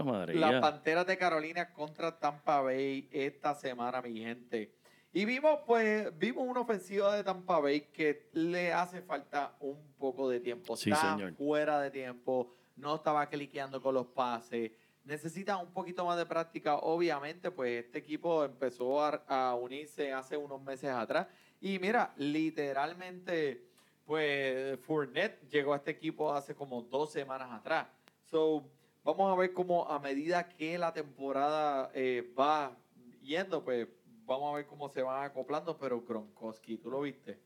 Madre. 0.03 0.33
Las 0.33 0.51
ya. 0.53 0.61
Panteras 0.61 1.05
de 1.05 1.17
Carolina 1.17 1.71
contra 1.71 2.19
Tampa 2.19 2.61
Bay 2.61 3.07
esta 3.11 3.53
semana, 3.53 4.01
mi 4.01 4.19
gente. 4.19 4.73
Y 5.13 5.25
vimos, 5.25 5.59
pues, 5.65 6.17
vimos 6.17 6.47
una 6.47 6.61
ofensiva 6.61 7.15
de 7.15 7.23
Tampa 7.23 7.59
Bay 7.59 7.81
que 7.93 8.29
le 8.33 8.73
hace 8.73 9.01
falta 9.01 9.55
un 9.59 9.93
poco 9.97 10.29
de 10.29 10.39
tiempo. 10.39 10.75
Sí, 10.75 10.91
Está 10.91 11.13
señor. 11.15 11.33
fuera 11.35 11.79
de 11.79 11.91
tiempo, 11.91 12.53
no 12.75 12.95
estaba 12.95 13.27
cliqueando 13.29 13.81
con 13.81 13.93
los 13.93 14.07
pases. 14.07 14.71
Necesita 15.07 15.55
un 15.55 15.71
poquito 15.71 16.05
más 16.05 16.17
de 16.17 16.25
práctica. 16.25 16.75
Obviamente, 16.79 17.49
pues 17.49 17.85
este 17.85 17.99
equipo 17.99 18.43
empezó 18.43 19.01
a, 19.01 19.23
a 19.27 19.55
unirse 19.55 20.11
hace 20.11 20.35
unos 20.35 20.61
meses 20.61 20.89
atrás. 20.89 21.27
Y 21.61 21.79
mira, 21.79 22.13
literalmente, 22.17 23.63
pues 24.05 24.77
Fournette 24.81 25.47
llegó 25.49 25.73
a 25.73 25.77
este 25.77 25.91
equipo 25.91 26.33
hace 26.33 26.53
como 26.53 26.81
dos 26.81 27.09
semanas 27.13 27.49
atrás. 27.53 27.87
So, 28.25 28.65
vamos 29.05 29.31
a 29.31 29.39
ver 29.39 29.53
cómo 29.53 29.87
a 29.89 29.97
medida 29.97 30.49
que 30.49 30.77
la 30.77 30.91
temporada 30.91 31.89
eh, 31.93 32.29
va 32.37 32.75
yendo, 33.21 33.63
pues 33.63 33.87
vamos 34.25 34.51
a 34.51 34.57
ver 34.57 34.65
cómo 34.67 34.89
se 34.89 35.01
van 35.03 35.23
acoplando. 35.23 35.77
Pero 35.77 36.01
Gronkowski, 36.01 36.75
¿tú 36.79 36.91
lo 36.91 36.99
viste? 36.99 37.39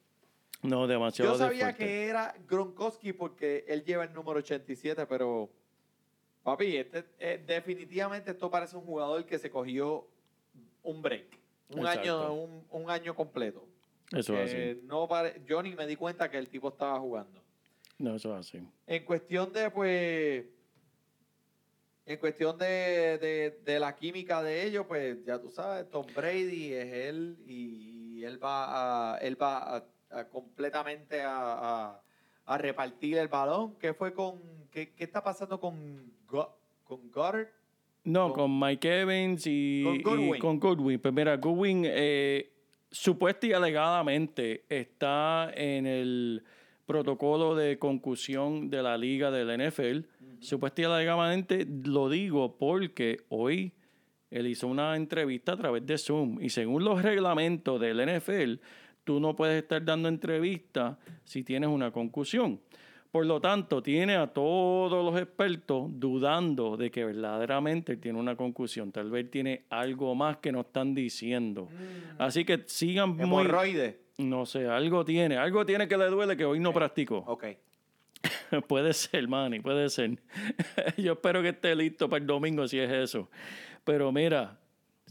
No, 0.63 0.87
demasiado 0.87 1.33
Yo 1.33 1.37
de 1.37 1.43
sabía 1.45 1.65
fuerte. 1.65 1.85
que 1.85 2.07
era 2.07 2.33
Gronkowski 2.47 3.13
porque 3.13 3.65
él 3.67 3.83
lleva 3.83 4.03
el 4.03 4.13
número 4.13 4.39
87, 4.39 5.05
pero 5.05 5.49
papi, 6.43 6.77
este, 6.77 7.05
eh, 7.19 7.43
definitivamente 7.45 8.31
esto 8.31 8.49
parece 8.49 8.75
un 8.75 8.83
jugador 8.85 9.25
que 9.25 9.37
se 9.39 9.49
cogió 9.49 10.07
un 10.83 11.01
break, 11.01 11.37
un 11.69 11.79
Exacto. 11.79 11.99
año, 12.01 12.33
un, 12.33 12.65
un 12.71 12.89
año 12.89 13.15
completo. 13.15 13.67
Eso 14.11 14.35
es 14.37 14.53
Que 14.53 14.71
así. 14.71 14.81
no 14.85 15.07
pare- 15.07 15.41
yo 15.45 15.61
ni 15.63 15.73
me 15.75 15.87
di 15.87 15.95
cuenta 15.95 16.29
que 16.29 16.37
el 16.37 16.49
tipo 16.49 16.69
estaba 16.69 16.99
jugando. 16.99 17.41
No, 17.97 18.15
eso 18.15 18.33
es 18.37 18.47
así. 18.47 18.67
En 18.87 19.05
cuestión 19.05 19.53
de, 19.53 19.69
pues, 19.69 20.45
en 22.05 22.17
cuestión 22.17 22.57
de, 22.57 23.17
de- 23.19 23.59
de 23.63 23.79
la 23.79 23.95
química 23.95 24.41
de 24.41 24.65
ellos, 24.65 24.85
pues 24.87 25.23
ya 25.23 25.39
tú 25.39 25.49
sabes, 25.51 25.89
Tom 25.89 26.05
Brady 26.15 26.73
es 26.73 26.93
él 26.93 27.37
y 27.45 28.23
él 28.23 28.43
va 28.43 29.13
a, 29.13 29.17
él 29.19 29.39
va 29.41 29.77
a- 29.77 29.85
a 30.09 30.27
completamente 30.27 31.21
a, 31.21 31.35
a- 31.91 32.01
a 32.45 32.57
repartir 32.57 33.17
el 33.17 33.27
balón. 33.27 33.75
¿Qué 33.75 33.93
fue 33.93 34.13
con, 34.13 34.41
qué, 34.71 34.91
qué 34.93 35.03
está 35.03 35.23
pasando 35.23 35.59
con, 35.59 36.11
Go- 36.31 36.55
con 36.83 37.11
Goddard? 37.11 37.47
No, 38.03 38.29
Con- 38.33 38.49
con, 38.49 38.59
Mike 38.59 39.01
Evans 39.01 39.43
y 39.45 39.83
Con 39.83 39.95
y 39.95 40.01
Goodwin. 40.01 40.39
con 40.39 40.59
Goodwin. 40.59 40.99
Pues 40.99 41.13
mira, 41.13 41.37
Goodwin 41.37 41.83
eh, 41.85 42.51
supuesta 42.89 43.45
y 43.45 43.53
alegadamente 43.53 44.63
está 44.69 45.51
en 45.55 45.85
el 45.85 46.43
protocolo 46.87 47.55
de 47.55 47.77
concusión 47.77 48.69
de 48.69 48.81
la 48.81 48.97
liga 48.97 49.29
del 49.31 49.49
NFL. 49.69 50.05
Supuesta 50.39 50.81
y 50.81 50.85
alegadamente 50.85 51.67
lo 51.85 52.09
digo 52.09 52.57
porque 52.57 53.17
hoy 53.29 53.71
él 54.31 54.47
hizo 54.47 54.67
una 54.67 54.95
entrevista 54.95 55.53
a 55.53 55.57
través 55.57 55.85
de 55.85 55.97
Zoom 55.97 56.41
y 56.41 56.49
según 56.49 56.83
los 56.83 57.01
reglamentos 57.03 57.79
del 57.79 57.99
NFL, 57.99 58.55
tú 59.03 59.19
no 59.19 59.35
puedes 59.35 59.61
estar 59.61 59.85
dando 59.85 60.09
entrevistas 60.09 60.97
si 61.23 61.43
tienes 61.43 61.69
una 61.69 61.91
concusión. 61.91 62.59
Por 63.11 63.25
lo 63.25 63.41
tanto, 63.41 63.83
tiene 63.83 64.15
a 64.15 64.27
todos 64.27 65.03
los 65.03 65.21
expertos 65.21 65.87
dudando 65.89 66.77
de 66.77 66.89
que 66.89 67.03
verdaderamente 67.03 67.97
tiene 67.97 68.17
una 68.17 68.37
concusión. 68.37 68.93
Tal 68.93 69.11
vez 69.11 69.29
tiene 69.29 69.65
algo 69.69 70.15
más 70.15 70.37
que 70.37 70.53
no 70.53 70.61
están 70.61 70.95
diciendo. 70.95 71.67
Así 72.17 72.45
que 72.45 72.63
sigan 72.67 73.09
muy... 73.09 73.25
Hemorroides. 73.25 73.95
No 74.17 74.45
sé, 74.45 74.65
algo 74.67 75.03
tiene. 75.03 75.35
Algo 75.35 75.65
tiene 75.65 75.89
que 75.89 75.97
le 75.97 76.05
duele 76.05 76.37
que 76.37 76.45
hoy 76.45 76.59
no 76.59 76.71
practicó. 76.71 77.17
Ok. 77.27 77.45
puede 78.67 78.93
ser, 78.93 79.27
Manny, 79.27 79.59
puede 79.59 79.89
ser. 79.89 80.17
Yo 80.97 81.13
espero 81.13 81.41
que 81.41 81.49
esté 81.49 81.75
listo 81.75 82.07
para 82.07 82.21
el 82.21 82.27
domingo 82.27 82.65
si 82.67 82.79
es 82.79 82.91
eso. 82.91 83.29
Pero 83.83 84.11
mira, 84.13 84.57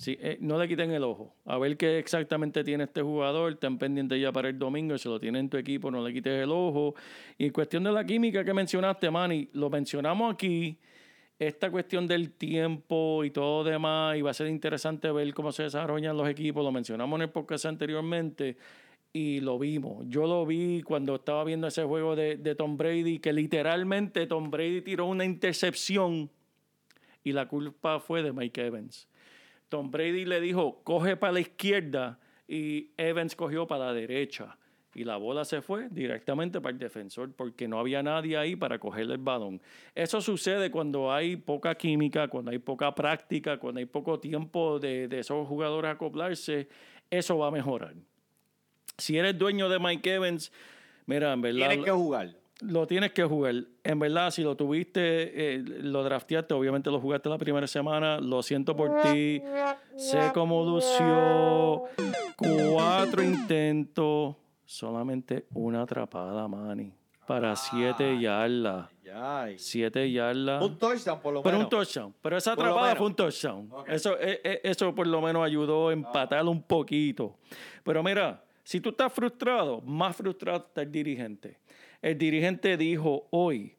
si, 0.00 0.16
eh, 0.18 0.38
no 0.40 0.58
le 0.58 0.66
quiten 0.66 0.90
el 0.92 1.04
ojo. 1.04 1.34
A 1.44 1.58
ver 1.58 1.76
qué 1.76 1.98
exactamente 1.98 2.64
tiene 2.64 2.84
este 2.84 3.02
jugador. 3.02 3.52
Estén 3.52 3.76
pendientes 3.76 4.18
ya 4.18 4.32
para 4.32 4.48
el 4.48 4.58
domingo. 4.58 4.96
Si 4.96 5.10
lo 5.10 5.20
tiene 5.20 5.40
en 5.40 5.50
tu 5.50 5.58
equipo, 5.58 5.90
no 5.90 6.02
le 6.02 6.10
quites 6.10 6.42
el 6.42 6.50
ojo. 6.50 6.94
Y 7.36 7.50
cuestión 7.50 7.84
de 7.84 7.92
la 7.92 8.02
química 8.02 8.42
que 8.42 8.54
mencionaste, 8.54 9.10
Manny, 9.10 9.50
lo 9.52 9.68
mencionamos 9.68 10.32
aquí. 10.32 10.78
Esta 11.38 11.70
cuestión 11.70 12.06
del 12.06 12.32
tiempo 12.32 13.24
y 13.24 13.30
todo 13.30 13.62
demás, 13.62 14.16
y 14.16 14.22
va 14.22 14.30
a 14.30 14.34
ser 14.34 14.46
interesante 14.46 15.12
ver 15.12 15.34
cómo 15.34 15.52
se 15.52 15.64
desarrollan 15.64 16.16
los 16.16 16.26
equipos. 16.30 16.64
Lo 16.64 16.72
mencionamos 16.72 17.18
en 17.18 17.22
el 17.24 17.28
podcast 17.28 17.66
anteriormente 17.66 18.56
y 19.12 19.40
lo 19.40 19.58
vimos. 19.58 20.06
Yo 20.08 20.26
lo 20.26 20.46
vi 20.46 20.80
cuando 20.80 21.16
estaba 21.16 21.44
viendo 21.44 21.66
ese 21.66 21.84
juego 21.84 22.16
de, 22.16 22.38
de 22.38 22.54
Tom 22.54 22.78
Brady, 22.78 23.18
que 23.18 23.34
literalmente 23.34 24.26
Tom 24.26 24.50
Brady 24.50 24.80
tiró 24.80 25.04
una 25.04 25.26
intercepción 25.26 26.30
y 27.22 27.32
la 27.32 27.46
culpa 27.46 28.00
fue 28.00 28.22
de 28.22 28.32
Mike 28.32 28.64
Evans. 28.64 29.09
Tom 29.70 29.90
Brady 29.90 30.26
le 30.26 30.40
dijo, 30.40 30.82
coge 30.82 31.16
para 31.16 31.32
la 31.32 31.40
izquierda 31.40 32.18
y 32.46 32.90
Evans 32.98 33.34
cogió 33.34 33.66
para 33.66 33.86
la 33.86 33.92
derecha. 33.94 34.58
Y 34.92 35.04
la 35.04 35.16
bola 35.16 35.44
se 35.44 35.62
fue 35.62 35.88
directamente 35.88 36.60
para 36.60 36.72
el 36.72 36.78
defensor 36.78 37.32
porque 37.32 37.68
no 37.68 37.78
había 37.78 38.02
nadie 38.02 38.36
ahí 38.36 38.56
para 38.56 38.80
cogerle 38.80 39.14
el 39.14 39.20
balón. 39.20 39.62
Eso 39.94 40.20
sucede 40.20 40.72
cuando 40.72 41.12
hay 41.12 41.36
poca 41.36 41.76
química, 41.76 42.26
cuando 42.26 42.50
hay 42.50 42.58
poca 42.58 42.92
práctica, 42.92 43.58
cuando 43.58 43.78
hay 43.78 43.86
poco 43.86 44.18
tiempo 44.18 44.80
de, 44.80 45.08
esos 45.12 45.46
jugadores 45.46 45.92
acoplarse. 45.92 46.68
Eso 47.08 47.38
va 47.38 47.46
a 47.46 47.50
mejorar. 47.52 47.94
Si 48.98 49.16
eres 49.16 49.38
dueño 49.38 49.68
de 49.68 49.78
Mike 49.78 50.14
Evans, 50.14 50.52
mira, 51.06 51.36
verdad 51.36 51.68
Tienes 51.68 51.84
que 51.84 51.92
jugar. 51.92 52.39
Lo 52.62 52.86
tienes 52.86 53.12
que 53.12 53.24
jugar. 53.24 53.54
En 53.84 53.98
verdad, 53.98 54.30
si 54.30 54.42
lo 54.42 54.56
tuviste, 54.56 55.54
eh, 55.54 55.58
lo 55.62 56.02
drafteaste, 56.04 56.54
obviamente 56.54 56.90
lo 56.90 57.00
jugaste 57.00 57.28
la 57.28 57.38
primera 57.38 57.66
semana. 57.66 58.18
Lo 58.20 58.42
siento 58.42 58.76
por 58.76 59.00
ti. 59.02 59.42
Sé 59.96 60.30
cómo 60.34 60.64
lució. 60.64 61.84
Cuatro 62.36 63.22
intentos. 63.22 64.36
Solamente 64.64 65.46
una 65.52 65.82
atrapada, 65.82 66.46
Manny. 66.46 66.92
Para 67.26 67.54
siete 67.56 68.20
yardas. 68.20 68.88
Siete 69.56 70.10
yardas. 70.10 70.62
Un 70.62 70.78
touchdown, 70.78 71.20
por 71.20 71.34
lo 71.34 71.42
Pero 71.42 71.56
menos. 71.58 71.64
un 71.64 71.70
touchdown. 71.70 72.14
Pero 72.22 72.36
esa 72.36 72.54
Por 72.54 72.64
atrapada 72.64 72.96
fue 72.96 73.06
un 73.06 73.14
touchdown. 73.14 73.70
Eso, 73.86 74.18
eh, 74.20 74.40
eh, 74.44 74.60
eso 74.64 74.94
por 74.94 75.06
lo 75.06 75.20
menos 75.20 75.44
ayudó 75.44 75.88
a 75.88 75.92
empatar 75.92 76.44
un 76.46 76.62
poquito. 76.62 77.36
Pero 77.84 78.02
mira, 78.02 78.44
Si 78.62 78.78
tú 78.80 78.90
estás 78.90 79.12
frustrado, 79.12 79.80
más 79.80 80.14
frustrado 80.14 80.58
está 80.68 80.82
el 80.82 80.92
dirigente. 80.92 81.58
El 82.02 82.16
dirigente 82.18 82.76
dijo 82.76 83.26
hoy 83.30 83.76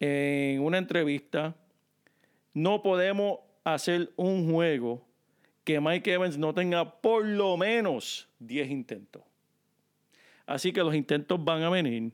en 0.00 0.60
una 0.62 0.78
entrevista, 0.78 1.54
no 2.52 2.82
podemos 2.82 3.38
hacer 3.64 4.12
un 4.16 4.50
juego 4.50 5.06
que 5.64 5.80
Mike 5.80 6.12
Evans 6.12 6.38
no 6.38 6.54
tenga 6.54 7.00
por 7.00 7.24
lo 7.24 7.56
menos 7.56 8.28
10 8.40 8.70
intentos. 8.70 9.22
Así 10.46 10.72
que 10.72 10.80
los 10.82 10.94
intentos 10.94 11.42
van 11.44 11.62
a 11.62 11.70
venir. 11.70 12.12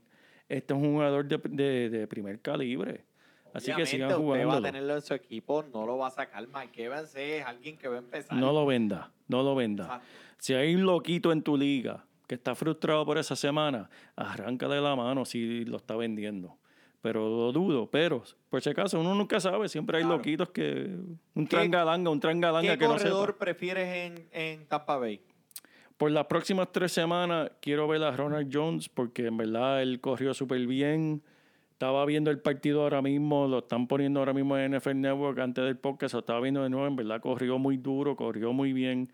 Este 0.48 0.72
es 0.74 0.80
un 0.80 0.92
jugador 0.92 1.26
de, 1.26 1.38
de- 1.50 1.90
de 1.90 2.06
primer 2.06 2.40
calibre. 2.40 3.04
Así 3.52 3.70
que 3.74 3.84
sigan 3.84 4.08
usted 4.10 4.22
va 4.24 4.34
a 4.36 4.44
jugando. 4.44 4.62
tenerlo 4.62 4.94
en 4.94 5.02
su 5.02 5.12
equipo, 5.12 5.62
no 5.74 5.84
lo 5.84 5.98
va 5.98 6.06
a 6.06 6.10
sacar. 6.10 6.46
Mike 6.48 6.84
Evans 6.84 7.14
es 7.14 7.44
alguien 7.44 7.76
que 7.76 7.88
va 7.88 7.96
a 7.96 7.98
empezar. 7.98 8.38
No 8.38 8.52
lo 8.52 8.64
venda, 8.64 9.12
no 9.28 9.42
lo 9.42 9.54
venda. 9.54 9.84
Exacto. 9.84 10.06
Si 10.38 10.54
hay 10.54 10.74
un 10.74 10.84
loquito 10.84 11.32
en 11.32 11.42
tu 11.42 11.58
liga 11.58 12.06
que 12.32 12.36
está 12.36 12.54
frustrado 12.54 13.04
por 13.04 13.18
esa 13.18 13.36
semana, 13.36 13.90
arráncale 14.16 14.80
la 14.80 14.96
mano 14.96 15.26
si 15.26 15.66
lo 15.66 15.76
está 15.76 15.94
vendiendo. 15.96 16.56
Pero 17.02 17.28
lo 17.28 17.52
dudo, 17.52 17.90
pero 17.90 18.22
por 18.48 18.62
si 18.62 18.70
acaso 18.70 18.98
uno 18.98 19.14
nunca 19.14 19.38
sabe, 19.38 19.68
siempre 19.68 19.98
hay 19.98 20.04
Claro. 20.04 20.16
loquitos 20.16 20.48
que 20.48 20.96
un 21.34 21.46
¿Qué- 21.46 21.56
trangalanga, 21.56 22.08
un 22.08 22.20
trangalanga 22.20 22.72
¿Qué 22.72 22.78
que 22.78 22.84
no 22.86 22.92
corredor 22.92 23.26
sepa. 23.26 23.38
prefieres 23.38 23.86
en, 24.12 24.28
en 24.32 24.64
Tampa 24.66 24.96
Bay? 24.96 25.20
Por 25.98 26.10
las 26.10 26.24
próximas 26.24 26.72
tres 26.72 26.92
semanas 26.92 27.50
quiero 27.60 27.86
ver 27.86 28.02
a 28.02 28.12
Ronald 28.16 28.48
Jones 28.50 28.88
porque 28.88 29.26
en 29.26 29.36
verdad 29.36 29.82
él 29.82 30.00
corrió 30.00 30.32
súper 30.32 30.66
bien. 30.66 31.22
Estaba 31.72 32.06
viendo 32.06 32.30
el 32.30 32.38
partido 32.38 32.80
ahora 32.82 33.02
mismo, 33.02 33.46
lo 33.46 33.58
están 33.58 33.86
poniendo 33.88 34.20
ahora 34.20 34.32
mismo 34.32 34.56
en 34.56 34.72
NFL 34.72 34.94
Network 35.02 35.38
antes 35.38 35.64
del 35.64 35.76
podcast, 35.76 36.14
lo 36.14 36.20
estaba 36.20 36.40
viendo 36.40 36.62
de 36.62 36.70
nuevo, 36.70 36.86
en 36.86 36.96
verdad 36.96 37.20
corrió 37.20 37.58
muy 37.58 37.76
duro, 37.76 38.16
corrió 38.16 38.54
muy 38.54 38.72
bien, 38.72 39.10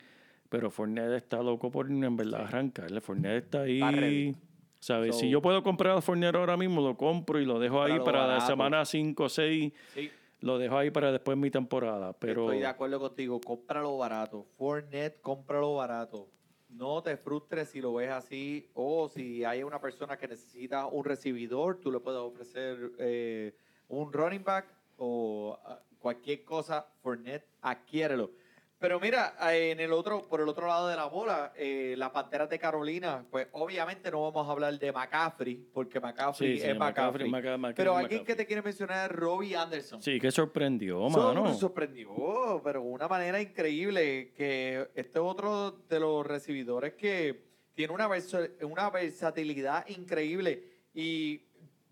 pero 0.49 0.71
Fournette 0.71 1.17
está 1.17 1.43
loco 1.43 1.71
por 1.71 1.91
en 1.91 2.17
verdad 2.17 2.43
arrancarle. 2.43 3.01
Fournette 3.01 3.45
está 3.45 3.63
ahí. 3.63 4.35
¿sabes? 4.81 5.15
So- 5.15 5.21
si 5.21 5.31
yo 5.31 5.43
puedo 5.43 5.63
comprar 5.63 5.97
a 5.97 6.01
Fournette 6.01 6.37
ahora 6.37 6.57
mismo, 6.57 6.81
lo 6.81 6.97
compro 6.97 7.41
y 7.41 7.45
lo 7.45 7.59
dejo 7.59 7.83
ahí 7.83 7.99
para 8.01 8.27
la 8.27 8.41
semana 8.41 8.85
5 8.85 9.25
o 9.25 9.29
6, 9.29 9.73
Sí, 9.95 10.11
lo 10.41 10.59
dejo 10.59 10.77
ahí 10.77 10.91
para 10.91 11.11
después 11.13 11.37
mi 11.37 11.51
temporada, 11.51 12.13
pero... 12.13 12.45
estoy 12.45 12.61
de 12.61 12.67
acuerdo 12.67 13.01
contigo. 13.01 13.41
Cómpralo 13.41 13.97
barato. 13.99 14.47
Fournette, 14.57 15.21
cómpralo 15.21 15.75
barato. 15.75 16.29
No 16.69 17.03
te 17.03 17.17
frustres 17.17 17.71
si 17.71 17.81
lo 17.81 17.95
ves 17.95 18.11
así 18.11 18.71
o 18.75 19.09
si 19.09 19.43
hay 19.43 19.63
una 19.63 19.81
persona 19.81 20.17
que 20.19 20.29
necesita 20.29 20.87
un 20.87 21.05
recibidor, 21.05 21.81
tú 21.81 21.91
le 21.91 21.99
puedes 21.99 22.21
ofrecer 22.21 22.93
eh, 22.99 23.57
un 23.89 24.13
running 24.13 24.45
back 24.45 24.67
o 24.99 25.59
ah, 25.65 25.81
cualquier 25.99 26.45
cosa. 26.45 26.87
Fournette, 27.03 27.47
adquiérelo. 27.63 28.31
Pero 28.81 29.01
mira, 29.01 29.35
eh, 29.53 29.73
en 29.73 29.81
el 29.81 29.93
otro, 29.93 30.29
por 30.29 30.41
el 30.41 30.49
otro 30.49 30.69
lado 30.69 30.87
de 30.87 30.95
la 30.95 31.07
bola, 31.07 31.53
eh, 31.57 31.97
las 31.99 32.11
Panteras 32.11 32.49
de 32.49 32.61
Carolina, 32.61 33.27
pues 33.29 33.49
obviamente 33.51 34.09
no 34.09 34.23
vamos 34.23 34.49
a 34.49 34.53
hablar 34.53 34.79
de 34.79 34.93
McCaffrey, 34.93 35.57
porque 35.73 35.99
McCaffrey 35.99 36.55
Sí, 36.59 36.63
sí, 36.63 36.69
es 36.71 36.79
McCaffrey. 36.79 37.29
McCaffrey, 37.29 37.59
Maca- 37.59 37.75
Pero 37.75 37.97
alguien 37.97 38.21
McCaffrey. 38.21 38.25
que 38.27 38.37
te 38.37 38.47
quiere 38.47 38.63
mencionar 38.63 39.11
es 39.11 39.17
Robbie 39.17 39.57
Anderson. 39.57 40.01
Sí, 40.01 40.21
que 40.21 40.31
sorprendió, 40.31 41.09
mano. 41.09 41.43
me 41.43 41.55
sorprendió, 41.55 42.61
pero 42.63 42.81
de 42.83 42.87
una 42.89 43.09
manera 43.09 43.41
increíble 43.41 44.33
que 44.37 44.89
este 44.95 45.19
es 45.19 45.25
otro 45.25 45.73
de 45.73 45.99
los 45.99 46.25
recibidores 46.25 46.95
que 46.95 47.49
tiene 47.75 47.93
una, 47.93 48.07
versa- 48.07 48.49
una 48.63 48.91
versatilidad 48.91 49.89
increíble 49.89 50.63
y 50.95 51.43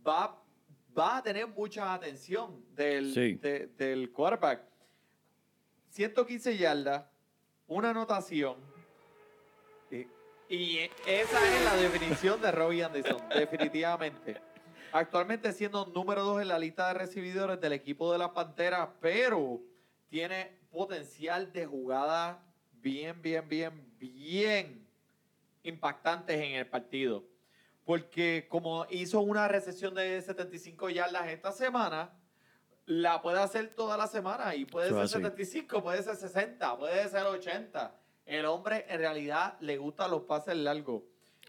va, 0.07 0.41
va 0.97 1.17
a 1.17 1.23
tener 1.25 1.49
mucha 1.49 1.93
atención 1.95 2.65
del, 2.77 3.13
Sí. 3.13 3.35
de- 3.35 3.67
del 3.77 4.13
quarterback. 4.13 4.63
115 5.97 6.59
yardas, 6.59 7.07
una 7.67 7.89
anotación. 7.89 8.57
Y, 9.91 10.07
y 10.55 10.91
esa 11.07 11.57
es 11.57 11.65
la 11.65 11.75
definición 11.77 12.39
de 12.43 12.53
Robbie 12.53 12.85
Anderson, 12.85 13.27
definitivamente. 13.35 14.37
Actualmente 14.93 15.55
siendo 15.55 15.87
número 15.87 16.23
dos 16.23 16.43
en 16.43 16.49
la 16.49 16.59
lista 16.59 16.89
de 16.89 16.95
recibidores 16.95 17.59
del 17.63 17.73
equipo 17.73 18.13
de 18.13 18.19
las 18.19 18.29
Panteras, 18.33 18.91
pero 19.01 19.63
tiene 20.11 20.59
potencial 20.71 21.51
de 21.51 21.65
jugada 21.65 22.45
bien, 22.75 23.23
bien, 23.23 23.49
bien, 23.49 23.95
bien 23.99 24.87
impactantes 25.63 26.39
en 26.39 26.57
el 26.57 26.67
partido. 26.67 27.25
Porque 27.87 28.47
como 28.51 28.87
hizo 28.91 29.21
una 29.21 29.49
recesión 29.49 29.95
de 29.95 30.21
75 30.21 30.91
yardas 30.91 31.29
esta 31.29 31.53
semana, 31.53 32.13
la 32.87 33.21
puede 33.21 33.41
hacer 33.41 33.75
toda 33.75 33.97
la 33.97 34.07
semana 34.07 34.55
y 34.55 34.65
puede 34.65 34.87
Eso 34.89 34.97
ser 34.97 35.05
así. 35.05 35.13
75, 35.15 35.83
puede 35.83 36.03
ser 36.03 36.17
60, 36.17 36.77
puede 36.79 37.09
ser 37.09 37.23
80. 37.25 37.95
El 38.27 38.47
hombre 38.47 38.87
en 38.89 38.99
realidad 38.99 39.57
le 39.61 39.77
gustan 39.77 40.11
los 40.11 40.23
pases 40.23 40.57
largos. 40.57 41.03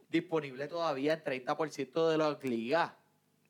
Disponible 0.10 0.68
todavía 0.68 1.14
en 1.14 1.24
30% 1.24 2.10
de 2.10 2.18
las 2.18 2.44
ligas. 2.44 2.92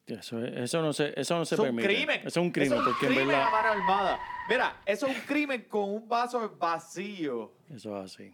Eso, 0.07 0.43
eso 0.43 0.81
no 0.81 0.93
se, 0.93 1.13
eso 1.19 1.37
no 1.37 1.43
se 1.45 1.55
es 1.55 1.59
un 1.59 1.65
permite. 1.67 1.87
crimen. 1.87 2.17
Eso 2.19 2.27
es 2.27 2.37
un 2.37 2.51
crimen, 2.51 2.71
Eso 2.73 2.81
es 2.81 2.87
un 2.87 2.93
porque 2.93 3.05
en 3.07 3.11
crimen 3.11 3.27
verdad. 3.27 3.47
a 3.47 3.51
mano 3.51 3.67
armada. 3.69 4.19
Mira, 4.49 4.81
eso 4.85 5.07
es 5.07 5.15
un 5.17 5.21
crimen 5.25 5.65
con 5.69 5.89
un 5.89 6.07
vaso 6.07 6.55
vacío. 6.57 7.51
Eso 7.69 7.97
es 7.97 8.13
así. 8.13 8.33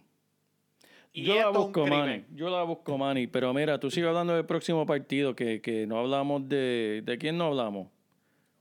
Y 1.12 1.24
Yo 1.26 1.36
la 1.36 1.50
un 1.50 1.56
busco. 1.56 1.86
Manny. 1.88 2.26
Yo 2.34 2.50
la 2.50 2.64
busco, 2.64 2.98
Manny. 2.98 3.28
Pero 3.28 3.54
mira, 3.54 3.80
tú 3.80 3.90
sigues 3.92 4.08
hablando 4.08 4.36
del 4.36 4.46
próximo 4.46 4.86
partido, 4.86 5.36
que, 5.36 5.62
que 5.62 5.86
no 5.88 6.00
hablamos 6.00 6.48
de... 6.48 7.02
¿De 7.06 7.18
quién 7.18 7.38
no 7.38 7.46
hablamos? 7.46 7.88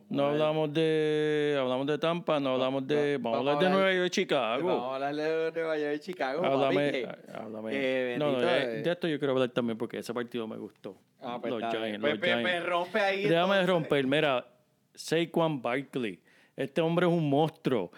No 0.08 0.26
hablamos 0.26 0.72
de... 0.72 1.56
Hablamos 1.60 1.86
de 1.86 1.98
Tampa, 1.98 2.38
no 2.40 2.50
hablamos 2.54 2.86
de... 2.86 3.16
va- 3.18 3.30
Vamos 3.30 3.34
a 3.34 3.38
vamos 3.38 3.38
hablar 3.38 3.58
de 3.58 3.66
hablar- 3.66 3.72
Nueva 3.72 3.92
York 3.92 3.96
y 3.96 3.98
Vamos 4.00 4.10
Chicago. 4.10 4.70
a 4.70 4.94
hablarle 4.94 5.22
de 5.22 5.52
Nueva 5.52 5.78
York 5.78 5.94
y 5.94 5.98
Chicago. 6.00 6.44
Háblame, 6.44 7.08
háblame. 7.34 7.70
eh, 7.74 8.16
no, 8.18 8.32
de, 8.40 8.82
de 8.82 8.90
esto 8.90 9.08
yo 9.08 9.18
quiero 9.18 9.32
hablar 9.32 9.48
también 9.50 9.78
porque 9.78 9.98
ese 9.98 10.12
partido 10.12 10.46
me 10.46 10.56
gustó. 10.56 10.96
Ah, 11.20 11.38
pues 11.40 11.50
los. 11.52 11.60
Giants, 11.60 12.00
Pues- 12.00 12.12
los 12.12 12.18
pues- 12.20 12.30
Giants. 12.30 12.42
pues 12.50 12.66
rompe 12.66 13.00
ahí. 13.00 13.22
Déjame 13.24 13.60
entonces. 13.60 13.66
romper. 13.68 14.06
Mira, 14.06 14.46
Saquon 14.94 15.62
Barkley. 15.62 16.20
Este 16.56 16.80
hombre 16.80 17.06
es 17.06 17.12
un 17.12 17.28
monstruo. 17.30 17.90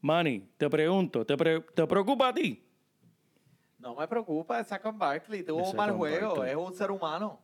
Manny, 0.00 0.48
te 0.56 0.70
pregunto, 0.70 1.26
¿te, 1.26 1.36
pre- 1.36 1.60
¿te 1.60 1.86
preocupa 1.86 2.28
a 2.28 2.34
ti? 2.34 2.62
No 3.78 3.94
me 3.96 4.06
preocupa, 4.06 4.62
Saquon 4.64 4.98
Barkley. 4.98 5.42
Tuvo 5.42 5.70
un 5.70 5.76
mal 5.76 5.90
juego. 5.92 6.28
Barkley. 6.36 6.50
Es 6.50 6.56
un 6.56 6.72
ser 6.74 6.90
humano. 6.90 7.40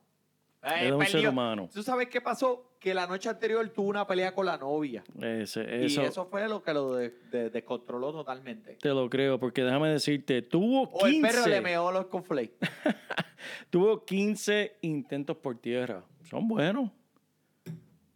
Es 0.65 0.83
Eh, 0.89 0.93
un 0.93 1.05
ser 1.07 1.29
humano. 1.29 1.69
¿Tú 1.73 1.83
sabes 1.83 2.09
qué 2.09 2.21
pasó? 2.21 2.71
Que 2.79 2.95
la 2.95 3.07
noche 3.07 3.29
anterior 3.29 3.69
tuvo 3.69 3.89
una 3.89 4.07
pelea 4.07 4.35
con 4.35 4.47
la 4.47 4.57
novia. 4.57 5.05
Ese- 5.21 5.63
y 5.83 5.87
eso, 5.87 6.03
eso 6.03 6.27
fue 6.27 6.49
lo 6.49 6.63
que 6.63 6.73
lo 6.73 6.95
de- 6.95 7.11
de- 7.31 7.51
descontroló 7.51 8.13
totalmente. 8.13 8.77
te 8.81 8.89
lo 8.91 9.09
creo, 9.11 9.39
porque 9.39 9.63
déjame 9.63 9.89
decirte, 9.91 10.43
tuvo 10.43 10.85
O 10.91 11.07
el 11.07 11.21
perro 11.21 11.39
le 11.41 11.45
15, 11.57 11.61
meó 11.61 11.93
los 11.93 12.07
conflakes. 12.07 12.55
tuvo 13.71 14.05
15 14.05 14.77
intentos 14.83 15.37
por 15.37 15.59
tierra. 15.59 16.05
Son 16.29 16.47
buenos. 16.49 16.91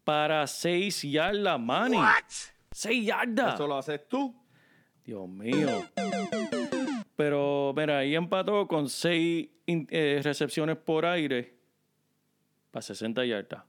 Para 0.04 0.46
6 0.46 1.02
yardas, 1.02 1.60
Manny. 1.60 1.98
6 2.70 3.06
yardas. 3.06 3.54
Eso 3.54 3.66
lo 3.66 3.76
haces 3.76 4.08
tú. 4.08 4.34
Dios 5.04 5.28
mío. 5.28 5.84
Pero 7.16 7.72
mira, 7.76 7.98
ahí 7.98 8.14
empató 8.14 8.66
con 8.68 8.88
seis 8.88 9.48
in- 9.66 9.86
eh, 9.90 10.20
recepciones 10.22 10.76
por 10.76 11.04
aire 11.04 11.57
para 12.70 12.82
60 12.82 13.24
yardas. 13.24 13.64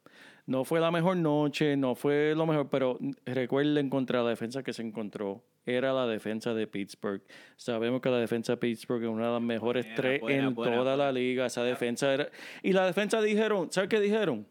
No 0.46 0.64
fue 0.64 0.80
la 0.80 0.90
mejor 0.90 1.18
noche, 1.18 1.78
no 1.78 1.94
fue 1.96 2.34
lo 2.36 2.46
mejor, 2.46 2.70
pero 2.70 2.98
recuerden 3.26 3.90
contra 3.90 4.24
la 4.24 4.30
defensa 4.30 4.64
que 4.64 4.74
se 4.74 4.82
encontró. 4.82 5.44
Era 5.66 5.94
la 5.94 6.08
defensa 6.08 6.56
de 6.56 6.66
Pittsburgh. 6.66 7.22
Sabemos 7.56 8.02
que 8.02 8.10
la 8.10 8.18
defensa 8.18 8.54
de 8.54 8.58
Pittsburgh 8.58 9.04
es 9.04 9.10
una 9.10 9.28
de 9.28 9.34
las 9.34 9.42
mejores 9.42 9.86
Buena, 9.86 9.96
tres 9.96 10.22
buena, 10.22 10.48
en 10.48 10.56
buena, 10.56 10.76
toda 10.76 10.98
la 10.98 11.12
liga. 11.12 11.46
Esa 11.46 11.64
defensa 11.64 12.12
era. 12.12 12.30
Y 12.64 12.74
la 12.74 12.86
defensa 12.88 13.22
dijeron, 13.22 13.72
¿sabes 13.72 13.90
qué 13.90 14.00
dijeron? 14.00 14.48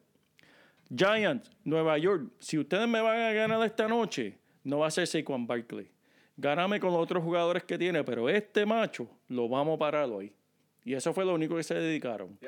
Giants, 0.94 1.50
Nueva 1.64 1.98
York, 1.98 2.30
si 2.38 2.58
ustedes 2.58 2.86
me 2.88 3.00
van 3.00 3.20
a 3.20 3.32
ganar 3.32 3.62
esta 3.66 3.88
noche, 3.88 4.38
no 4.64 4.78
va 4.78 4.86
a 4.86 4.90
ser 4.90 5.06
Saquon 5.06 5.46
Barkley. 5.46 5.90
Gáname 6.36 6.78
con 6.78 6.92
los 6.92 7.02
otros 7.02 7.24
jugadores 7.24 7.64
que 7.64 7.76
tiene, 7.76 8.04
pero 8.04 8.28
este 8.28 8.64
macho 8.64 9.08
lo 9.26 9.48
vamos 9.48 9.74
a 9.74 9.78
parar 9.78 10.08
hoy. 10.08 10.32
Y 10.84 10.94
eso 10.94 11.12
fue 11.12 11.24
lo 11.24 11.34
único 11.34 11.56
que 11.56 11.64
se 11.64 11.74
dedicaron. 11.74 12.38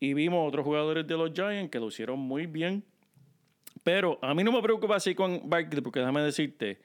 Y 0.00 0.14
vimos 0.14 0.46
otros 0.46 0.64
jugadores 0.64 1.06
de 1.06 1.16
los 1.16 1.32
Giants 1.32 1.70
que 1.70 1.78
lo 1.78 1.88
hicieron 1.88 2.18
muy 2.18 2.46
bien. 2.46 2.84
Pero 3.82 4.18
a 4.22 4.34
mí 4.34 4.42
no 4.42 4.52
me 4.52 4.62
preocupa 4.62 4.98
Saquon 4.98 5.42
Barkley, 5.44 5.82
porque 5.82 6.00
déjame 6.00 6.22
decirte, 6.22 6.80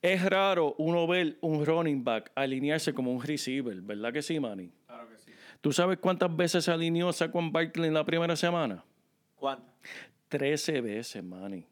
es 0.00 0.24
raro 0.24 0.74
uno 0.78 1.06
ver 1.06 1.36
un 1.40 1.66
running 1.66 2.04
back 2.04 2.30
alinearse 2.34 2.94
como 2.94 3.12
un 3.12 3.22
receiver, 3.22 3.80
¿verdad 3.82 4.12
que 4.12 4.22
sí, 4.22 4.38
Manny? 4.38 4.70
Claro 4.86 5.08
que 5.08 5.18
sí. 5.18 5.32
¿Tú 5.60 5.72
sabes 5.72 5.98
cuántas 5.98 6.34
veces 6.34 6.64
se 6.64 6.70
alineó 6.70 7.12
Saquon 7.12 7.52
Barkley 7.52 7.88
en 7.88 7.94
la 7.94 8.04
primera 8.04 8.36
semana? 8.36 8.84
¿Cuánto? 9.34 9.64
13 10.28 10.80
veces, 10.80 11.22
Manny. 11.22 11.66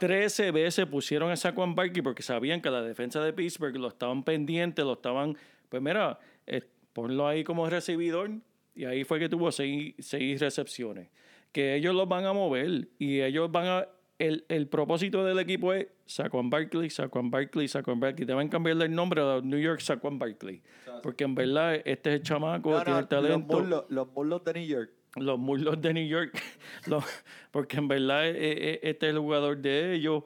13 0.00 0.50
veces 0.50 0.86
pusieron 0.86 1.30
a 1.30 1.36
Saquon 1.36 1.74
Barkley 1.74 2.02
porque 2.02 2.22
sabían 2.22 2.60
que 2.60 2.70
la 2.70 2.82
defensa 2.82 3.22
de 3.22 3.32
Pittsburgh 3.32 3.76
lo 3.76 3.88
estaban 3.88 4.22
pendientes, 4.22 4.84
lo 4.84 4.94
estaban... 4.94 5.36
Pues 5.68 5.82
mira, 5.82 6.18
eh, 6.46 6.62
ponlo 6.92 7.28
ahí 7.28 7.44
como 7.44 7.68
recibidor 7.68 8.30
y 8.78 8.84
ahí 8.84 9.04
fue 9.04 9.18
que 9.18 9.28
tuvo 9.28 9.50
seis, 9.52 9.94
seis 9.98 10.40
recepciones. 10.40 11.08
Que 11.52 11.74
ellos 11.74 11.94
los 11.94 12.08
van 12.08 12.24
a 12.26 12.32
mover 12.32 12.88
y 12.98 13.20
ellos 13.20 13.50
van 13.50 13.66
a 13.66 13.88
el, 14.18 14.44
el 14.48 14.66
propósito 14.66 15.24
del 15.24 15.38
equipo 15.38 15.72
es 15.72 15.86
Saquon 16.06 16.50
Barkley, 16.50 16.90
Saquon 16.90 17.30
Barkley, 17.30 17.68
Saquon 17.68 18.00
Barkley. 18.00 18.26
Deben 18.26 18.48
cambiarle 18.48 18.86
el 18.86 18.94
nombre 18.94 19.22
a 19.22 19.40
New 19.42 19.58
York 19.60 19.80
Saquon 19.80 20.18
Barkley. 20.18 20.62
Porque 21.02 21.24
en 21.24 21.34
verdad 21.34 21.74
este 21.84 22.10
es 22.10 22.16
el 22.16 22.22
chamaco, 22.22 22.70
No, 22.72 22.82
tiene 22.84 22.98
el 23.00 23.06
talento. 23.08 23.54
Los 23.54 23.62
muslos, 23.62 23.84
los 23.88 24.08
muslos 24.12 24.44
de 24.44 24.52
New 24.54 24.66
York. 24.66 24.90
los 25.16 25.38
muslos 25.38 25.80
de 25.80 25.94
New 25.94 26.06
York, 26.08 26.32
los- 26.86 27.04
porque 27.50 27.76
en 27.78 27.88
verdad 27.88 28.26
eh, 28.28 28.34
eh, 28.36 28.80
este 28.82 29.06
es 29.08 29.14
el 29.14 29.18
jugador 29.20 29.56
de 29.58 29.94
ellos. 29.94 30.22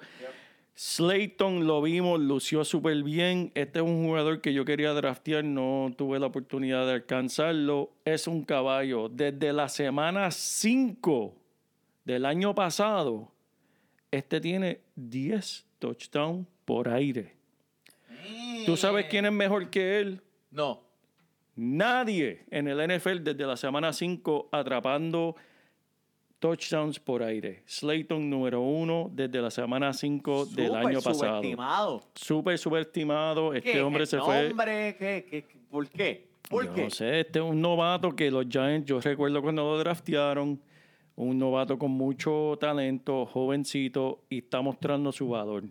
Slayton 0.75 1.67
lo 1.67 1.83
vimos, 1.83 2.19
lució 2.21 2.65
súper 2.65 3.03
bien. 3.03 3.53
Este 3.55 3.79
es 3.79 3.85
un 3.85 4.05
jugador 4.05 4.41
que 4.41 4.55
yo 4.55 4.65
quería 4.65 4.93
draftear, 4.93 5.45
no 5.45 5.93
tuve 5.97 6.19
la 6.19 6.27
oportunidad 6.27 6.87
de 6.87 6.93
alcanzarlo. 6.93 7.93
Es 8.05 8.27
un 8.27 8.45
caballo. 8.45 9.09
Desde 9.09 9.53
la 9.53 9.69
semana 9.69 10.31
5 10.31 11.37
del 12.05 12.25
año 12.25 12.55
pasado, 12.55 13.33
este 14.11 14.41
tiene 14.41 14.81
10 14.97 15.67
touchdowns 15.79 16.47
por 16.65 16.89
aire. 16.89 17.37
¿Tú 18.65 18.77
sabes 18.77 19.07
quién 19.07 19.27
es 19.27 19.33
mejor 19.33 19.71
que 19.71 20.01
él? 20.01 20.23
No. 20.51 20.83
Nadie 21.55 22.45
en 22.51 22.69
el 22.69 22.79
NFL 22.79 23.23
desde 23.23 23.47
la 23.47 23.57
semana 23.57 23.93
5 23.93 24.49
atrapando 24.53 25.37
touchdowns 26.43 26.99
por 26.99 27.23
aire. 27.23 27.63
Slayton 27.67 28.29
número 28.29 28.61
uno 28.61 29.09
desde 29.15 29.41
la 29.41 29.49
semana 29.49 29.93
5 29.93 30.47
del 30.47 30.75
año 30.75 31.01
pasado. 31.01 31.37
subestimado. 31.39 32.03
Súper 32.17 32.59
subestimado. 32.59 33.55
Este 33.55 33.81
hombre 33.81 34.03
¿El 34.03 34.07
se 34.09 34.19
fue. 34.19 34.49
nombre? 34.49 34.97
¿Qué? 34.99 35.25
¿Qué? 35.31 35.47
¿Por 35.71 35.89
qué? 35.89 36.27
¿Por 36.51 36.67
Yo 36.67 36.75
qué? 36.75 36.83
No 36.83 36.91
sé, 36.91 37.21
este 37.21 37.39
es 37.39 37.45
un 37.45 37.63
novato 37.63 38.17
que 38.17 38.29
los 38.29 38.47
Giants, 38.49 38.87
yo 38.89 39.01
recuerdo 39.01 39.41
cuando 39.41 39.63
lo 39.63 39.79
draftearon, 39.79 40.61
un 41.15 41.39
novato 41.39 41.79
con 41.79 41.93
mucho 41.93 42.59
talento, 42.61 43.25
jovencito, 43.25 44.25
y 44.29 44.39
está 44.39 44.61
mostrando 44.63 45.13
su 45.13 45.29
valor. 45.29 45.63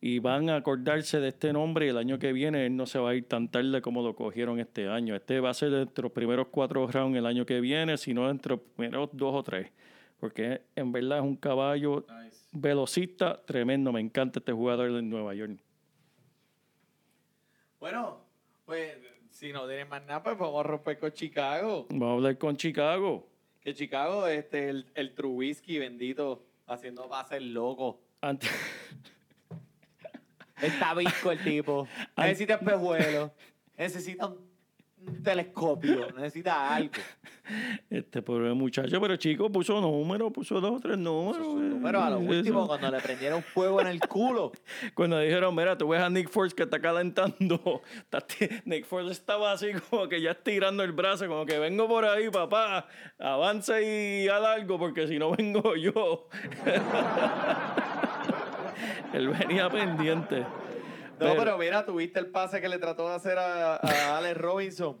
Y 0.00 0.20
van 0.20 0.48
a 0.48 0.56
acordarse 0.56 1.20
de 1.20 1.28
este 1.28 1.52
nombre 1.52 1.86
el 1.88 1.98
año 1.98 2.18
que 2.18 2.32
viene 2.32 2.64
él 2.64 2.76
no 2.76 2.86
se 2.86 2.98
va 2.98 3.10
a 3.10 3.14
ir 3.14 3.28
tan 3.28 3.48
tarde 3.48 3.82
como 3.82 4.02
lo 4.02 4.16
cogieron 4.16 4.58
este 4.58 4.88
año. 4.88 5.14
Este 5.14 5.38
va 5.40 5.50
a 5.50 5.54
ser 5.54 5.70
de 5.70 6.02
los 6.02 6.12
primeros 6.12 6.46
cuatro 6.50 6.86
rounds 6.86 7.18
el 7.18 7.26
año 7.26 7.44
que 7.44 7.60
viene, 7.60 7.98
si 7.98 8.14
no 8.14 8.30
entre 8.30 8.52
los 8.52 8.60
primeros 8.74 9.10
dos 9.12 9.34
o 9.34 9.42
tres. 9.42 9.70
Porque 10.18 10.62
en 10.74 10.92
verdad 10.92 11.18
es 11.18 11.24
un 11.24 11.36
caballo 11.36 12.06
velocista 12.52 13.42
tremendo. 13.44 13.92
Me 13.92 14.00
encanta 14.00 14.38
este 14.38 14.52
jugador 14.52 14.92
de 14.92 15.02
Nueva 15.02 15.34
York. 15.34 15.58
Bueno, 17.80 18.20
pues 18.64 18.96
si 19.30 19.52
no 19.52 19.66
tienes 19.66 19.88
más 19.88 20.04
nada, 20.06 20.22
pues 20.22 20.38
vamos 20.38 20.60
a 20.60 20.62
romper 20.62 20.98
con 20.98 21.12
Chicago. 21.12 21.86
Vamos 21.90 22.08
a 22.08 22.12
hablar 22.12 22.38
con 22.38 22.56
Chicago. 22.56 23.28
Que 23.60 23.74
Chicago, 23.74 24.26
este, 24.26 24.70
el, 24.70 24.86
el 24.94 25.14
Trubisky 25.14 25.78
bendito, 25.78 26.44
haciendo 26.66 27.08
pases 27.08 27.42
locos. 27.42 27.96
Antes... 28.20 28.50
Está 30.62 30.94
visco 30.94 31.32
el 31.32 31.42
tipo. 31.42 31.86
Necesita 32.16 32.54
espejuelos. 32.54 33.32
Necesita 33.76 34.26
un 34.26 34.53
telescopio. 35.22 36.10
Necesita 36.16 36.74
algo. 36.74 36.92
Este 37.90 38.22
pobre 38.22 38.54
muchacho, 38.54 38.98
pero 39.00 39.16
chico, 39.16 39.50
puso 39.52 39.78
números, 39.80 40.32
puso 40.32 40.60
dos 40.60 40.76
o 40.76 40.80
tres 40.80 40.96
números. 40.96 41.46
eh, 41.46 41.78
Pero 41.82 42.00
a 42.02 42.10
lo 42.10 42.20
eso. 42.20 42.30
último, 42.30 42.66
cuando 42.66 42.90
le 42.90 43.00
prendieron 43.00 43.42
fuego 43.42 43.80
en 43.82 43.88
el 43.88 44.00
culo. 44.00 44.52
Cuando 44.94 45.18
dijeron, 45.18 45.54
mira, 45.54 45.76
tú 45.76 45.88
ves 45.88 46.00
a 46.00 46.08
Nick 46.08 46.30
Foles 46.30 46.54
que 46.54 46.62
está 46.62 46.80
calentando. 46.80 47.82
Nick 48.64 48.86
Foles 48.86 49.12
estaba 49.12 49.52
así 49.52 49.72
como 49.90 50.08
que 50.08 50.22
ya 50.22 50.30
estirando 50.32 50.82
el 50.82 50.92
brazo, 50.92 51.28
como 51.28 51.44
que 51.44 51.58
vengo 51.58 51.86
por 51.86 52.06
ahí, 52.06 52.30
papá, 52.30 52.86
avanza 53.18 53.80
y 53.82 54.26
haz 54.28 54.42
algo, 54.42 54.78
porque 54.78 55.06
si 55.06 55.18
no 55.18 55.32
vengo 55.36 55.76
yo. 55.76 56.28
Él 59.12 59.28
venía 59.28 59.68
pendiente. 59.70 60.44
No, 61.28 61.36
pero 61.36 61.58
mira, 61.58 61.84
tuviste 61.84 62.18
el 62.18 62.26
pase 62.26 62.60
que 62.60 62.68
le 62.68 62.78
trató 62.78 63.08
de 63.08 63.14
hacer 63.14 63.38
a, 63.38 63.76
a 63.76 63.78
Alex 64.18 64.36
Robinson. 64.36 64.98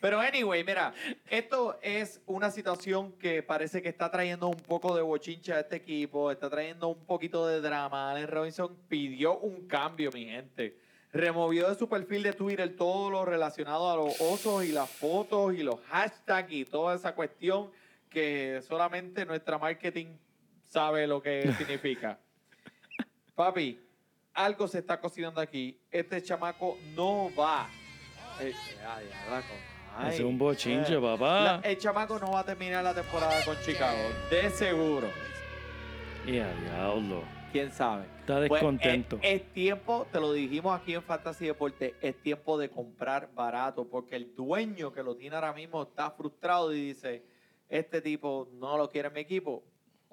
Pero 0.00 0.20
anyway, 0.20 0.64
mira, 0.64 0.92
esto 1.28 1.78
es 1.82 2.20
una 2.26 2.50
situación 2.50 3.12
que 3.12 3.42
parece 3.42 3.82
que 3.82 3.88
está 3.88 4.10
trayendo 4.10 4.48
un 4.48 4.56
poco 4.56 4.94
de 4.96 5.02
bochincha 5.02 5.54
a 5.54 5.60
este 5.60 5.76
equipo, 5.76 6.30
está 6.30 6.50
trayendo 6.50 6.88
un 6.88 7.04
poquito 7.04 7.46
de 7.46 7.60
drama. 7.60 8.10
Alex 8.10 8.30
Robinson 8.30 8.76
pidió 8.88 9.38
un 9.38 9.66
cambio, 9.66 10.10
mi 10.12 10.24
gente. 10.24 10.76
Removió 11.12 11.68
de 11.68 11.74
su 11.74 11.88
perfil 11.88 12.22
de 12.22 12.32
Twitter 12.32 12.74
todo 12.74 13.10
lo 13.10 13.24
relacionado 13.24 13.90
a 13.90 13.96
los 13.96 14.20
osos 14.20 14.64
y 14.64 14.72
las 14.72 14.88
fotos 14.88 15.54
y 15.54 15.62
los 15.62 15.80
hashtags 15.88 16.50
y 16.50 16.64
toda 16.64 16.96
esa 16.96 17.14
cuestión 17.14 17.70
que 18.08 18.60
solamente 18.66 19.24
nuestra 19.26 19.58
marketing 19.58 20.16
sabe 20.68 21.06
lo 21.06 21.22
que 21.22 21.52
significa. 21.58 22.18
Papi, 23.34 23.78
algo 24.34 24.66
se 24.68 24.78
está 24.78 25.00
cocinando 25.00 25.40
aquí. 25.40 25.80
Este 25.90 26.22
chamaco 26.22 26.78
no 26.94 27.30
va. 27.38 27.68
Eh, 28.40 28.52
ay, 28.86 29.06
Hace 29.98 30.24
un 30.24 30.38
bochinche, 30.38 30.94
eh. 30.94 31.00
papá. 31.00 31.42
La- 31.44 31.60
el 31.64 31.76
chamaco 31.78 32.18
no 32.18 32.32
va 32.32 32.40
a 32.40 32.44
terminar 32.44 32.82
la 32.82 32.94
temporada 32.94 33.44
con 33.44 33.56
Chicago. 33.60 33.98
De 34.30 34.50
seguro. 34.50 35.08
Y 36.26 36.38
a 36.38 36.52
diablo. 36.54 37.22
¿Quién 37.52 37.70
sabe? 37.70 38.06
Está 38.20 38.36
Pues, 38.38 38.50
descontento. 38.50 39.18
es, 39.20 39.42
es 39.42 39.52
tiempo, 39.52 40.06
te 40.10 40.18
lo 40.18 40.32
dijimos 40.32 40.80
aquí 40.80 40.94
en 40.94 41.02
Fantasy 41.02 41.46
Deporte, 41.46 41.94
es 42.00 42.16
tiempo 42.22 42.56
de 42.56 42.70
comprar 42.70 43.28
barato 43.34 43.86
porque 43.86 44.16
el 44.16 44.34
dueño 44.34 44.90
que 44.92 45.02
lo 45.02 45.16
tiene 45.16 45.36
ahora 45.36 45.52
mismo 45.52 45.82
está 45.82 46.10
frustrado 46.12 46.72
y 46.72 46.80
dice, 46.80 47.22
este 47.68 48.00
tipo 48.00 48.48
no 48.54 48.78
lo 48.78 48.88
quiere 48.88 49.08
en 49.08 49.14
mi 49.14 49.20
equipo. 49.20 49.62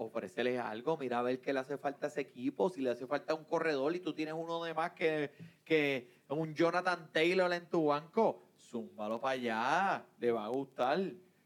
Ofrécele 0.02 0.58
algo, 0.58 0.98
mira 0.98 1.20
a 1.20 1.22
ver 1.22 1.40
qué 1.42 1.52
le 1.54 1.60
hace 1.60 1.78
falta 1.78 2.08
a 2.08 2.10
ese 2.10 2.22
equipo, 2.22 2.70
si 2.70 2.82
le 2.82 2.90
hace 2.92 3.06
falta 3.06 3.34
un 3.34 3.44
corredor 3.44 3.96
y 3.96 4.00
tú 4.00 4.14
tienes 4.14 4.34
uno 4.38 4.64
de 4.64 4.74
más 4.74 4.92
que, 4.92 5.30
que 5.66 6.10
un 6.30 6.54
Jonathan 6.56 7.10
Taylor 7.12 7.52
en 7.54 7.66
tu 7.68 7.88
banco, 7.88 8.48
zúmbalo 8.58 9.20
para 9.20 9.34
allá, 9.34 10.06
le 10.20 10.32
va 10.32 10.46
a 10.46 10.50
gustar. 10.50 11.00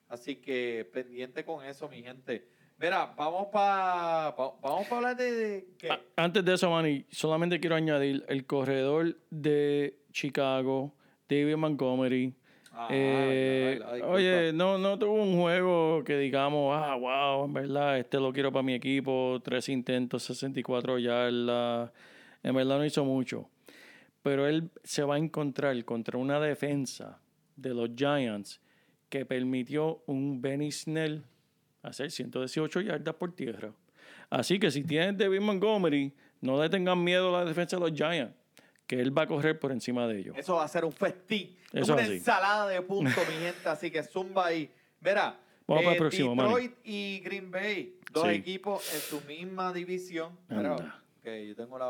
Así 0.07 0.35
que 0.35 0.87
pendiente 0.93 1.43
con 1.43 1.65
eso, 1.65 1.89
mi 1.89 2.03
gente. 2.03 2.47
Mira, 2.77 3.05
vamos 3.17 3.47
para 3.51 4.31
vamos 4.37 4.85
para 4.87 4.95
hablar 4.97 5.15
de, 5.17 5.31
de- 5.31 5.99
Antes 6.15 6.45
de 6.45 6.53
eso, 6.53 6.69
Manny, 6.69 7.05
solamente 7.09 7.59
quiero 7.59 7.75
añadir 7.75 8.23
el 8.27 8.45
corredor 8.45 9.17
de 9.31 9.99
Chicago, 10.11 10.93
David 11.27 11.55
Montgomery. 11.55 12.35
Ah, 12.76 12.88
Eh, 12.89 13.80
oye, 14.03 14.51
no, 14.51 14.80
no 14.80 14.97
tuvo 14.97 15.13
un 15.13 15.39
juego 15.39 16.03
que 16.03 16.17
digamos, 16.17 16.76
ah, 16.76 16.95
wow, 16.95 17.45
en 17.45 17.53
verdad, 17.53 17.99
este 17.99 18.19
lo 18.19 18.34
quiero 18.34 18.51
para 18.51 18.63
mi 18.63 18.74
equipo, 18.74 19.39
tres 19.43 19.69
intentos, 19.69 20.24
64 20.24 20.97
yardas, 20.97 21.91
en 22.41 22.55
verdad 22.55 22.80
no 22.80 22.86
hizo 22.86 23.05
mucho. 23.05 23.47
Pero 24.24 24.47
él 24.47 24.71
se 24.84 25.03
va 25.03 25.15
a 25.15 25.17
encontrar 25.19 25.84
contra 25.86 26.17
una 26.17 26.39
defensa 26.39 27.19
de 27.55 27.74
los 27.74 27.89
Giants 27.95 28.59
que 29.09 29.26
permitió 29.26 30.01
un 30.07 30.41
Benny 30.41 30.71
Snell 30.71 31.24
hacer 31.84 32.09
118 32.09 32.82
yardas 32.82 33.13
por 33.15 33.36
tierra. 33.36 33.71
Así 34.32 34.57
que 34.57 34.71
si 34.71 34.84
tienes 34.84 35.15
David 35.17 35.41
Montgomery, 35.41 36.11
no 36.41 36.59
le 36.59 36.69
tengan 36.69 37.03
miedo 37.03 37.36
a 37.36 37.43
la 37.43 37.45
defensa 37.45 37.78
de 37.78 37.82
los 37.82 37.93
Giants, 37.93 38.34
que 38.95 39.01
él 39.01 39.17
va 39.17 39.23
a 39.23 39.27
correr 39.27 39.59
por 39.59 39.71
encima 39.71 40.07
de 40.07 40.19
ellos. 40.19 40.37
Eso 40.37 40.55
va 40.55 40.63
a 40.63 40.67
ser 40.67 40.85
un 40.85 40.91
festín. 40.91 41.55
Eso 41.71 41.93
una 41.93 42.03
así. 42.03 42.13
ensalada 42.13 42.67
de 42.67 42.81
puntos, 42.81 43.15
mi 43.27 43.33
gente. 43.45 43.67
Así 43.69 43.89
que 43.91 44.03
zumba 44.03 44.47
ahí. 44.47 44.71
Mira, 45.01 45.39
Vamos 45.67 45.83
para 45.83 45.93
el 45.93 45.97
próximo, 45.99 46.35
Manny. 46.35 46.47
Detroit 46.49 46.73
y 46.83 47.19
Green 47.21 47.49
Bay, 47.51 47.99
dos 48.11 48.23
Sí. 48.27 48.29
equipos 48.35 48.93
en 48.93 48.99
su 48.99 49.21
misma 49.21 49.71
división. 49.73 50.37
Anda. 50.49 50.99
que 51.23 51.47
yo 51.47 51.55
tengo 51.55 51.79
la, 51.79 51.89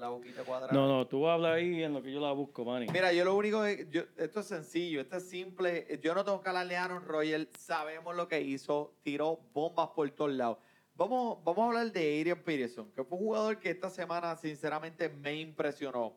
la 0.00 0.08
boquita 0.08 0.42
cuadrada. 0.42 0.72
No, 0.72 0.88
no, 0.88 1.06
tú 1.06 1.28
hablas 1.28 1.54
ahí 1.54 1.80
en 1.84 1.92
lo 1.92 2.02
que 2.02 2.10
yo 2.12 2.18
la 2.18 2.32
busco, 2.32 2.64
Manny. 2.64 2.88
Mira, 2.92 3.12
yo 3.12 3.24
lo 3.24 3.36
único 3.36 3.62
que. 3.62 3.86
yo- 3.88 4.02
esto 4.16 4.40
es 4.40 4.46
sencillo, 4.46 5.00
esto 5.00 5.16
es 5.18 5.28
simple. 5.30 6.00
Yo 6.02 6.12
no 6.12 6.24
tengo 6.24 6.40
que 6.42 6.48
hablarle 6.48 6.76
a 6.76 6.82
Aaron 6.84 7.04
Rodgers. 7.04 7.46
Sabemos 7.56 8.16
lo 8.16 8.26
que 8.26 8.40
hizo. 8.40 8.96
Tiró 9.04 9.38
bombas 9.52 9.90
por 9.94 10.10
todos 10.10 10.32
lados. 10.32 10.58
Vamos, 10.96 11.38
vamos 11.44 11.62
a 11.62 11.66
hablar 11.68 11.92
de 11.92 12.18
Adrian 12.20 12.38
Peterson, 12.42 12.90
que 12.90 13.04
fue 13.04 13.16
un 13.16 13.24
jugador 13.24 13.58
que 13.60 13.70
esta 13.70 13.90
semana, 13.90 14.34
sinceramente, 14.36 15.08
me 15.08 15.36
impresionó. 15.36 16.16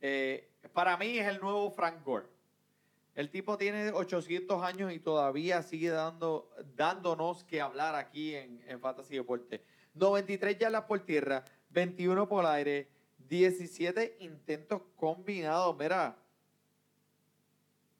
Eh, 0.00 0.48
para 0.72 0.96
mí 0.96 1.18
es 1.18 1.26
el 1.26 1.40
nuevo 1.40 1.70
Frank 1.70 2.02
Gore. 2.04 2.26
El 3.14 3.30
tipo 3.30 3.58
tiene 3.58 3.90
800 3.90 4.62
años 4.62 4.92
y 4.92 4.98
todavía 4.98 5.62
sigue 5.62 5.90
dando, 5.90 6.50
dándonos 6.76 7.44
que 7.44 7.60
hablar 7.60 7.94
aquí 7.94 8.34
en, 8.34 8.62
en 8.66 8.80
Fantasy 8.80 9.16
Deporte. 9.16 9.62
93 9.94 10.56
yardas 10.58 10.84
por 10.84 11.00
tierra, 11.00 11.44
21 11.70 12.28
por 12.28 12.46
aire, 12.46 12.88
17 13.28 14.16
intentos 14.20 14.82
combinados. 14.96 15.76
Mira, 15.76 16.16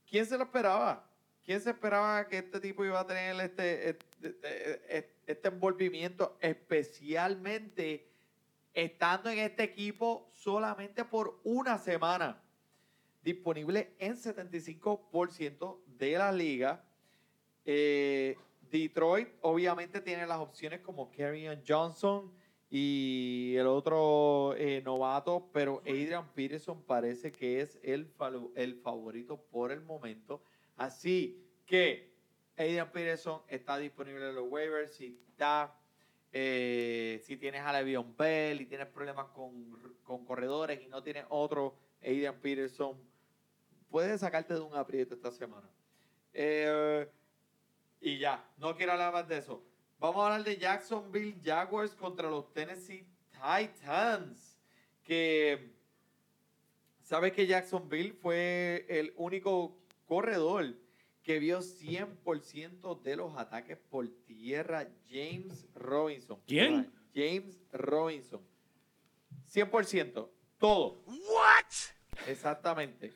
¿quién 0.08 0.24
se 0.26 0.38
lo 0.38 0.44
esperaba? 0.44 1.04
¿Quién 1.44 1.60
se 1.60 1.70
esperaba 1.70 2.26
que 2.28 2.38
este 2.38 2.60
tipo 2.60 2.84
iba 2.84 3.00
a 3.00 3.06
tener 3.06 3.38
este, 3.40 3.90
este, 3.90 4.06
este- 4.88 5.14
este 5.26 5.48
envolvimiento, 5.48 6.36
especialmente 6.40 8.09
estando 8.74 9.30
en 9.30 9.38
este 9.38 9.62
equipo 9.62 10.30
solamente 10.32 11.04
por 11.04 11.40
una 11.44 11.78
semana? 11.78 12.42
Disponible 13.22 13.94
en 13.98 14.16
75% 14.16 15.80
de 15.86 16.18
la 16.18 16.32
liga. 16.32 16.84
Eh, 17.64 18.36
Detroit 18.70 19.28
obviamente 19.42 20.00
tiene 20.00 20.26
las 20.26 20.38
opciones 20.38 20.80
como 20.80 21.10
Kerryon 21.10 21.62
Johnson 21.66 22.32
Y 22.70 23.54
el 23.56 23.66
otro 23.66 24.54
eh, 24.56 24.80
novato, 24.82 25.50
pero 25.52 25.80
Adrian 25.80 26.32
Peterson 26.32 26.82
parece 26.84 27.32
que 27.32 27.60
es 27.60 27.78
el, 27.82 28.06
favorito 28.06 29.42
por 29.50 29.72
el 29.72 29.80
momento. 29.80 30.40
Así 30.76 31.44
que 31.66 32.14
Adrian 32.56 32.92
Peterson 32.92 33.42
está 33.48 33.76
disponible 33.76 34.28
en 34.28 34.36
los 34.36 34.48
waivers. 34.48 34.94
Si 34.94 35.20
está, 35.32 35.79
eh, 36.32 37.20
si 37.24 37.36
tienes 37.36 37.62
a 37.62 37.72
Le'Veon 37.72 38.16
Bell 38.16 38.60
y 38.60 38.66
tienes 38.66 38.86
problemas 38.86 39.26
con, 39.28 39.98
con 40.02 40.24
corredores 40.24 40.80
y 40.82 40.88
no 40.88 41.02
tienes 41.02 41.24
otro 41.28 41.76
Adrian 42.00 42.38
Peterson, 42.40 42.96
puedes 43.90 44.20
sacarte 44.20 44.54
de 44.54 44.60
un 44.60 44.74
aprieto 44.76 45.14
esta 45.14 45.30
semana. 45.32 45.68
Eh, 46.32 47.08
y 48.00 48.18
ya, 48.18 48.48
no 48.56 48.76
quiero 48.76 48.92
hablar 48.92 49.12
más 49.12 49.28
de 49.28 49.38
eso. 49.38 49.62
Vamos 49.98 50.22
a 50.22 50.26
hablar 50.26 50.44
de 50.44 50.56
Jacksonville 50.56 51.36
Jaguars 51.44 51.94
contra 51.94 52.30
los 52.30 52.52
Tennessee 52.52 53.06
Titans. 53.32 54.58
Que 55.02 55.74
sabes 57.02 57.32
que 57.32 57.46
Jacksonville 57.46 58.12
fue 58.12 58.86
el 58.88 59.12
único 59.16 59.76
corredor 60.06 60.74
que 61.30 61.38
vio 61.38 61.60
100% 61.60 63.02
de 63.02 63.14
los 63.14 63.38
ataques 63.38 63.78
por 63.88 64.08
tierra. 64.26 64.88
James 65.08 65.64
Robinson. 65.76 66.40
¿Quién? 66.44 66.92
James 67.14 67.56
Robinson. 67.70 68.40
100%. 69.48 70.28
Todo. 70.58 71.04
¿What? 71.06 72.26
Exactamente. 72.26 73.14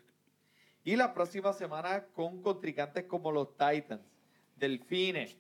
Y 0.85 0.95
la 0.95 1.13
próxima 1.13 1.53
semana 1.53 2.07
con 2.15 2.41
contrincantes 2.41 3.03
como 3.03 3.33
los 3.33 3.49
Titans, 3.57 4.07
Delfines, 4.55 5.37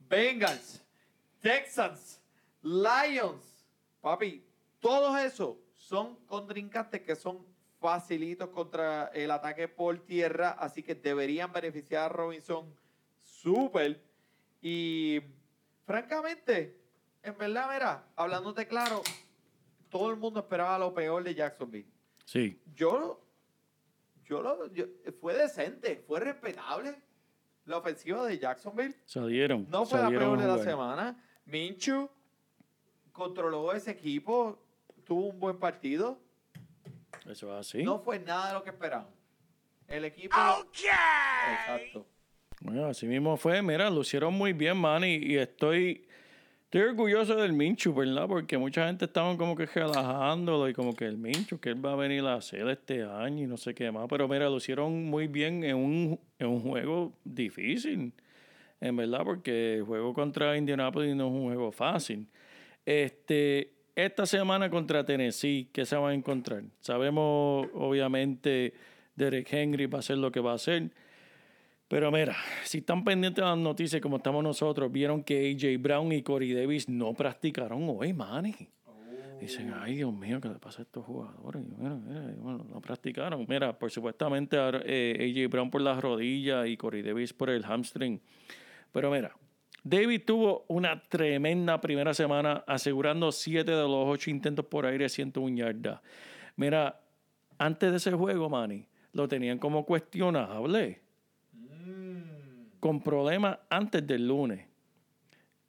Bengals, 0.00 0.84
Texans, 1.40 2.20
Lions. 2.62 3.64
Papi, 4.00 4.44
todos 4.80 5.20
esos 5.20 5.56
son 5.76 6.16
contrincantes 6.26 7.00
que 7.02 7.14
son 7.14 7.46
facilitos 7.82 8.48
contra 8.50 9.08
el 9.08 9.30
ataque 9.32 9.66
por 9.68 9.98
tierra, 10.06 10.50
así 10.52 10.82
que 10.82 10.94
deberían 10.94 11.52
beneficiar 11.52 12.04
a 12.04 12.08
Robinson 12.08 12.72
súper. 13.20 14.00
Y 14.62 15.20
francamente, 15.84 16.80
en 17.24 17.36
verdad, 17.36 17.68
mira, 17.72 18.04
hablándote 18.16 18.66
claro, 18.68 19.02
todo 19.90 20.10
el 20.10 20.16
mundo 20.16 20.38
esperaba 20.40 20.78
lo 20.78 20.94
peor 20.94 21.24
de 21.24 21.34
Jacksonville 21.34 21.88
Sí. 22.24 22.62
yo, 22.76 23.20
yo 24.24 24.40
lo, 24.40 24.72
yo- 24.72 24.86
fue 25.20 25.34
decente, 25.34 26.02
fue 26.06 26.20
respetable 26.20 26.94
la 27.64 27.78
ofensiva 27.78 28.24
de 28.26 28.38
Jacksonville. 28.38 28.94
Salieron. 29.04 29.66
No 29.68 29.84
fue 29.84 30.00
la 30.00 30.08
peor 30.08 30.38
de 30.40 30.46
la 30.46 30.58
semana. 30.58 31.20
Minchu 31.44 32.08
controló 33.10 33.72
ese 33.72 33.90
equipo, 33.90 34.58
tuvo 35.04 35.26
un 35.26 35.38
buen 35.40 35.58
partido. 35.58 36.18
Eso 37.28 37.52
es 37.52 37.68
así. 37.68 37.82
No 37.82 38.00
fue 38.00 38.18
nada 38.18 38.48
de 38.48 38.54
lo 38.54 38.62
que 38.62 38.70
esperaban. 38.70 39.06
El 39.88 40.04
equipo. 40.04 40.36
Exacto. 40.72 42.06
Bueno, 42.60 42.86
así 42.86 43.06
mismo 43.06 43.36
fue. 43.36 43.60
Mira, 43.62 43.90
lo 43.90 44.00
hicieron 44.00 44.34
muy 44.34 44.52
bien, 44.52 44.76
man. 44.76 45.04
Y, 45.04 45.16
y 45.16 45.36
estoy, 45.36 46.06
estoy 46.64 46.82
orgulloso 46.82 47.36
del 47.36 47.52
Minchu, 47.52 47.92
¿verdad? 47.92 48.26
Porque 48.26 48.56
mucha 48.56 48.86
gente 48.86 49.04
estaba 49.04 49.36
como 49.36 49.56
que 49.56 49.66
relajándolo 49.66 50.68
y 50.68 50.72
como 50.72 50.94
que 50.94 51.04
el 51.04 51.18
Minchu, 51.18 51.58
que 51.58 51.70
él 51.70 51.84
va 51.84 51.92
a 51.92 51.96
venir 51.96 52.24
a 52.24 52.34
hacer 52.34 52.68
este 52.68 53.02
año 53.02 53.44
y 53.44 53.46
no 53.46 53.56
sé 53.56 53.74
qué 53.74 53.90
más. 53.90 54.06
Pero 54.08 54.28
mira, 54.28 54.48
lo 54.48 54.56
hicieron 54.56 55.04
muy 55.04 55.26
bien 55.26 55.64
en 55.64 55.76
un, 55.76 56.20
en 56.38 56.46
un 56.46 56.60
juego 56.62 57.12
difícil. 57.24 58.12
En 58.80 58.96
verdad, 58.96 59.22
porque 59.24 59.76
el 59.76 59.84
juego 59.84 60.12
contra 60.14 60.56
Indianapolis 60.56 61.14
no 61.14 61.26
es 61.26 61.32
un 61.32 61.44
juego 61.44 61.70
fácil. 61.70 62.26
Este, 62.84 63.71
esta 63.94 64.26
semana 64.26 64.70
contra 64.70 65.04
Tennessee, 65.04 65.68
¿qué 65.72 65.84
se 65.84 65.96
va 65.96 66.10
a 66.10 66.14
encontrar? 66.14 66.62
Sabemos, 66.80 67.68
obviamente, 67.74 68.74
Derek 69.14 69.52
Henry 69.52 69.86
va 69.86 69.98
a 69.98 70.00
hacer 70.00 70.18
lo 70.18 70.32
que 70.32 70.40
va 70.40 70.52
a 70.52 70.54
hacer. 70.54 70.90
Pero 71.88 72.10
mira, 72.10 72.34
si 72.64 72.78
están 72.78 73.04
pendientes 73.04 73.44
de 73.44 73.50
las 73.50 73.58
noticias 73.58 74.00
como 74.00 74.16
estamos 74.16 74.42
nosotros, 74.42 74.90
vieron 74.90 75.22
que 75.22 75.50
AJ 75.50 75.78
Brown 75.78 76.10
y 76.12 76.22
Corey 76.22 76.54
Davis 76.54 76.88
no 76.88 77.12
practicaron 77.12 77.86
hoy, 77.86 78.14
manny. 78.14 78.54
Dicen, 79.38 79.74
ay 79.74 79.96
Dios 79.96 80.14
mío, 80.14 80.40
¿qué 80.40 80.48
le 80.48 80.58
pasa 80.60 80.82
a 80.82 80.84
estos 80.84 81.04
jugadores? 81.04 81.62
Y 81.62 81.82
Mira, 81.82 81.96
mira, 81.96 82.32
y 82.32 82.40
bueno, 82.40 82.64
no 82.64 82.80
practicaron. 82.80 83.44
Mira, 83.48 83.76
por 83.76 83.90
supuestamente 83.90 84.56
eh, 84.86 85.34
AJ 85.36 85.50
Brown 85.50 85.70
por 85.70 85.82
las 85.82 86.00
rodillas 86.00 86.66
y 86.68 86.76
Corey 86.76 87.02
Davis 87.02 87.32
por 87.32 87.50
el 87.50 87.64
hamstring. 87.64 88.20
Pero 88.92 89.10
mira, 89.10 89.34
David 89.84 90.22
tuvo 90.24 90.64
una 90.68 91.02
tremenda 91.02 91.80
primera 91.80 92.14
semana 92.14 92.62
asegurando 92.66 93.32
7 93.32 93.68
de 93.68 93.82
los 93.82 94.06
8 94.06 94.30
intentos 94.30 94.64
por 94.66 94.86
aire, 94.86 95.08
101 95.08 95.56
yardas. 95.56 96.00
Mira, 96.56 97.00
antes 97.58 97.90
de 97.90 97.96
ese 97.96 98.12
juego, 98.12 98.48
Manny, 98.48 98.86
lo 99.12 99.26
tenían 99.26 99.58
como 99.58 99.84
cuestionable, 99.84 101.00
con 102.78 103.00
problemas 103.00 103.58
antes 103.70 104.06
del 104.06 104.26
lunes. 104.26 104.66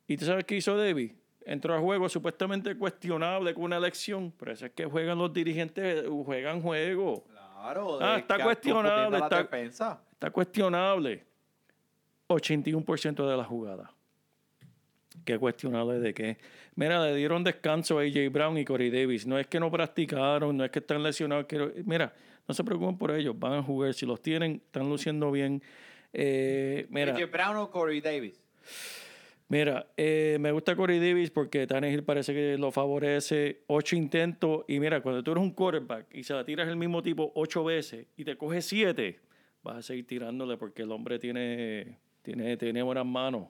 ¿Y 0.08 0.18
tú 0.18 0.26
sabes 0.26 0.46
qué 0.46 0.58
hizo 0.58 0.78
David? 0.78 1.12
Entró 1.46 1.76
a 1.76 1.80
juego 1.80 2.08
supuestamente 2.08 2.76
cuestionable 2.78 3.54
con 3.54 3.64
una 3.66 3.78
elección, 3.78 4.34
pero 4.38 4.52
eso 4.52 4.66
es 4.66 4.72
que 4.72 4.86
juegan 4.86 5.18
los 5.18 5.34
dirigentes, 5.34 6.06
juegan 6.08 6.62
juego. 6.62 7.24
Claro. 7.24 8.00
Ah, 8.02 8.14
de 8.14 8.20
está 8.20 8.38
que 8.38 8.44
cuestionable, 8.44 9.18
está-. 9.18 10.00
Está 10.12 10.32
cuestionable. 10.32 11.26
81% 12.28 13.30
de 13.30 13.38
la 13.38 13.44
jugada. 13.44 13.93
¿Qué 15.26 15.38
cuestionable 15.38 16.00
de 16.00 16.14
qué? 16.14 16.38
Mira, 16.76 17.04
le 17.06 17.16
dieron 17.16 17.44
descanso 17.44 18.00
a 18.00 18.02
AJ 18.04 18.30
Brown 18.32 18.58
y 18.58 18.66
Corey 18.66 18.90
Davis. 18.90 19.26
No 19.28 19.38
es 19.38 19.48
que 19.48 19.60
no 19.60 19.70
practicaron, 19.72 20.56
no 20.58 20.66
es 20.66 20.72
que 20.72 20.80
están 20.80 21.04
lesionados. 21.04 21.46
que- 21.46 21.84
Mira, 21.86 22.14
no 22.48 22.54
se 22.54 22.64
preocupen 22.64 22.98
por 22.98 23.12
ellos. 23.12 23.38
Van 23.38 23.54
a 23.54 23.64
jugar. 23.64 23.94
Si 23.94 24.06
los 24.06 24.22
tienen, 24.22 24.62
están 24.66 24.90
luciendo 24.90 25.32
bien. 25.32 25.62
Eh, 26.14 26.86
mira, 26.90 27.14
AJ 27.16 27.26
Brown 27.32 27.58
o 27.58 27.70
Corey 27.72 28.02
Davis. 28.02 28.42
Mira, 29.50 29.86
eh, 29.98 30.38
me 30.40 30.52
gusta 30.52 30.76
Corey 30.76 31.00
Davis 31.00 31.30
porque 31.30 31.68
Tannehill 31.68 32.04
parece 32.04 32.34
que 32.34 32.58
lo 32.58 32.72
favorece. 32.72 33.62
Ocho 33.68 33.96
intentos. 33.96 34.64
Y 34.68 34.80
mira, 34.80 35.02
cuando 35.02 35.22
tú 35.24 35.32
eres 35.32 35.44
un 35.44 35.52
quarterback 35.52 36.08
y 36.16 36.24
se 36.24 36.34
la 36.34 36.44
tiras 36.44 36.68
el 36.68 36.76
mismo 36.76 37.04
tipo 37.04 37.32
ocho 37.36 37.64
veces 37.64 38.08
y 38.18 38.24
te 38.24 38.36
coges 38.36 38.66
siete, 38.66 39.20
vas 39.62 39.78
a 39.78 39.82
seguir 39.84 40.08
tirándole 40.08 40.58
porque 40.58 40.82
el 40.82 40.92
hombre 40.92 41.20
tiene, 41.20 41.98
tiene, 42.24 42.58
tiene 42.58 42.82
buenas 42.82 43.06
manos. 43.06 43.50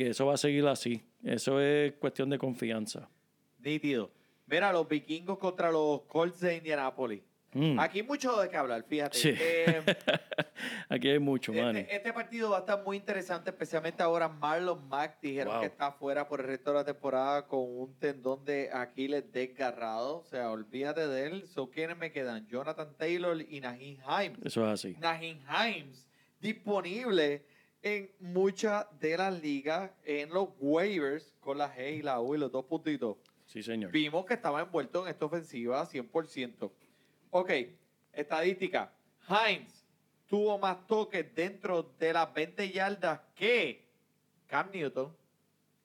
Que 0.00 0.08
eso 0.08 0.24
va 0.24 0.32
a 0.32 0.38
seguir 0.38 0.66
así. 0.66 1.02
Eso 1.22 1.60
es 1.60 1.92
cuestión 1.96 2.30
de 2.30 2.38
confianza. 2.38 3.10
Nítido. 3.58 4.10
Mira, 4.46 4.72
los 4.72 4.88
vikingos 4.88 5.36
contra 5.36 5.70
los 5.70 6.00
Colts 6.04 6.40
de 6.40 6.56
Indianapolis. 6.56 7.20
Mm. 7.52 7.78
Aquí 7.78 7.98
hay 7.98 8.06
mucho 8.06 8.34
de 8.40 8.48
qué 8.48 8.56
hablar, 8.56 8.82
fíjate. 8.88 9.18
Sí. 9.18 9.34
Eh, 9.38 9.82
Aquí 10.88 11.10
hay 11.10 11.18
mucho, 11.18 11.52
man. 11.52 11.76
este, 11.76 11.96
este 11.96 12.12
partido 12.14 12.48
va 12.48 12.56
a 12.56 12.60
estar 12.60 12.82
muy 12.82 12.96
interesante, 12.96 13.50
especialmente 13.50 14.02
ahora 14.02 14.26
Marlon 14.26 14.88
Mack 14.88 15.20
dijeron 15.20 15.52
Wow. 15.52 15.60
que 15.60 15.66
está 15.66 15.92
fuera 15.92 16.26
por 16.26 16.40
el 16.40 16.46
resto 16.46 16.70
de 16.70 16.76
la 16.78 16.84
temporada 16.86 17.46
con 17.46 17.60
un 17.60 17.94
tendón 17.98 18.42
de 18.46 18.70
Aquiles 18.72 19.30
desgarrado. 19.30 20.20
O 20.20 20.24
sea, 20.24 20.50
olvídate 20.50 21.08
de 21.08 21.26
él. 21.26 21.46
So, 21.46 21.68
¿Quiénes 21.68 21.98
me 21.98 22.10
quedan? 22.10 22.46
Jonathan 22.46 22.96
Taylor 22.96 23.38
y 23.38 23.60
Naheem 23.60 23.98
Himes. 23.98 24.38
Eso 24.46 24.64
es 24.66 24.72
así. 24.72 24.96
Naheem 24.98 25.40
Himes 25.46 26.06
disponible 26.40 27.44
en 27.82 28.10
muchas 28.20 28.86
de 29.00 29.16
las 29.16 29.40
ligas, 29.40 29.90
en 30.04 30.30
los 30.30 30.48
waivers, 30.58 31.32
con 31.40 31.58
la 31.58 31.74
G 31.74 31.98
y 31.98 32.02
la 32.02 32.20
U 32.20 32.34
y 32.34 32.38
los 32.38 32.52
dos 32.52 32.64
puntitos. 32.64 33.16
Sí, 33.46 33.62
señor. 33.62 33.90
Vimos 33.90 34.24
que 34.26 34.34
estaba 34.34 34.60
envuelto 34.60 35.02
en 35.04 35.10
esta 35.10 35.24
ofensiva 35.24 35.86
100%. 35.88 36.70
Ok, 37.30 37.50
estadística. 38.12 38.92
Hines 39.28 39.84
tuvo 40.26 40.58
más 40.58 40.86
toques 40.86 41.34
dentro 41.34 41.82
de 41.98 42.12
las 42.12 42.32
20 42.32 42.70
yardas 42.70 43.20
que 43.34 43.84
Cam 44.46 44.70
Newton, 44.72 45.14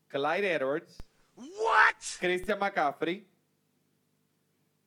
Clyde 0.08 0.54
Edwards, 0.54 0.98
Christian 2.20 2.60
McCaffrey, 2.60 3.28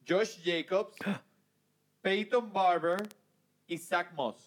Josh 0.09 0.39
Jacobs, 0.43 0.97
Peyton 2.03 2.53
Barber 2.53 3.09
y 3.67 3.77
Zach 3.79 4.13
Moss. 4.13 4.47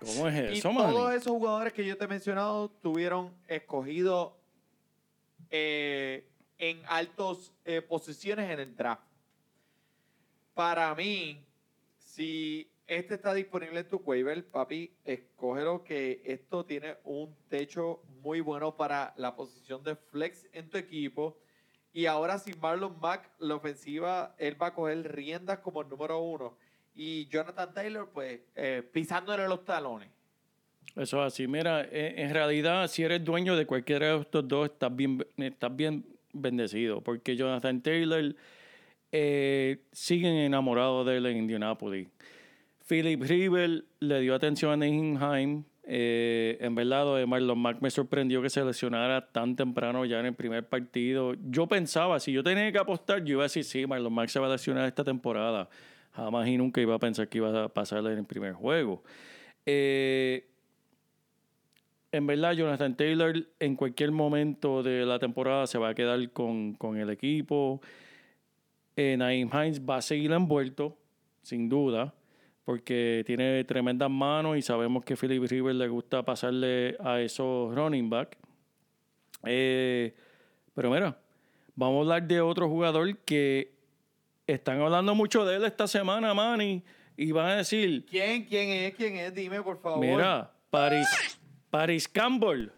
¿Cómo 0.00 0.28
es 0.28 0.54
Y 0.54 0.58
eso, 0.58 0.70
todos 0.70 1.04
man? 1.04 1.16
esos 1.16 1.32
jugadores 1.32 1.72
que 1.72 1.84
yo 1.84 1.96
te 1.96 2.04
he 2.04 2.08
mencionado 2.08 2.70
tuvieron 2.82 3.32
escogido 3.48 4.38
eh, 5.50 6.28
en 6.58 6.82
altas 6.86 7.52
posiciones 7.88 8.50
en 8.50 8.60
el 8.60 8.76
draft. 8.76 9.02
Para 10.54 10.94
mí, 10.94 11.44
si 11.98 12.70
este 12.86 13.14
está 13.14 13.32
disponible 13.32 13.80
en 13.80 13.88
tu 13.88 13.96
waiver, 13.96 14.46
papi, 14.50 14.94
escógelo 15.04 15.82
que 15.82 16.20
esto 16.24 16.64
tiene 16.64 16.96
un 17.04 17.34
techo 17.48 18.02
muy 18.20 18.40
bueno 18.40 18.76
para 18.76 19.14
la 19.16 19.34
posición 19.34 19.82
de 19.82 19.96
flex 19.96 20.46
en 20.52 20.68
tu 20.68 20.78
equipo. 20.78 21.38
Y 21.94 22.06
ahora 22.06 22.38
sin 22.38 22.58
Marlon 22.60 22.98
Mack, 23.00 23.30
la 23.38 23.54
ofensiva, 23.54 24.34
él 24.38 24.60
va 24.60 24.68
a 24.68 24.74
coger 24.74 25.10
riendas 25.14 25.60
como 25.60 25.82
el 25.82 25.88
número 25.88 26.20
uno. 26.20 26.56
Y 26.94 27.26
Jonathan 27.28 27.72
Taylor, 27.72 28.10
pues, 28.12 28.40
eh, 28.54 28.82
pisándole 28.92 29.48
los 29.48 29.64
talones. 29.64 30.08
Eso 30.94 31.20
es 31.20 31.32
así. 31.32 31.46
Mira, 31.46 31.88
en 31.90 32.34
realidad, 32.34 32.86
si 32.88 33.02
eres 33.02 33.24
dueño 33.24 33.56
de 33.56 33.64
cualquiera 33.64 34.08
de 34.08 34.20
estos 34.20 34.46
dos, 34.46 34.66
estás 34.66 34.94
bien, 34.94 35.24
estás 35.38 35.74
bien 35.74 36.04
bendecido, 36.34 37.00
porque 37.00 37.34
Jonathan 37.34 37.80
Taylor 37.80 38.34
eh, 39.10 39.84
siguen 39.92 40.34
enamorados 40.34 41.06
de 41.06 41.16
él 41.16 41.26
en 41.26 41.38
Indianapolis. 41.38 42.08
Philip 42.86 43.22
Rivers 43.22 43.84
le 44.00 44.20
dio 44.20 44.34
atención 44.34 44.72
a 44.72 44.76
Neinheim. 44.76 45.64
Eh, 45.84 46.58
en 46.60 46.74
verdad, 46.74 47.26
Marlon 47.26 47.58
Mack 47.58 47.80
me 47.80 47.90
sorprendió 47.90 48.40
que 48.40 48.50
se 48.50 48.64
lesionara 48.64 49.32
tan 49.32 49.56
temprano 49.56 50.04
ya 50.04 50.20
en 50.20 50.26
el 50.26 50.34
primer 50.34 50.66
partido. 50.68 51.34
Yo 51.50 51.66
pensaba, 51.66 52.20
si 52.20 52.32
yo 52.32 52.42
tenía 52.42 52.70
que 52.70 52.78
apostar, 52.78 53.24
yo 53.24 53.32
iba 53.32 53.42
a 53.42 53.44
decir, 53.44 53.64
sí, 53.64 53.86
Marlon 53.86 54.12
Mack 54.12 54.28
se 54.28 54.38
va 54.40 54.46
a 54.46 54.50
lesionar 54.50 54.86
esta 54.86 55.04
temporada. 55.04 55.68
Jamás 56.12 56.46
y 56.48 56.56
nunca 56.56 56.80
iba 56.80 56.94
a 56.94 56.98
pensar 56.98 57.28
que 57.28 57.38
iba 57.38 57.64
a 57.64 57.68
pasarle 57.68 58.12
en 58.12 58.18
el 58.18 58.24
primer 58.24 58.52
juego. 58.52 59.02
Eh, 59.64 60.46
en 62.10 62.26
verdad, 62.26 62.52
Jonathan 62.52 62.94
Taylor 62.94 63.34
en 63.58 63.76
cualquier 63.76 64.12
momento 64.12 64.82
de 64.82 65.06
la 65.06 65.18
temporada 65.18 65.66
se 65.66 65.78
va 65.78 65.90
a 65.90 65.94
quedar 65.94 66.30
con, 66.30 66.74
con 66.74 66.98
el 66.98 67.08
equipo. 67.08 67.80
Eh, 68.96 69.16
Naeem 69.16 69.48
Hines 69.48 69.80
va 69.80 69.96
a 69.96 70.02
seguir 70.02 70.32
envuelto, 70.32 70.98
sin 71.40 71.70
duda, 71.70 72.14
porque 72.66 73.22
tiene 73.26 73.64
tremendas 73.64 74.10
manos 74.10 74.58
y 74.58 74.62
sabemos 74.62 75.04
que 75.04 75.16
Philip 75.16 75.44
Rivers 75.44 75.76
le 75.76 75.88
gusta 75.88 76.22
pasarle 76.22 76.96
a 77.00 77.20
esos 77.20 77.74
running 77.74 78.10
back. 78.10 78.36
Eh, 79.44 80.14
pero 80.74 80.90
mira, 80.90 81.18
vamos 81.74 81.96
a 81.96 82.00
hablar 82.00 82.28
de 82.28 82.42
otro 82.42 82.68
jugador 82.68 83.16
que 83.20 83.72
están 84.46 84.80
hablando 84.80 85.14
mucho 85.14 85.44
de 85.44 85.56
él 85.56 85.64
esta 85.64 85.86
semana, 85.86 86.34
Manny, 86.34 86.82
y 87.16 87.32
van 87.32 87.46
a 87.50 87.56
decir, 87.56 88.04
¿Quién, 88.06 88.44
quién 88.44 88.68
es? 88.70 88.94
¿Quién 88.94 89.16
es? 89.16 89.34
Dime, 89.34 89.62
por 89.62 89.80
favor. 89.80 90.00
Mira, 90.00 90.50
Paris, 90.70 91.06
Paris 91.70 92.08
Campbell. 92.08 92.68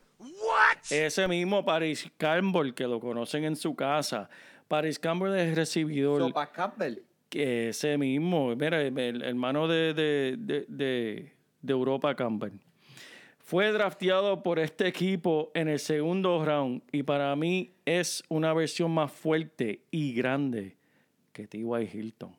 Ese 0.90 1.26
mismo 1.28 1.64
Paris 1.64 2.10
Campbell 2.16 2.72
que 2.72 2.84
lo 2.84 3.00
conocen 3.00 3.44
en 3.44 3.56
su 3.56 3.74
casa. 3.74 4.28
Paris 4.68 4.98
Campbell 4.98 5.34
es 5.34 5.54
recibidor. 5.54 6.20
Sopa 6.20 6.50
Campbell. 6.50 6.98
que 7.28 7.68
ese 7.70 7.96
mismo, 7.98 8.54
mira, 8.56 8.80
el, 8.80 8.96
el 8.98 9.22
hermano 9.22 9.66
de, 9.68 9.92
de, 9.94 10.36
de, 10.38 10.64
de- 10.68 11.32
de 11.62 11.72
Europa 11.72 12.14
Campbell. 12.14 12.52
Fue 13.38 13.72
drafteado 13.72 14.42
por 14.42 14.58
este 14.58 14.86
equipo 14.86 15.50
en 15.54 15.68
el 15.68 15.78
segundo 15.78 16.44
round 16.44 16.82
y 16.92 17.02
para 17.02 17.34
mí 17.36 17.72
es 17.84 18.22
una 18.28 18.52
versión 18.54 18.90
más 18.90 19.10
fuerte 19.12 19.80
y 19.90 20.12
grande 20.14 20.76
que 21.34 21.46
T.Y. 21.46 21.90
Hilton. 21.92 22.34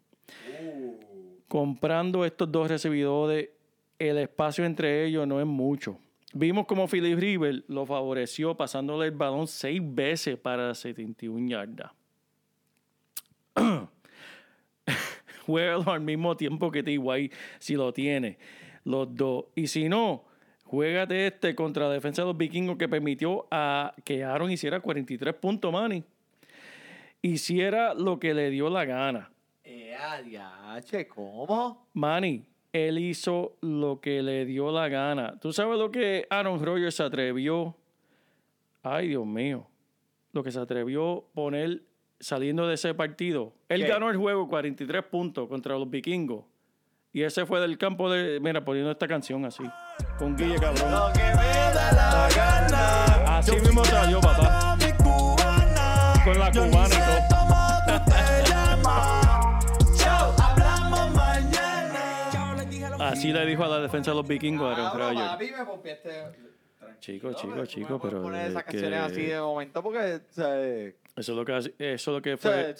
Comprando 1.48 2.26
estos 2.26 2.52
dos 2.52 2.68
recibidores, 2.68 3.50
el 4.00 4.18
espacio 4.18 4.66
entre 4.66 5.06
ellos 5.06 5.28
no 5.28 5.40
es 5.40 5.46
mucho. 5.46 6.00
Vimos 6.34 6.66
como 6.66 6.88
Philip 6.88 7.20
Rivers 7.20 7.64
lo 7.68 7.86
favoreció 7.86 8.56
pasándole 8.56 9.06
el 9.06 9.12
balón 9.12 9.48
seis 9.48 9.80
veces 9.84 10.38
para 10.38 10.74
71 10.74 11.50
yardas. 11.50 11.92
Juégalo 15.46 15.92
al 15.92 16.02
mismo 16.02 16.36
tiempo 16.36 16.72
que 16.72 16.82
T.Y. 16.82 17.32
si 17.60 17.76
lo 17.76 17.94
tiene. 17.94 18.38
Los 18.84 19.16
dos. 19.16 19.46
Y 19.56 19.68
si 19.68 19.88
no, 19.88 20.26
juégate 20.64 21.28
este 21.28 21.56
contra 21.56 21.88
la 21.88 21.94
defensa 21.94 22.24
de 22.24 22.28
los 22.28 22.38
vikingos 22.38 22.78
que 22.78 22.90
permitió 22.90 23.48
a 23.52 23.94
que 24.04 24.24
Aaron 24.24 24.52
hiciera 24.52 24.80
43 24.80 25.34
puntos, 25.36 25.72
Manny. 25.72 26.04
Hiciera 27.26 27.96
lo 27.96 28.20
que 28.20 28.36
le 28.36 28.52
dio 28.52 28.70
la 28.70 28.86
gana. 28.86 29.32
Eh, 29.64 29.96
adiache, 29.96 31.08
¿cómo? 31.08 31.88
Manny, 31.94 32.46
él 32.72 33.00
hizo 33.00 33.58
lo 33.62 34.00
que 34.00 34.22
le 34.22 34.46
dio 34.46 34.72
la 34.72 34.90
gana. 34.90 35.40
¿Tú 35.40 35.52
sabes 35.52 35.80
lo 35.80 35.90
que 35.90 36.28
Aaron 36.30 36.64
Rodgers 36.64 36.94
se 36.94 37.02
atrevió? 37.02 37.76
Ay, 38.84 39.08
Dios 39.08 39.26
mío. 39.26 39.66
Lo 40.34 40.44
que 40.44 40.52
se 40.52 40.60
atrevió 40.60 41.18
a 41.18 41.34
poner 41.34 41.82
saliendo 42.20 42.68
de 42.68 42.76
ese 42.76 42.94
partido. 42.94 43.54
Él 43.70 43.82
¿Qué? 43.82 43.88
ganó 43.88 44.12
el 44.12 44.18
juego 44.18 44.48
43 44.48 45.02
puntos 45.06 45.50
contra 45.50 45.80
los 45.80 45.90
vikingos. 45.90 46.46
Y 47.12 47.24
ese 47.24 47.48
fue 47.48 47.60
del 47.60 47.80
campo 47.80 48.08
de. 48.08 48.40
Mira, 48.40 48.64
poniendo 48.64 48.92
esta 48.92 49.08
canción 49.08 49.46
así. 49.46 49.64
Con 50.20 50.36
Guille 50.36 50.60
Cabrón. 50.60 50.92
Lo 50.92 51.12
que 51.12 51.24
me 51.24 51.74
da 51.74 51.92
la 51.92 52.30
gana. 52.36 53.38
Así 53.38 53.56
mismo 53.56 53.84
salió, 53.84 54.22
papá. 54.22 54.78
Con 56.26 56.40
la 56.40 56.52
Yo 56.52 56.64
cubana 56.66 56.96
y 56.96 56.98
todo. 56.98 58.26
Así 63.00 63.32
le 63.32 63.46
dijo 63.46 63.64
a 63.64 63.68
la 63.68 63.80
defensa 63.80 64.12
de 64.12 64.18
los 64.18 64.28
vikingos 64.28 64.78
a 64.78 64.92
pero 64.92 65.10
Rodgers. 65.10 65.30
papi, 65.30 65.52
me 65.52 65.66
pompiaste. 65.66 66.12
Chico, 67.00 67.34
chico, 67.34 67.66
chico, 67.66 68.00
pero 68.00 68.22
puedes 68.22 68.24
poner 68.24 68.42
es 68.46 68.50
esas 68.52 68.64
que- 68.64 68.72
canciones 68.72 69.00
así 69.02 69.22
de 69.26 69.40
momento 69.40 69.84
porque. 69.84 70.20
se- 70.32 70.96
Eso 71.16 71.32
es 71.32 71.38
lo 71.38 71.46
que, 71.46 71.58
eso 71.58 71.72
es 71.80 72.08
lo 72.08 72.22
que 72.22 72.38
fue. 72.38 72.76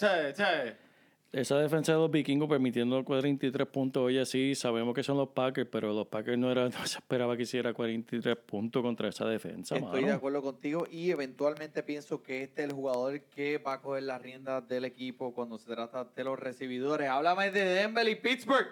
Esa 1.32 1.58
defensa 1.58 1.92
de 1.92 1.98
los 1.98 2.10
vikingos 2.10 2.48
permitiendo 2.48 3.04
43 3.04 3.66
puntos. 3.66 4.04
Oye, 4.04 4.24
sí, 4.24 4.54
sabemos 4.54 4.94
que 4.94 5.02
son 5.02 5.18
los 5.18 5.28
Packers, 5.30 5.68
pero 5.70 5.92
los 5.92 6.06
Packers 6.06 6.38
no, 6.38 6.50
era, 6.50 6.68
no 6.68 6.86
se 6.86 6.98
esperaba 6.98 7.36
que 7.36 7.42
hiciera 7.42 7.74
43 7.74 8.36
puntos 8.36 8.82
contra 8.82 9.08
esa 9.08 9.26
defensa, 9.26 9.76
Estoy 9.76 10.04
de 10.04 10.12
acuerdo 10.12 10.40
contigo 10.40 10.86
y 10.90 11.10
eventualmente 11.10 11.82
pienso 11.82 12.22
que 12.22 12.44
este 12.44 12.62
es 12.62 12.68
el 12.68 12.74
jugador 12.74 13.20
que 13.22 13.58
va 13.58 13.74
a 13.74 13.82
coger 13.82 14.04
las 14.04 14.22
riendas 14.22 14.66
del 14.68 14.84
equipo 14.84 15.34
cuando 15.34 15.58
se 15.58 15.70
trata 15.72 16.04
de 16.04 16.24
los 16.24 16.38
recibidores. 16.38 17.08
Háblame 17.08 17.50
de 17.50 17.64
Denver 17.64 18.08
y 18.08 18.14
Pittsburgh. 18.14 18.68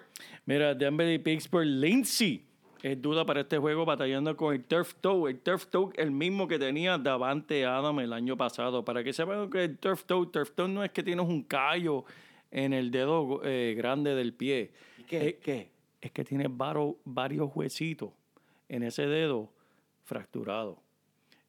Mira, 0.46 0.74
Denver 0.74 1.12
y 1.12 1.18
Pittsburgh, 1.18 1.66
Lindsay 1.66 2.44
es 2.84 3.00
duda 3.00 3.24
para 3.24 3.40
este 3.40 3.56
juego 3.56 3.86
batallando 3.86 4.36
con 4.36 4.54
el 4.54 4.62
Turf 4.64 4.94
Toe. 5.00 5.30
El 5.30 5.40
Turf 5.40 5.68
Toe, 5.68 5.92
el 5.96 6.10
mismo 6.10 6.46
que 6.46 6.58
tenía 6.58 6.98
Davante 6.98 7.64
Adam 7.64 7.98
el 8.00 8.12
año 8.12 8.36
pasado. 8.36 8.84
Para 8.84 9.02
que 9.02 9.14
sepan 9.14 9.48
que 9.48 9.64
el 9.64 9.78
Turf 9.78 10.04
Toe, 10.04 10.26
Turf 10.26 10.50
Toe 10.50 10.68
no 10.68 10.84
es 10.84 10.90
que 10.90 11.02
tienes 11.02 11.26
un 11.26 11.42
callo 11.44 12.04
en 12.54 12.72
el 12.72 12.90
dedo 12.90 13.42
eh, 13.44 13.74
grande 13.76 14.14
del 14.14 14.32
pie. 14.32 14.70
¿Y 14.98 15.02
qué? 15.02 15.28
Eh, 15.28 15.38
¿Qué? 15.42 15.68
es 16.00 16.10
que 16.12 16.24
tiene 16.24 16.48
varo- 16.48 16.96
varios 17.04 17.50
huesitos 17.54 18.10
en 18.68 18.82
ese 18.82 19.06
dedo 19.06 19.50
fracturado. 20.04 20.78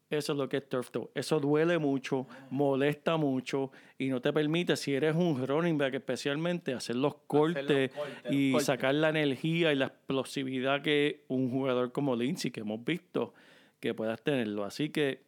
Eso 0.09 0.31
es 0.33 0.37
lo 0.37 0.47
que 0.47 0.57
es 0.57 0.69
turf 0.69 0.91
toe. 0.91 1.09
Eso 1.15 1.39
duele 1.39 1.77
mucho, 1.79 2.27
molesta 2.51 3.17
mucho 3.17 3.71
y 3.97 4.07
no 4.07 4.21
te 4.21 4.31
permite, 4.31 4.75
si 4.77 4.93
eres 4.93 5.15
un 5.15 5.45
running 5.45 5.77
back 5.77 5.95
especialmente, 5.95 6.73
hacer 6.73 6.95
los 6.95 7.15
cortes 7.27 7.91
cortes, 7.91 7.91
y 8.29 8.51
los 8.51 8.51
cortes. 8.53 8.65
sacar 8.65 8.95
la 8.95 9.09
energía 9.09 9.73
y 9.73 9.75
la 9.75 9.87
explosividad 9.87 10.81
que 10.81 11.23
un 11.27 11.49
jugador 11.49 11.91
como 11.91 12.15
Lindsay, 12.15 12.51
que 12.51 12.61
hemos 12.61 12.85
visto, 12.85 13.33
que 13.79 13.93
puedas 13.93 14.21
tenerlo. 14.21 14.63
Así 14.63 14.89
que 14.89 15.21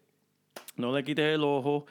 no 0.78 0.95
le 0.95 1.03
quites 1.03 1.25
el 1.36 1.43
ojo. 1.43 1.86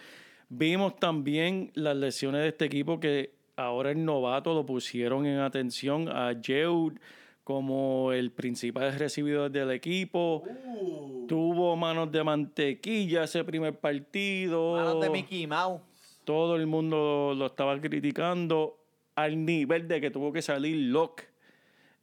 Vimos 0.49 0.97
también 0.97 1.73
las 1.75 1.97
lesiones 1.97 2.41
de 2.43 2.49
este 2.49 2.65
equipo 2.67 2.99
que 3.01 3.33
ahora 3.57 3.91
el 3.91 4.05
novato 4.05 4.55
lo 4.55 4.65
pusieron 4.65 5.27
en 5.27 5.39
atención 5.39 6.09
a 6.09 6.33
Jeud 6.41 6.95
como 7.43 8.13
el 8.13 8.33
principal 8.33 8.99
recibidor 8.99 9.51
del 9.51 9.71
equipo. 9.71 10.43
Tuvo 11.29 11.77
manos 11.77 12.11
de 12.11 12.25
mantequilla 12.25 13.25
ese 13.25 13.45
primer 13.45 13.79
partido. 13.79 14.73
Manos 14.73 15.01
de 15.01 15.11
Mickey 15.11 15.47
Mouse. 15.47 15.81
Todo 16.25 16.57
el 16.57 16.67
mundo 16.67 17.35
lo 17.37 17.47
estaba 17.47 17.81
criticando 17.81 18.79
al 19.15 19.45
nivel 19.45 19.87
de 19.89 20.01
que 20.01 20.11
tuvo 20.11 20.33
que 20.33 20.43
salir 20.43 20.77
Locke, 20.93 21.29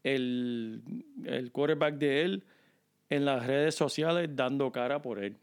el, 0.03 0.81
el 1.25 1.51
quarterback 1.51 1.95
de 1.95 2.21
él, 2.23 2.43
en 3.09 3.25
las 3.25 3.45
redes 3.45 3.75
sociales 3.75 4.29
dando 4.33 4.71
cara 4.71 5.01
por 5.01 5.23
él. 5.23 5.37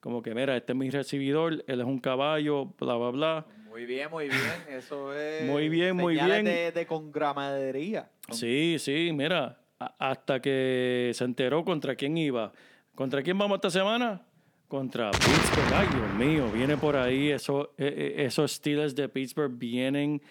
Como 0.00 0.22
que, 0.22 0.34
mira, 0.34 0.56
este 0.56 0.72
es 0.72 0.78
mi 0.78 0.90
recibidor, 0.90 1.64
él 1.66 1.80
es 1.80 1.86
un 1.86 1.98
caballo, 1.98 2.72
bla, 2.78 2.96
bla, 2.96 3.10
bla. 3.10 3.46
Muy 3.76 3.84
bien, 3.84 4.10
muy 4.10 4.24
bien. 4.30 4.40
Eso 4.70 5.12
es. 5.12 5.44
Muy 5.44 5.68
bien, 5.68 5.94
muy 5.96 6.14
bien. 6.14 6.46
De, 6.46 6.72
de 6.72 6.86
congramadería. 6.86 8.08
Sí, 8.30 8.76
sí, 8.78 9.10
mira, 9.12 9.60
hasta 9.98 10.40
que 10.40 11.10
se 11.12 11.24
enteró 11.24 11.62
contra 11.62 11.94
quién 11.94 12.16
iba. 12.16 12.54
¿Contra 12.94 13.22
quién 13.22 13.36
vamos 13.36 13.56
esta 13.56 13.68
semana? 13.68 14.22
Contra 14.66 15.10
Pittsburgh. 15.10 15.74
Ay, 15.74 15.88
Dios 15.88 16.14
mío, 16.14 16.50
viene 16.54 16.78
por 16.78 16.96
ahí. 16.96 17.30
Eso, 17.30 17.74
eh, 17.76 18.14
eh, 18.16 18.24
esos 18.24 18.50
Steelers 18.52 18.94
de 18.94 19.10
Pittsburgh 19.10 19.52
vienen 19.58 20.22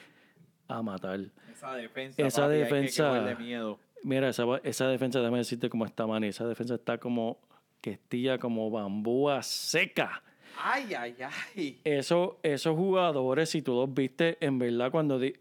a 0.68 0.82
matar. 0.82 1.20
Esa 1.54 1.76
defensa. 1.76 2.24
Esa 2.26 2.41
papi, 2.41 2.54
hay 2.54 2.58
que 2.58 2.66
defensa- 2.66 3.36
miedo. 3.38 3.80
Mira, 4.04 4.30
esa, 4.30 4.43
esa 4.64 4.88
defensa, 4.88 5.20
déjame 5.20 5.38
decirte 5.38 5.70
cómo 5.70 5.86
está, 5.86 6.08
Manny. 6.08 6.30
Esa 6.30 6.48
defensa 6.48 6.74
está 6.74 6.98
como 6.98 7.38
que 7.80 7.91
estilla 7.91 8.39
como 8.39 8.72
bambúa 8.72 9.43
seca. 9.43 10.24
Ay, 10.62 10.93
ay, 10.93 11.16
ay. 11.56 11.80
Eso, 11.84 12.39
esos 12.43 12.76
jugadores, 12.76 13.49
si 13.49 13.62
tú 13.62 13.74
los 13.76 13.93
viste, 13.93 14.38
en 14.39 14.58
verdad, 14.60 14.91
cuando 14.91 15.22
em- 15.22 15.34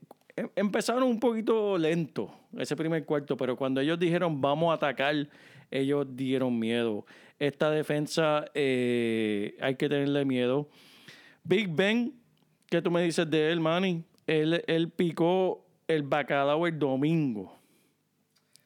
empezaron 0.56 1.04
un 1.04 1.20
poquito 1.20 1.78
lento 1.78 2.30
ese 2.58 2.76
primer 2.76 3.04
cuarto, 3.04 3.36
pero 3.36 3.56
cuando 3.56 3.80
ellos 3.80 3.98
dijeron 3.98 4.40
vamos 4.40 4.70
a 4.70 4.74
atacar, 4.74 5.28
ellos 5.70 6.06
dieron 6.10 6.58
miedo. 6.58 7.04
Esta 7.38 7.70
defensa 7.70 8.44
eh, 8.54 9.56
hay 9.60 9.74
que 9.76 9.88
tenerle 9.88 10.24
miedo. 10.24 10.68
Big 11.42 11.68
Ben, 11.68 12.14
¿qué 12.70 12.80
tú 12.80 12.90
me 12.90 13.02
dices 13.02 13.28
de 13.28 13.50
él, 13.50 13.60
Manny? 13.60 14.04
Él, 14.26 14.62
él 14.66 14.90
picó 14.90 15.64
el 15.88 16.02
bacalao 16.02 16.66
el 16.66 16.78
domingo 16.78 17.58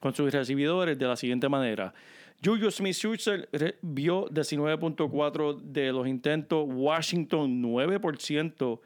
con 0.01 0.15
sus 0.15 0.33
recibidores 0.33 0.99
de 0.99 1.07
la 1.07 1.17
siguiente 1.17 1.49
manera. 1.49 1.93
Juju 2.45 2.71
Smith-Schuster 2.71 3.49
vio 3.83 4.29
19.4 4.29 5.61
de 5.61 5.93
los 5.93 6.07
intentos, 6.07 6.65
Washington 6.69 7.63
9% 7.63 8.81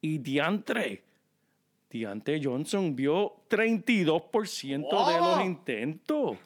y 0.00 0.18
Diantre, 0.18 1.02
Diante 1.90 2.40
Johnson 2.42 2.96
vio 2.96 3.36
32% 3.48 4.72
de 4.72 5.18
los 5.18 5.38
¡Oh! 5.38 5.40
intentos. 5.42 6.38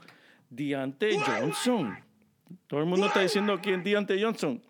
Diante 0.51 1.19
Johnson. 1.19 1.99
Todo 2.67 2.81
el 2.81 2.87
mundo 2.87 3.07
está 3.07 3.21
diciendo 3.21 3.59
quién 3.63 3.81
es 3.81 3.85
Diante 3.85 4.23
Johnson. 4.23 4.63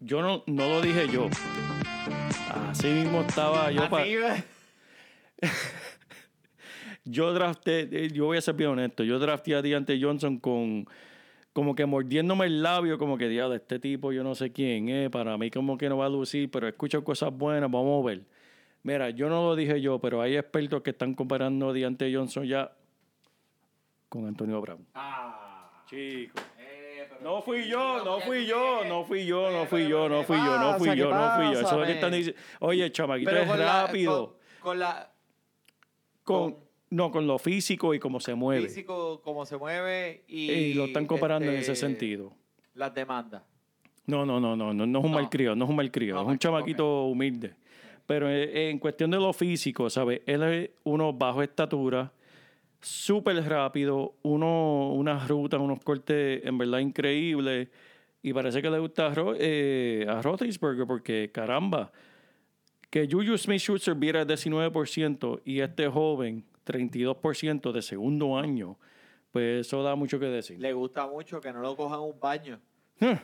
Yo 0.00 0.20
no, 0.20 0.42
no 0.46 0.68
lo 0.68 0.80
dije 0.82 1.08
yo. 1.08 1.28
Así 2.68 2.88
mismo 2.88 3.22
estaba 3.22 3.70
yo 3.70 3.88
para... 3.88 4.04
Yo 7.04 7.32
drafté, 7.32 7.88
eh, 7.92 8.08
yo 8.12 8.26
voy 8.26 8.38
a 8.38 8.40
ser 8.40 8.54
bien 8.54 8.70
honesto, 8.70 9.02
yo 9.04 9.18
drafté 9.18 9.54
a 9.54 9.62
Deontay 9.62 10.02
Johnson 10.02 10.38
con 10.38 10.86
como 11.52 11.74
que 11.74 11.84
mordiéndome 11.84 12.46
el 12.46 12.62
labio, 12.62 12.98
como 12.98 13.18
que 13.18 13.28
diablo, 13.28 13.54
este 13.56 13.78
tipo 13.80 14.12
yo 14.12 14.22
no 14.22 14.34
sé 14.34 14.52
quién 14.52 14.88
es, 14.88 15.10
para 15.10 15.36
mí 15.36 15.50
como 15.50 15.76
que 15.76 15.88
no 15.88 15.96
va 15.96 16.06
a 16.06 16.08
lucir, 16.08 16.50
pero 16.50 16.68
escucho 16.68 17.02
cosas 17.02 17.32
buenas, 17.32 17.70
vamos 17.70 18.04
a 18.04 18.06
ver. 18.06 18.22
Mira, 18.82 19.10
yo 19.10 19.28
no 19.28 19.42
lo 19.42 19.56
dije 19.56 19.80
yo, 19.80 19.98
pero 19.98 20.22
hay 20.22 20.36
expertos 20.36 20.82
que 20.82 20.90
están 20.90 21.14
comparando 21.14 21.70
a 21.70 21.72
Deontay 21.72 22.14
Johnson 22.14 22.44
ya 22.44 22.70
con 24.08 24.26
Antonio 24.26 24.60
Brown. 24.60 24.86
Ah, 24.94 25.82
Chico. 25.88 26.38
eh, 26.58 27.08
No 27.22 27.42
fui 27.42 27.66
yo, 27.68 28.04
no 28.04 28.18
¿qué 28.18 28.24
fui 28.24 28.46
yo, 28.46 28.84
no 28.84 29.04
fui 29.04 29.26
yo, 29.26 29.50
no 29.50 29.66
fui 29.66 29.88
yo, 29.88 30.08
no 30.08 30.20
¿qué 30.20 30.24
fui 30.26 30.36
yo, 30.38 30.58
no 30.58 30.78
fui 30.78 30.88
yo, 30.96 31.08
¿Qué 31.08 31.14
no 31.14 31.30
fui 31.36 31.44
yo. 31.46 31.60
Eso 31.60 31.66
es 31.66 31.72
lo 31.72 31.84
que 31.86 31.92
están 31.92 32.12
diciendo. 32.12 32.40
Oye, 32.60 32.92
chamaquito 32.92 33.30
es 33.32 33.48
rápido. 33.58 34.38
con, 34.60 34.78
la 34.78 35.10
con- 36.24 36.69
no, 36.90 37.10
con 37.10 37.26
lo 37.26 37.38
físico 37.38 37.94
y 37.94 37.98
cómo 37.98 38.20
se 38.20 38.34
mueve. 38.34 38.68
físico, 38.68 39.20
cómo 39.22 39.46
se 39.46 39.56
mueve 39.56 40.24
y, 40.28 40.50
Y 40.50 40.74
lo 40.74 40.86
están 40.86 41.06
comparando 41.06 41.50
en 41.50 41.58
ese 41.58 41.72
este, 41.72 41.86
sentido. 41.86 42.32
Las 42.74 42.94
demandas. 42.94 43.42
No, 44.06 44.26
no, 44.26 44.40
no, 44.40 44.56
no, 44.56 44.74
no, 44.74 44.86
no 44.86 44.98
es 44.98 45.04
un 45.04 45.10
No. 45.12 45.18
malcriado, 45.18 45.54
no 45.56 45.64
es 45.64 45.70
un 45.70 45.76
malcriado, 45.76 46.22
No, 46.22 46.28
es 46.30 46.32
un 46.32 46.38
chamaquito 46.38 47.04
humilde. 47.04 47.54
Pero 48.06 48.28
eh, 48.28 48.70
en 48.70 48.78
cuestión 48.80 49.10
de 49.12 49.18
lo 49.18 49.32
físico, 49.32 49.88
¿sabes? 49.88 50.22
Él 50.26 50.42
es 50.42 50.70
uno 50.82 51.12
bajo 51.12 51.42
estatura, 51.42 52.12
súper 52.80 53.36
rápido, 53.48 54.14
uno, 54.22 54.92
unas 54.94 55.28
rutas, 55.28 55.60
unos 55.60 55.78
cortes 55.84 56.44
en 56.44 56.58
verdad 56.58 56.78
increíbles. 56.80 57.68
Y 58.22 58.32
parece 58.32 58.60
que 58.60 58.68
le 58.68 58.78
gusta 58.80 59.06
a, 59.06 59.14
Ro- 59.14 59.36
eh, 59.38 60.04
a 60.08 60.20
Roethlisberger 60.20 60.86
porque, 60.86 61.30
caramba, 61.32 61.92
que 62.90 63.06
Juju 63.10 63.38
Smith-Schuster 63.38 63.94
viera 63.94 64.26
19% 64.26 65.40
y 65.44 65.60
este 65.60 65.86
joven 65.88 66.44
32% 66.72 67.72
de 67.72 67.82
segundo 67.82 68.38
año, 68.38 68.78
pues 69.32 69.66
eso 69.66 69.82
da 69.82 69.94
mucho 69.96 70.18
que 70.18 70.26
decir. 70.26 70.58
Le 70.60 70.72
gusta 70.72 71.06
mucho 71.06 71.40
que 71.40 71.52
no 71.52 71.60
lo 71.60 71.76
cojan 71.76 72.00
un 72.00 72.18
baño. 72.20 72.60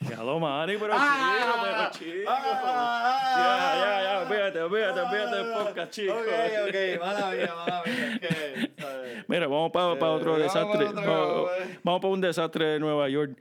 Ya 0.00 0.22
lo 0.22 0.38
pero 0.78 0.92
Ah, 0.94 1.88
chico, 1.90 2.04
pero 2.12 2.14
chico. 2.22 2.30
ah, 2.30 3.74
ya, 3.78 3.80
ya, 3.82 4.02
ya, 4.02 4.26
fíjate, 4.28 4.68
fíjate, 4.68 5.00
fíjate 5.08 5.40
el 5.40 5.46
podcast, 5.52 5.90
chico. 5.90 6.12
Ok, 6.12 6.28
ok. 6.68 6.76
Mira, 9.28 9.46
vamos 9.48 9.70
para, 9.72 9.86
otro 9.88 10.36
Eh, 10.36 10.46
vamos 10.46 10.54
desastre. 10.54 10.86
para 10.86 11.00
otro, 11.00 11.02
Vamos, 11.42 11.50
pues. 11.56 11.78
vamos 11.82 12.00
para 12.02 12.12
un 12.12 12.20
desastre 12.20 12.64
de 12.66 12.78
Nueva 12.78 13.08
York. 13.08 13.36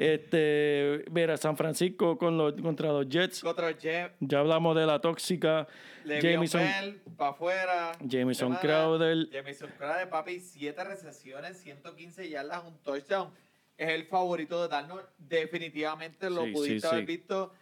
Este, 0.00 1.04
mira, 1.10 1.36
San 1.36 1.58
Francisco 1.58 2.16
con 2.16 2.38
los, 2.38 2.54
contra 2.54 2.88
los 2.88 3.06
Jets. 3.06 3.42
Contra 3.42 3.74
Jem, 3.74 4.10
Ya 4.20 4.38
hablamos 4.38 4.74
de 4.74 4.86
la 4.86 4.98
tóxica. 4.98 5.68
Le'Veon 6.04 6.46
Jameson, 6.46 7.02
para 7.18 7.32
afuera. 7.32 7.92
Jameson 8.00 8.48
Semana. 8.48 8.60
Crowder. 8.60 9.28
Jameson 9.28 9.70
Crowder, 9.76 10.08
papi, 10.08 10.40
7 10.40 10.84
recesiones, 10.84 11.58
115 11.60 12.30
yardas, 12.30 12.64
un 12.64 12.78
touchdown. 12.78 13.30
Es 13.76 13.90
el 13.90 14.06
favorito 14.06 14.62
de 14.62 14.68
Darnold. 14.68 15.04
Definitivamente 15.18 16.30
lo 16.30 16.44
Sí, 16.44 16.52
pudiste 16.52 16.80
sí, 16.80 16.86
haber 16.86 17.00
sí. 17.00 17.06
visto. 17.06 17.52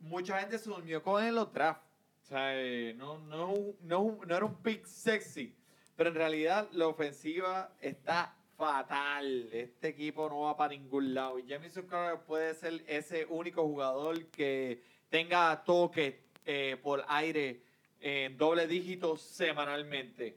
Mucha 0.00 0.40
gente 0.40 0.58
se 0.58 0.68
durmió 0.68 1.02
con 1.02 1.22
él 1.22 1.30
en 1.30 1.34
los 1.36 1.50
drafts. 1.54 1.86
O 2.24 2.26
sea, 2.26 2.50
eh, 2.54 2.92
no, 2.98 3.16
no, 3.20 3.54
no, 3.80 4.18
no 4.26 4.36
era 4.36 4.44
un 4.44 4.56
pick 4.56 4.84
sexy. 4.84 5.54
Pero 5.96 6.10
en 6.10 6.16
realidad 6.16 6.68
la 6.72 6.86
ofensiva 6.86 7.72
está 7.80 8.34
fatal. 8.58 9.48
Este 9.52 9.88
equipo 9.88 10.28
no 10.28 10.40
va 10.40 10.56
para 10.56 10.70
ningún 10.74 11.14
lado. 11.14 11.38
Y 11.38 11.46
Jameson 11.46 11.86
Crowder 11.86 12.18
puede 12.26 12.54
ser 12.54 12.82
ese 12.88 13.24
único 13.30 13.62
jugador 13.62 14.26
que 14.26 14.82
tenga 15.08 15.62
toque 15.64 16.20
eh, 16.44 16.76
por 16.82 17.04
aire 17.08 17.60
en 18.00 18.36
doble 18.36 18.66
dígito 18.66 19.16
semanalmente. 19.16 20.36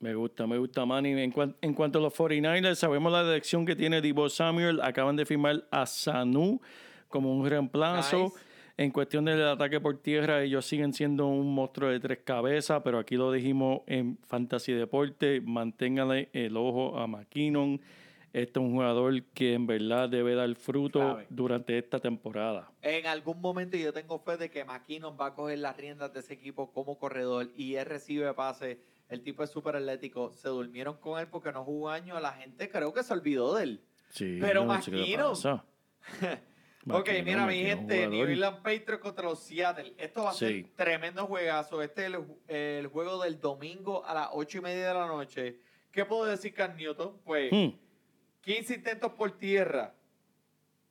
Me 0.00 0.14
gusta, 0.14 0.46
me 0.46 0.58
gusta, 0.58 0.84
Manny. 0.84 1.12
En, 1.22 1.30
cuan- 1.32 1.56
en 1.62 1.72
cuanto 1.72 1.98
a 2.00 2.02
los 2.02 2.12
49ers, 2.14 2.74
sabemos 2.74 3.10
la 3.12 3.24
dirección 3.24 3.64
que 3.64 3.74
tiene 3.76 4.02
Divo 4.02 4.28
Samuel. 4.28 4.80
Acaban 4.82 5.16
de 5.16 5.24
firmar 5.24 5.64
a 5.70 5.86
Sanu 5.86 6.60
como 7.08 7.32
un 7.34 7.48
reemplazo. 7.48 8.24
Nice. 8.24 8.45
En 8.78 8.90
cuestión 8.90 9.24
del 9.24 9.42
ataque 9.46 9.80
por 9.80 9.96
tierra, 9.96 10.42
ellos 10.42 10.66
siguen 10.66 10.92
siendo 10.92 11.26
un 11.28 11.54
monstruo 11.54 11.88
de 11.88 11.98
tres 11.98 12.18
cabezas, 12.24 12.82
pero 12.84 12.98
aquí 12.98 13.16
lo 13.16 13.32
dijimos 13.32 13.80
en 13.86 14.18
Fantasy 14.26 14.72
Deporte. 14.72 15.40
Manténgale 15.40 16.28
el 16.34 16.58
ojo 16.58 16.98
a 16.98 17.06
McKinnon. 17.06 17.80
Este 18.34 18.60
es 18.60 18.62
un 18.62 18.72
jugador 18.72 19.22
que 19.32 19.54
en 19.54 19.66
verdad 19.66 20.10
debe 20.10 20.34
dar 20.34 20.54
fruto 20.56 20.98
Clave. 20.98 21.26
durante 21.30 21.78
esta 21.78 22.00
temporada. 22.00 22.70
En 22.82 23.06
algún 23.06 23.40
momento 23.40 23.78
yo 23.78 23.94
tengo 23.94 24.18
fe 24.18 24.36
de 24.36 24.50
que 24.50 24.62
McKinnon 24.62 25.16
va 25.18 25.28
a 25.28 25.34
coger 25.34 25.58
las 25.60 25.74
riendas 25.74 26.12
de 26.12 26.20
ese 26.20 26.34
equipo 26.34 26.70
como 26.70 26.98
corredor 26.98 27.48
y 27.56 27.76
él 27.76 27.86
recibe 27.86 28.34
pase. 28.34 28.78
El 29.08 29.22
tipo 29.22 29.42
es 29.42 29.48
súper 29.48 29.76
atlético. 29.76 30.34
Se 30.34 30.48
durmieron 30.48 30.98
con 30.98 31.18
él 31.18 31.28
porque 31.28 31.50
no 31.50 31.64
jugó 31.64 31.88
año. 31.88 32.20
La 32.20 32.32
gente 32.32 32.68
creo 32.68 32.92
que 32.92 33.02
se 33.02 33.14
olvidó 33.14 33.54
de 33.54 33.62
él. 33.62 33.80
Sí, 34.10 34.36
Pero 34.38 34.66
no. 34.66 34.78
ok, 36.88 37.08
mira, 37.24 37.46
mi 37.46 37.62
gente. 37.62 38.06
New 38.08 38.26
England 38.26 38.56
Patriots 38.62 38.98
contra 39.02 39.24
los 39.24 39.40
Seattle. 39.42 39.94
Esto 39.98 40.24
va 40.24 40.30
a 40.30 40.34
ser 40.34 40.52
Sí. 40.52 40.72
tremendo 40.76 41.26
juegazo. 41.26 41.82
Este 41.82 42.06
es 42.06 42.12
el, 42.14 42.24
el 42.48 42.86
juego 42.88 43.22
del 43.22 43.40
domingo 43.40 44.04
a 44.04 44.14
las 44.14 44.28
ocho 44.32 44.58
y 44.58 44.60
media 44.60 44.88
de 44.88 44.94
la 44.94 45.06
noche. 45.06 45.60
¿Qué 45.90 46.04
puedo 46.04 46.24
decir, 46.26 46.52
Cam 46.54 46.76
Newton? 46.76 47.20
Pues 47.24 47.50
Hmm. 47.52 47.70
15 48.42 48.74
intentos 48.74 49.12
por 49.12 49.32
tierra. 49.38 49.94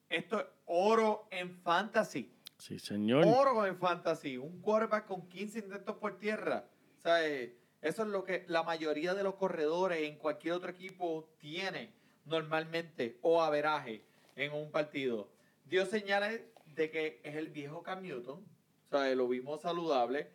Esto 0.09 0.39
es 0.39 0.45
oro 0.65 1.27
en 1.31 1.57
fantasy. 1.61 2.31
Sí, 2.57 2.79
señor. 2.79 3.25
Oro 3.27 3.65
en 3.65 3.77
fantasy. 3.77 4.37
Un 4.37 4.61
quarterback 4.61 5.05
con 5.05 5.27
15 5.27 5.59
intentos 5.59 5.95
por 5.97 6.17
tierra. 6.17 6.65
O 6.99 7.01
sea, 7.01 7.25
eh, 7.27 7.55
eso 7.81 8.03
es 8.03 8.07
lo 8.09 8.23
que 8.23 8.45
la 8.47 8.63
mayoría 8.63 9.13
de 9.13 9.23
los 9.23 9.35
corredores 9.35 10.01
en 10.03 10.17
cualquier 10.17 10.53
otro 10.55 10.71
equipo 10.71 11.29
tiene 11.37 11.93
normalmente 12.25 13.19
o 13.21 13.41
averaje 13.43 14.03
en 14.35 14.53
un 14.53 14.71
partido. 14.71 15.29
Dio 15.65 15.85
señales 15.85 16.41
de 16.65 16.89
que 16.89 17.21
es 17.23 17.35
el 17.35 17.49
viejo 17.49 17.83
Cam 17.83 18.01
Newton. 18.01 18.39
O 18.39 18.89
sea, 18.89 19.13
lo 19.15 19.27
vimos 19.27 19.61
saludable. 19.61 20.31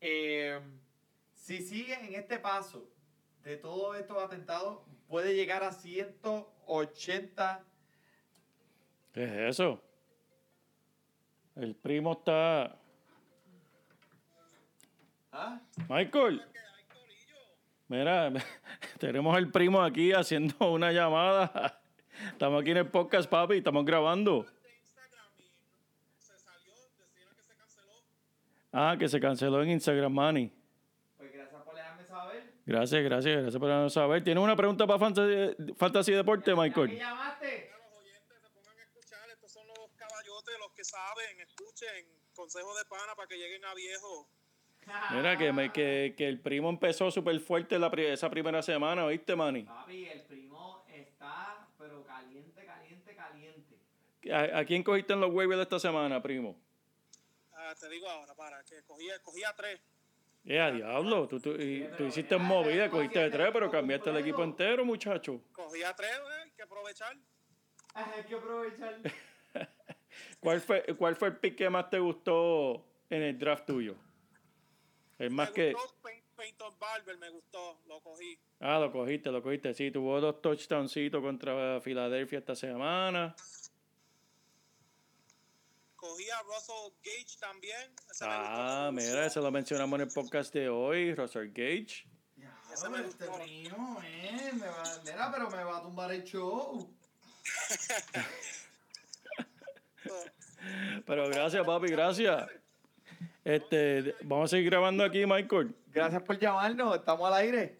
Eh, 0.00 0.60
si 1.34 1.58
sigue 1.58 1.94
en 1.94 2.14
este 2.14 2.38
paso 2.38 2.88
de 3.42 3.56
todos 3.56 3.96
estos 3.98 4.22
atentados, 4.22 4.80
puede 5.08 5.34
llegar 5.34 5.62
a 5.62 5.72
180 5.72 7.64
¿Qué 9.16 9.24
es 9.24 9.58
eso? 9.58 9.82
El 11.54 11.74
primo 11.74 12.12
está. 12.12 12.76
¿Ah? 15.32 15.58
Michael. 15.88 16.42
Mira, 17.88 18.30
tenemos 18.98 19.34
al 19.34 19.50
primo 19.50 19.82
aquí 19.82 20.12
haciendo 20.12 20.70
una 20.70 20.92
llamada. 20.92 21.80
Estamos 22.32 22.60
aquí 22.62 22.70
en 22.70 22.76
el 22.78 22.88
podcast, 22.90 23.28
papi, 23.28 23.58
estamos 23.58 23.84
grabando. 23.84 24.46
Ah, 28.72 28.96
que 28.98 29.08
se 29.08 29.18
canceló 29.20 29.62
en 29.62 29.70
Instagram, 29.70 30.12
Manny. 30.12 30.52
Pues 31.16 31.32
gracias 31.32 31.62
por 31.62 31.74
dejarme 31.74 32.04
saber. 32.04 32.52
Gracias, 32.66 33.02
gracias, 33.04 33.36
gracias 33.42 33.58
por 33.58 33.68
darnos 33.68 33.92
saber. 33.92 34.22
¿Tienes 34.22 34.42
una 34.44 34.54
pregunta 34.56 34.86
para 34.86 34.98
Fantasy, 34.98 35.56
Fantasy 35.76 36.12
Deporte, 36.12 36.50
¿Ya 36.50 36.56
me 36.56 36.62
Michael? 36.64 36.98
llamaste? 36.98 37.70
los 37.72 37.98
oyentes 37.98 38.38
se 38.42 38.50
pongan 38.50 38.78
a 38.78 38.82
escuchar. 38.82 39.30
Estos 39.30 39.52
son 39.52 39.66
los 39.68 39.78
caballotes, 39.96 40.54
los 40.58 40.72
que 40.72 40.84
saben. 40.84 41.40
Escuchen 41.40 42.06
consejos 42.34 42.76
de 42.78 42.84
pana 42.84 43.14
para 43.16 43.28
que 43.28 43.36
lleguen 43.38 43.64
a 43.64 43.74
viejo. 43.74 44.28
Mira, 45.12 45.36
que, 45.38 45.52
me- 45.52 45.72
que, 45.72 46.14
que 46.16 46.28
el 46.28 46.40
primo 46.40 46.68
empezó 46.68 47.10
súper 47.10 47.40
fuerte 47.40 47.76
la, 47.78 47.90
pri- 47.90 48.06
esa 48.06 48.28
primera 48.30 48.62
semana, 48.62 49.04
¿oíste, 49.06 49.34
Manny? 49.34 49.62
Papi, 49.64 50.04
el 50.06 50.22
primo 50.22 50.84
está, 50.88 51.55
pero 51.88 52.04
caliente, 52.04 52.64
caliente, 52.64 53.14
caliente. 53.14 53.76
¿A, 54.32 54.58
a 54.58 54.64
quién 54.64 54.82
cogiste 54.82 55.12
en 55.12 55.20
los 55.20 55.32
waivers 55.32 55.58
de 55.58 55.62
esta 55.64 55.78
semana, 55.78 56.20
primo? 56.22 56.58
Ah, 57.52 57.74
te 57.78 57.88
digo 57.88 58.08
ahora, 58.08 58.34
para, 58.34 58.62
que 58.64 58.82
cogía, 58.82 59.18
cogía 59.22 59.54
tres. 59.56 59.80
Eh, 60.44 60.60
a 60.60 60.70
diablo, 60.70 61.26
tú, 61.26 61.40
tú, 61.40 61.50
y- 61.52 61.88
tú 61.96 62.04
hiciste 62.04 62.36
movida, 62.36 62.88
cogiste 62.90 63.18
de 63.18 63.30
tres, 63.30 63.50
pero 63.52 63.70
cambiaste 63.70 64.10
el 64.10 64.16
equipo 64.18 64.44
entero, 64.44 64.84
muchacho. 64.84 65.40
Cogía 65.52 65.94
tres, 65.94 66.10
eh, 66.12 66.42
hay 66.44 66.50
que 66.52 66.62
aprovechar. 66.62 67.16
Hay 67.94 68.24
que 68.24 68.34
aprovechar. 68.34 69.00
¿Cuál 70.40 70.60
fue, 70.60 70.82
¿Cuál 70.96 71.16
fue 71.16 71.28
el 71.28 71.36
pick 71.38 71.56
que 71.56 71.70
más 71.70 71.90
te 71.90 71.98
gustó 71.98 72.84
en 73.10 73.22
el 73.22 73.38
draft 73.38 73.66
tuyo? 73.66 73.96
El 75.18 75.30
más 75.30 75.48
Me 75.50 75.54
que... 75.54 75.72
gustó 75.72 75.94
Peyton 76.36 76.78
Barber 76.78 77.16
me 77.18 77.30
gustó, 77.30 77.80
lo 77.86 78.00
cogí. 78.00 78.38
Ah, 78.60 78.78
lo 78.78 78.92
cogiste, 78.92 79.30
lo 79.30 79.42
cogiste. 79.42 79.74
Sí, 79.74 79.90
tuvo 79.90 80.20
dos 80.20 80.40
touchdowncitos 80.42 81.22
contra 81.22 81.80
Filadelfia 81.80 82.38
esta 82.38 82.54
semana. 82.54 83.34
Cogí 85.96 86.28
a 86.30 86.40
Russell 86.42 86.92
Gage 87.02 87.38
también. 87.40 87.92
Ese 88.10 88.24
me 88.26 88.30
Ah, 88.32 88.90
gustó, 88.92 89.08
mira, 89.10 89.26
eso 89.26 89.40
lo 89.40 89.50
mencionamos 89.50 89.98
en 90.00 90.06
el 90.08 90.12
podcast 90.12 90.52
de 90.54 90.68
hoy, 90.68 91.14
Russell 91.14 91.48
Gage. 91.48 92.06
Ese 92.72 92.88
me 92.90 92.98
este 92.98 93.26
gustó. 93.26 93.42
primo, 93.42 94.00
eh, 94.04 94.50
me 94.52 94.66
va, 94.66 94.84
mira, 95.04 95.30
pero 95.32 95.50
me 95.50 95.64
va 95.64 95.78
a 95.78 95.82
tumbar 95.82 96.12
el 96.12 96.22
show. 96.24 96.92
Pero 101.06 101.28
gracias, 101.28 101.64
papi, 101.64 101.88
gracias. 101.88 102.50
Este, 103.44 104.14
vamos 104.22 104.46
a 104.46 104.56
seguir 104.56 104.70
grabando 104.70 105.04
aquí, 105.04 105.24
Michael. 105.24 105.74
Gracias 105.96 106.22
por 106.24 106.38
llamarnos, 106.38 106.94
estamos 106.94 107.26
al 107.26 107.34
aire. 107.40 107.78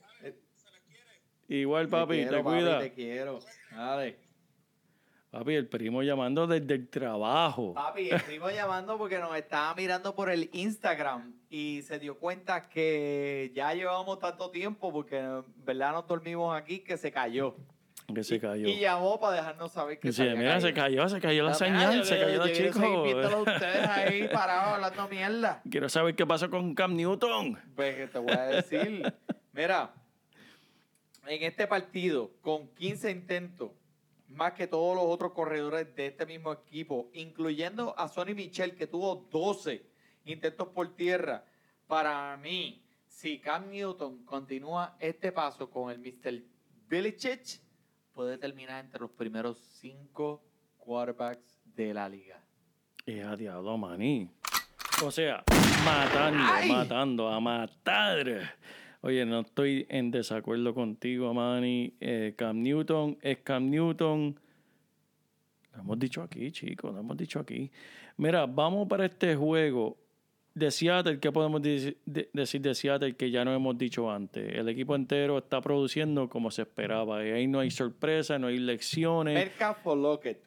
Igual, 1.49 1.87
papi, 1.87 2.17
te, 2.17 2.29
quiero, 2.29 2.45
cuida. 2.45 2.79
Te 2.81 2.93
quiero. 2.95 3.39
Dale. 3.71 4.17
Papi, 5.31 5.55
el 5.55 5.69
primo 5.69 6.03
llamando 6.03 6.47
desde 6.47 6.73
el 6.77 6.89
trabajo. 6.89 7.75
Papi, 7.75 8.09
el 8.09 8.23
primo 8.23 8.49
llamando 8.49 8.97
porque 8.97 9.19
nos 9.19 9.37
estaba 9.37 9.75
mirando 9.75 10.15
por 10.15 10.31
el 10.31 10.49
Instagram 10.55 11.35
y 11.51 11.83
se 11.83 11.99
dio 11.99 12.19
cuenta 12.19 12.71
que 12.71 13.53
ya 13.55 13.75
llevamos 13.75 14.19
tanto 14.19 14.51
tiempo 14.51 14.91
porque 14.91 15.19
en 15.19 15.45
verdad 15.59 15.93
nos 15.93 16.07
dormimos 16.07 16.57
aquí 16.57 16.79
que 16.79 16.97
se 16.97 17.13
cayó. 17.13 17.55
Que 18.15 18.23
se 18.23 18.39
cayó. 18.39 18.69
Y 18.69 18.79
llamó 18.79 19.19
para 19.19 19.37
dejarnos 19.37 19.73
saber 19.73 19.99
que 19.99 20.09
Dice, 20.09 20.29
se 20.31 20.37
mira, 20.37 20.61
se 20.61 20.73
cayó, 20.73 21.09
se 21.09 21.21
cayó 21.21 21.45
la 21.45 21.55
señal, 21.55 22.05
se 22.05 22.19
cayó 22.19 22.39
la 22.39 22.47
yo 22.47 22.53
quiero 22.53 22.73
seguir 22.73 23.03
viéndolo 23.03 23.27
a 23.27 23.31
chico. 23.41 23.53
ustedes 23.53 23.89
ahí 23.89 24.29
parados 24.29 24.75
hablando 24.75 25.09
mierda. 25.09 25.63
Quiero 25.69 25.89
saber 25.89 26.15
qué 26.15 26.25
pasó 26.25 26.49
con 26.49 26.75
Cam 26.75 26.95
Newton. 26.95 27.59
Pues 27.75 27.97
que 27.97 28.07
te 28.07 28.19
voy 28.19 28.33
a 28.33 28.45
decir. 28.45 29.13
Mira, 29.53 29.93
en 31.27 31.43
este 31.43 31.67
partido, 31.67 32.31
con 32.43 32.69
15 32.75 33.11
intentos, 33.11 33.71
más 34.29 34.53
que 34.53 34.67
todos 34.69 34.95
los 34.95 35.05
otros 35.07 35.33
corredores 35.33 35.95
de 35.97 36.07
este 36.07 36.27
mismo 36.27 36.53
equipo, 36.53 37.11
incluyendo 37.13 37.99
a 37.99 38.09
Sonny 38.09 38.35
Michel, 38.35 38.77
que 38.77 38.87
tuvo 38.87 39.27
12 39.31 39.83
intentos 40.27 40.69
por 40.69 40.95
tierra, 40.95 41.45
para 41.87 42.37
mí, 42.37 42.85
si 43.09 43.39
Cam 43.41 43.71
Newton 43.71 44.25
continúa 44.25 44.97
este 45.01 45.33
paso 45.33 45.71
con 45.71 45.91
el 45.91 45.99
Mr. 45.99 46.43
Belichick, 46.89 47.61
puede 48.17 48.39
terminar 48.39 48.83
entre 48.83 48.99
los 48.99 49.11
primeros 49.11 49.59
cinco 49.79 50.43
quarterbacks 50.79 51.61
de 51.77 51.93
la 51.93 52.09
liga. 52.09 52.43
Y 53.05 53.21
a 53.21 53.37
diablo, 53.37 53.77
maní. 53.77 54.31
O 55.05 55.11
sea, 55.11 55.45
matando, 55.85 56.43
Ay. 56.51 56.69
matando, 56.71 57.29
a 57.29 57.39
matar. 57.39 58.55
Oye, 59.03 59.27
no 59.27 59.41
estoy 59.41 59.87
en 59.91 60.11
desacuerdo 60.11 60.75
contigo, 60.75 61.35
Manny. 61.35 61.95
Eh, 62.01 62.35
Cam 62.39 62.63
Newton 62.63 63.19
es 63.21 63.39
Cam 63.41 63.69
Newton. 63.69 64.41
Lo 65.75 65.81
hemos 65.83 65.99
dicho 65.99 66.23
aquí, 66.23 66.51
chicos, 66.51 66.95
lo 66.95 67.01
hemos 67.01 67.19
dicho 67.19 67.39
aquí. 67.39 67.71
Mira, 68.17 68.47
vamos 68.47 68.89
para 68.89 69.05
este 69.05 69.37
juego 69.37 69.99
de 70.57 70.71
Seattle. 70.71 71.21
¿Qué 71.21 71.31
podemos 71.31 71.61
de- 71.61 71.97
decir 72.33 72.63
de 72.63 72.75
Seattle 72.75 73.15
que 73.15 73.31
ya 73.31 73.45
no 73.45 73.53
hemos 73.55 73.77
dicho 73.77 74.11
antes? 74.11 74.55
El 74.55 74.69
equipo 74.71 74.97
entero 74.97 75.37
está 75.39 75.61
produciendo 75.61 76.29
como 76.31 76.51
se 76.51 76.63
esperaba. 76.63 77.23
Y 77.25 77.31
ahí 77.31 77.47
no 77.47 77.61
hay 77.61 77.71
sorpresa, 77.71 78.39
no 78.39 78.47
hay 78.47 78.59
lecciones. 78.59 79.35
Metcalf 79.35 79.87
o 79.87 79.95
Lockett. 79.95 80.43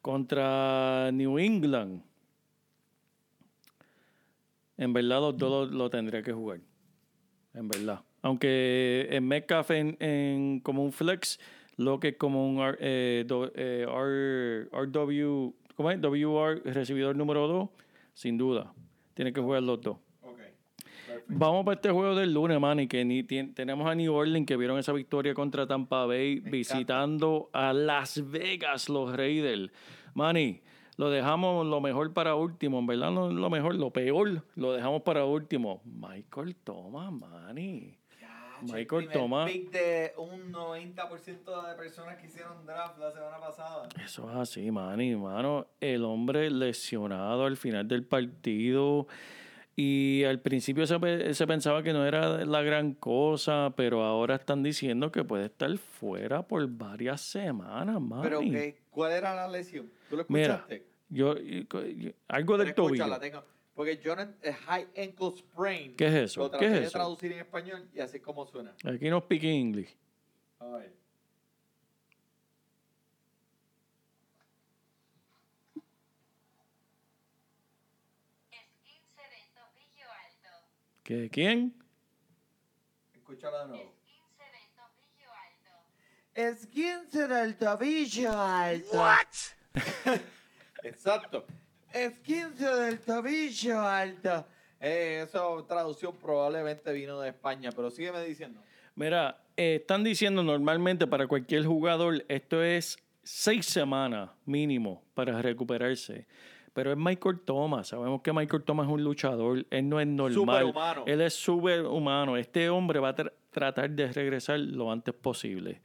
contra 0.00 1.10
New 1.12 1.38
England. 1.38 2.02
En 4.76 4.92
verdad, 4.92 5.20
los 5.20 5.36
dos 5.36 5.70
lo, 5.70 5.76
lo 5.78 5.90
tendría 5.90 6.22
que 6.22 6.32
jugar. 6.32 6.60
En 7.54 7.68
verdad. 7.68 8.00
Aunque 8.22 9.06
en 9.10 9.28
Metcalf 9.28 9.70
en, 9.70 9.96
en- 10.00 10.60
como 10.60 10.82
un 10.82 10.92
flex, 10.92 11.38
lo 11.76 12.00
que 12.00 12.08
es 12.08 12.16
como 12.16 12.48
un 12.48 12.58
R, 12.60 12.78
eh, 12.80 13.24
do- 13.26 13.52
eh, 13.54 13.86
R- 13.86 14.64
RW, 14.72 15.52
¿cómo 15.76 15.90
es? 15.90 16.00
WR, 16.00 16.62
recibidor 16.72 17.14
número 17.16 17.46
2, 17.46 17.68
sin 18.14 18.38
duda. 18.38 18.72
Tiene 19.14 19.32
que 19.32 19.40
jugar 19.40 19.62
los 19.62 19.80
dos. 19.80 19.96
Ok. 20.22 20.38
Vamos 21.28 21.64
para 21.64 21.76
este 21.76 21.90
juego 21.90 22.14
del 22.14 22.32
lunes, 22.32 22.58
Manny, 22.60 22.88
que 22.88 23.04
ni, 23.04 23.22
tenemos 23.22 23.86
a 23.86 23.94
New 23.94 24.12
Orleans 24.12 24.46
que 24.46 24.56
vieron 24.56 24.78
esa 24.78 24.92
victoria 24.92 25.34
contra 25.34 25.66
Tampa 25.66 26.06
Bay 26.06 26.40
visitando 26.40 27.50
a 27.52 27.72
Las 27.72 28.30
Vegas, 28.30 28.88
los 28.88 29.14
Raiders. 29.14 29.70
Manny, 30.14 30.62
lo 30.96 31.10
dejamos 31.10 31.66
lo 31.66 31.80
mejor 31.80 32.12
para 32.12 32.34
último, 32.34 32.78
en 32.78 32.86
verdad 32.86 33.10
no 33.10 33.30
lo 33.30 33.50
mejor, 33.50 33.74
lo 33.74 33.90
peor 33.90 34.44
lo 34.54 34.72
dejamos 34.72 35.02
para 35.02 35.24
último. 35.24 35.82
Michael 35.84 36.56
Thomas, 36.56 37.12
Manny. 37.12 38.01
Michael 38.62 39.08
Thomas. 39.10 39.50
pick 39.50 39.70
de 39.70 40.12
un 40.16 40.52
90% 40.52 41.68
de 41.68 41.74
personas 41.76 42.16
que 42.16 42.26
hicieron 42.26 42.64
draft 42.66 42.98
la 42.98 43.10
semana 43.10 43.38
pasada. 43.38 43.88
Eso 44.04 44.30
es 44.30 44.36
así, 44.36 44.70
Manny, 44.70 45.16
mano. 45.16 45.66
El 45.80 46.04
hombre 46.04 46.50
lesionado 46.50 47.44
al 47.46 47.56
final 47.56 47.86
del 47.88 48.04
partido. 48.04 49.06
Y 49.74 50.24
al 50.24 50.38
principio 50.40 50.86
se, 50.86 51.32
se 51.32 51.46
pensaba 51.46 51.82
que 51.82 51.94
no 51.94 52.04
era 52.04 52.44
la 52.44 52.60
gran 52.60 52.92
cosa, 52.92 53.72
pero 53.74 54.02
ahora 54.04 54.34
están 54.34 54.62
diciendo 54.62 55.10
que 55.10 55.24
puede 55.24 55.46
estar 55.46 55.74
fuera 55.78 56.46
por 56.46 56.66
varias 56.68 57.22
semanas, 57.22 57.98
Manny. 57.98 58.22
Pero, 58.22 58.40
¿qué? 58.40 58.82
¿cuál 58.90 59.12
era 59.12 59.34
la 59.34 59.48
lesión? 59.48 59.90
¿Tú 60.10 60.16
lo 60.18 60.26
Mira, 60.28 60.56
escuchaste? 60.56 60.86
yo, 61.08 61.38
yo- 61.38 62.10
algo 62.28 62.58
del 62.58 62.74
tobillo. 62.74 63.18
tengo- 63.18 63.44
porque 63.74 63.98
yo 63.98 64.14
no, 64.16 64.22
eh, 64.42 64.52
high 64.52 64.86
ankle 64.96 65.32
sprain. 65.36 65.96
¿Qué 65.96 66.06
es 66.06 66.14
eso? 66.14 66.40
Lo 66.40 66.50
¿Qué 66.50 66.58
traté 66.58 66.66
es 66.66 66.72
de 66.80 66.86
eso? 66.86 66.92
traducir 66.98 67.32
en 67.32 67.38
español 67.40 67.88
y 67.94 68.00
así 68.00 68.20
como 68.20 68.46
suena. 68.46 68.74
Aquí 68.84 69.08
no 69.08 69.20
speak 69.20 69.44
English. 69.44 69.96
A 70.58 70.66
ver. 70.66 70.92
Esguince 78.50 79.22
del 79.30 79.48
tobillo 79.54 80.06
alto. 80.10 80.48
¿Qué, 81.02 81.30
¿Quién? 81.30 81.74
Escúchala 83.14 83.62
de 83.62 83.68
nuevo. 83.68 83.94
Esguince 83.94 84.44
del 84.52 84.68
tobillo 84.76 85.30
alto. 85.46 85.72
Esguince 86.34 87.28
del 87.28 87.56
tobillo 87.56 88.32
alto. 88.40 90.22
Exacto. 90.82 91.46
Esguince 91.94 92.66
del 92.66 93.00
tobillo 93.00 93.80
alto. 93.80 94.46
Eh, 94.80 95.22
esa 95.26 95.42
traducción 95.68 96.16
probablemente 96.16 96.92
vino 96.92 97.20
de 97.20 97.28
España, 97.28 97.70
pero 97.74 97.90
sígueme 97.90 98.22
diciendo. 98.24 98.60
Mira, 98.94 99.38
eh, 99.56 99.76
están 99.80 100.02
diciendo 100.04 100.42
normalmente 100.42 101.06
para 101.06 101.26
cualquier 101.26 101.64
jugador 101.64 102.24
esto 102.28 102.62
es 102.62 102.98
seis 103.22 103.66
semanas 103.66 104.30
mínimo 104.44 105.02
para 105.14 105.40
recuperarse. 105.40 106.26
Pero 106.74 106.90
es 106.90 106.96
Michael 106.96 107.40
Thomas. 107.40 107.88
Sabemos 107.88 108.22
que 108.22 108.32
Michael 108.32 108.62
Thomas 108.64 108.86
es 108.86 108.92
un 108.92 109.04
luchador. 109.04 109.66
Él 109.70 109.88
no 109.88 110.00
es 110.00 110.06
normal. 110.06 110.32
Superhumano. 110.62 111.04
Él 111.06 111.20
es 111.20 111.34
superhumano. 111.34 112.36
Este 112.38 112.68
hombre 112.70 112.98
va 112.98 113.10
a 113.10 113.14
tra- 113.16 113.32
tratar 113.50 113.90
de 113.90 114.10
regresar 114.10 114.58
lo 114.58 114.90
antes 114.90 115.14
posible. 115.14 115.82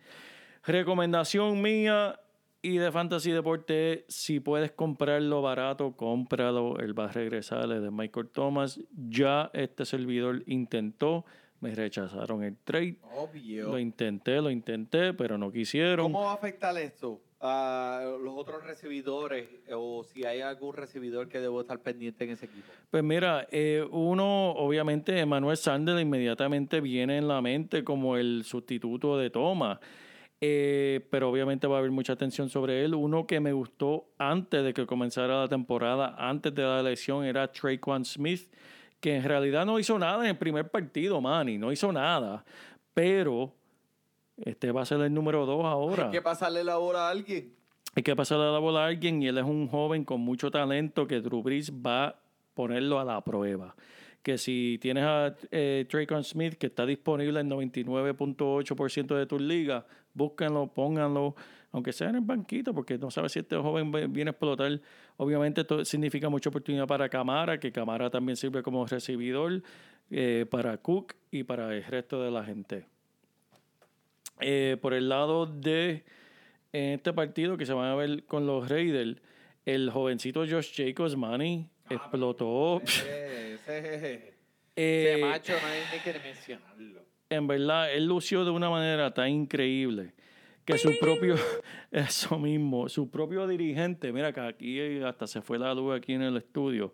Recomendación 0.66 1.62
mía 1.62 2.20
y 2.68 2.80
de 2.80 2.91
Fantasy 2.91 3.32
Deporte 3.32 4.03
si 4.09 4.41
puedes 4.41 4.74
comprarlo 4.74 5.41
barato, 5.41 5.93
cómpralo. 5.93 6.78
Él 6.80 6.97
va 6.97 7.05
a 7.05 7.11
regresar 7.11 7.72
es 7.72 7.82
de 7.82 7.91
Michael 7.91 8.28
Thomas. 8.28 8.82
Ya 8.91 9.49
este 9.53 9.86
servidor 9.86 10.43
intentó. 10.47 11.24
Me 11.61 11.74
rechazaron 11.74 12.43
el 12.43 12.57
trade. 12.57 12.97
Obvio. 13.15 13.70
Lo 13.70 13.80
intenté, 13.80 14.41
lo 14.41 14.51
intenté, 14.51 15.13
pero 15.13 15.38
no 15.38 15.49
quisieron. 15.49 16.11
¿Cómo 16.11 16.26
va 16.26 16.32
a 16.32 16.36
afectar 16.36 16.78
esto 16.78 17.22
a 17.39 18.01
los 18.22 18.34
otros 18.38 18.63
recibidores 18.65 19.47
o 19.74 20.04
si 20.04 20.25
hay 20.25 20.42
algún 20.42 20.75
recibidor 20.75 21.29
que 21.29 21.39
debo 21.39 21.62
estar 21.62 21.79
pendiente 21.79 22.25
en 22.25 22.32
ese 22.32 22.47
equipo? 22.47 22.67
Pues 22.92 23.04
mira, 23.04 23.47
eh, 23.50 23.87
uno, 23.92 24.51
obviamente, 24.51 25.17
Emmanuel 25.17 25.55
Sanders 25.55 26.01
inmediatamente 26.01 26.82
viene 26.82 27.17
en 27.17 27.29
la 27.29 27.42
mente 27.42 27.86
como 27.86 28.17
el 28.17 28.43
sustituto 28.43 29.17
de 29.17 29.29
Thomas. 29.29 29.79
Eh, 30.39 31.08
pero 31.09 31.30
obviamente 31.30 31.66
va 31.66 31.78
a 31.78 31.80
haber 31.80 31.92
mucha 31.92 32.14
atención 32.14 32.50
sobre 32.50 32.86
él. 32.86 32.93
Uno 32.93 33.26
que 33.26 33.39
me 33.39 33.54
gustó 33.54 34.05
antes 34.18 34.64
de 34.64 34.74
que 34.74 34.86
comenzara 34.86 35.42
la 35.42 35.47
temporada, 35.47 36.16
antes 36.18 36.54
de 36.54 36.62
la 36.62 36.80
elección, 36.80 37.26
era 37.26 37.51
Traquan 37.51 38.05
Smith, 38.05 38.51
que 39.00 39.16
en 39.16 39.24
realidad 39.24 39.66
no 39.66 39.80
hizo 39.80 39.97
nada 39.97 40.24
en 40.24 40.32
el 40.32 40.38
primer 40.38 40.70
partido, 40.70 41.20
Manny, 41.22 41.58
no 41.58 41.72
hizo 41.72 41.92
nada. 41.92 42.46
Pero 42.93 43.54
este 44.38 44.72
va 44.72 44.84
a 44.84 44.86
ser 44.86 45.01
el 45.01 45.14
número 45.14 45.46
dos 45.46 45.66
ahora. 45.66 46.05
Hay 46.05 46.12
que 46.12 46.22
pasarle 46.22 46.64
la 46.64 46.78
bola 46.78 47.08
a 47.08 47.09
alguien. 47.12 47.54
Hay 47.96 48.04
que 48.04 48.16
pasarle 48.16 48.51
la 48.51 48.59
bola 48.59 48.84
a 48.84 48.88
alguien 48.88 49.24
y 49.24 49.28
él 49.28 49.39
es 49.39 49.43
un 49.43 49.68
joven 49.68 50.05
con 50.05 50.22
mucho 50.22 50.51
talento 50.51 51.08
que 51.08 51.20
Drew 51.20 51.42
Brees 51.42 51.72
va 51.72 52.05
a 52.05 52.16
ponerlo 52.54 53.00
a 53.00 53.05
la 53.05 53.22
prueba. 53.22 53.76
Que 54.22 54.38
si 54.38 54.78
tienes 54.80 55.04
a 55.04 55.36
eh, 55.50 55.86
Traycon 55.89 56.24
Smith 56.24 56.55
que 56.55 56.68
está 56.68 56.86
disponible 56.86 57.39
en 57.39 57.50
99.8% 57.50 59.16
de 59.16 59.26
tus 59.26 59.42
ligas, 59.42 59.86
búsquenlo, 60.18 60.68
pónganlo, 60.74 61.36
aunque 61.72 61.94
sea 61.94 62.10
en 62.10 62.16
el 62.16 62.22
banquito, 62.22 62.74
porque 62.74 62.98
no 62.98 63.12
sabe 63.12 63.30
si 63.30 63.39
este 63.39 63.56
joven 63.56 63.92
ve- 63.92 64.08
viene 64.08 64.30
a 64.30 64.32
explotar. 64.32 64.80
Obviamente 65.18 65.62
esto 65.62 65.86
significa 65.86 66.28
mucha 66.30 66.50
oportunidad 66.50 66.88
para 66.88 67.08
Camara, 67.08 67.60
que 67.60 67.72
Camara 67.72 68.10
también 68.10 68.36
sirve 68.36 68.64
como 68.64 68.86
recibidor 68.86 69.62
eh, 70.10 70.46
para 70.50 70.78
Cook 70.78 71.14
y 71.32 71.44
para 71.44 71.74
el 71.76 71.84
resto 71.84 72.22
de 72.24 72.32
la 72.32 72.44
gente. 72.44 72.86
Eh, 74.39 74.78
por 74.82 74.94
el 74.94 75.10
lado 75.10 75.46
de 75.46 76.04
este 76.72 77.12
partido 77.14 77.58
que 77.58 77.66
se 77.66 77.74
van 77.74 77.88
a 77.92 77.96
ver 77.96 78.24
con 78.26 78.46
los 78.46 78.70
Raiders, 78.70 79.20
el 79.66 79.89
jovencito 79.89 80.42
Josh 80.48 80.74
Jacobs, 80.76 81.16
Manny, 81.16 81.70
explotó. 81.89 82.82
Ese, 82.84 83.54
ese- 83.56 84.34
Eh, 84.80 85.18
macho 85.22 85.54
no 85.54 85.68
hay 85.68 85.82
ni 85.92 86.00
que 86.04 86.20
mencionarlo. 86.20 87.02
En 87.29 87.47
verdad, 87.47 87.93
él 87.93 88.05
lució 88.05 88.45
de 88.45 88.51
una 88.51 88.70
manera 88.70 89.13
tan 89.13 89.29
increíble 89.29 90.13
que 90.66 90.78
su 90.78 90.91
propio, 90.99 91.36
eso 91.91 92.37
mismo, 92.37 92.89
su 92.89 93.09
propio 93.09 93.47
dirigente, 93.47 94.12
mira 94.12 94.33
que 94.33 94.41
aquí 94.41 94.99
hasta 95.01 95.25
se 95.28 95.41
fue 95.41 95.58
la 95.58 95.74
luz 95.74 95.95
aquí 95.95 96.13
en 96.13 96.21
el 96.24 96.37
estudio, 96.37 96.93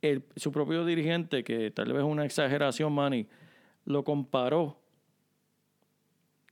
el- 0.00 0.22
su 0.36 0.52
propio 0.52 0.84
dirigente, 0.84 1.42
que 1.42 1.70
tal 1.72 1.88
vez 1.92 1.98
es 2.02 2.04
una 2.08 2.24
exageración, 2.24 2.92
Manny, 2.92 3.26
lo 3.84 4.04
comparó 4.04 4.78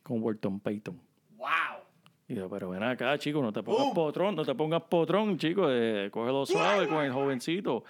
con 0.03 0.23
Walton 0.23 0.61
Payton. 0.61 1.01
¡Wow! 1.37 1.49
Y 2.29 2.35
yo, 2.35 2.49
pero 2.49 2.71
ven 2.71 2.83
acá, 2.83 3.17
chico, 3.19 3.41
no 3.41 3.53
te 3.53 3.63
pongas 3.63 3.93
potrón, 3.95 4.35
no 4.35 4.45
te 4.45 4.55
pongas 4.55 4.83
potrón, 4.83 5.39
chico, 5.39 5.67
eh, 5.71 6.09
cógelo 6.11 6.45
suave 6.47 6.89
con 6.89 7.05
el 7.05 7.13
jovencito. 7.13 7.85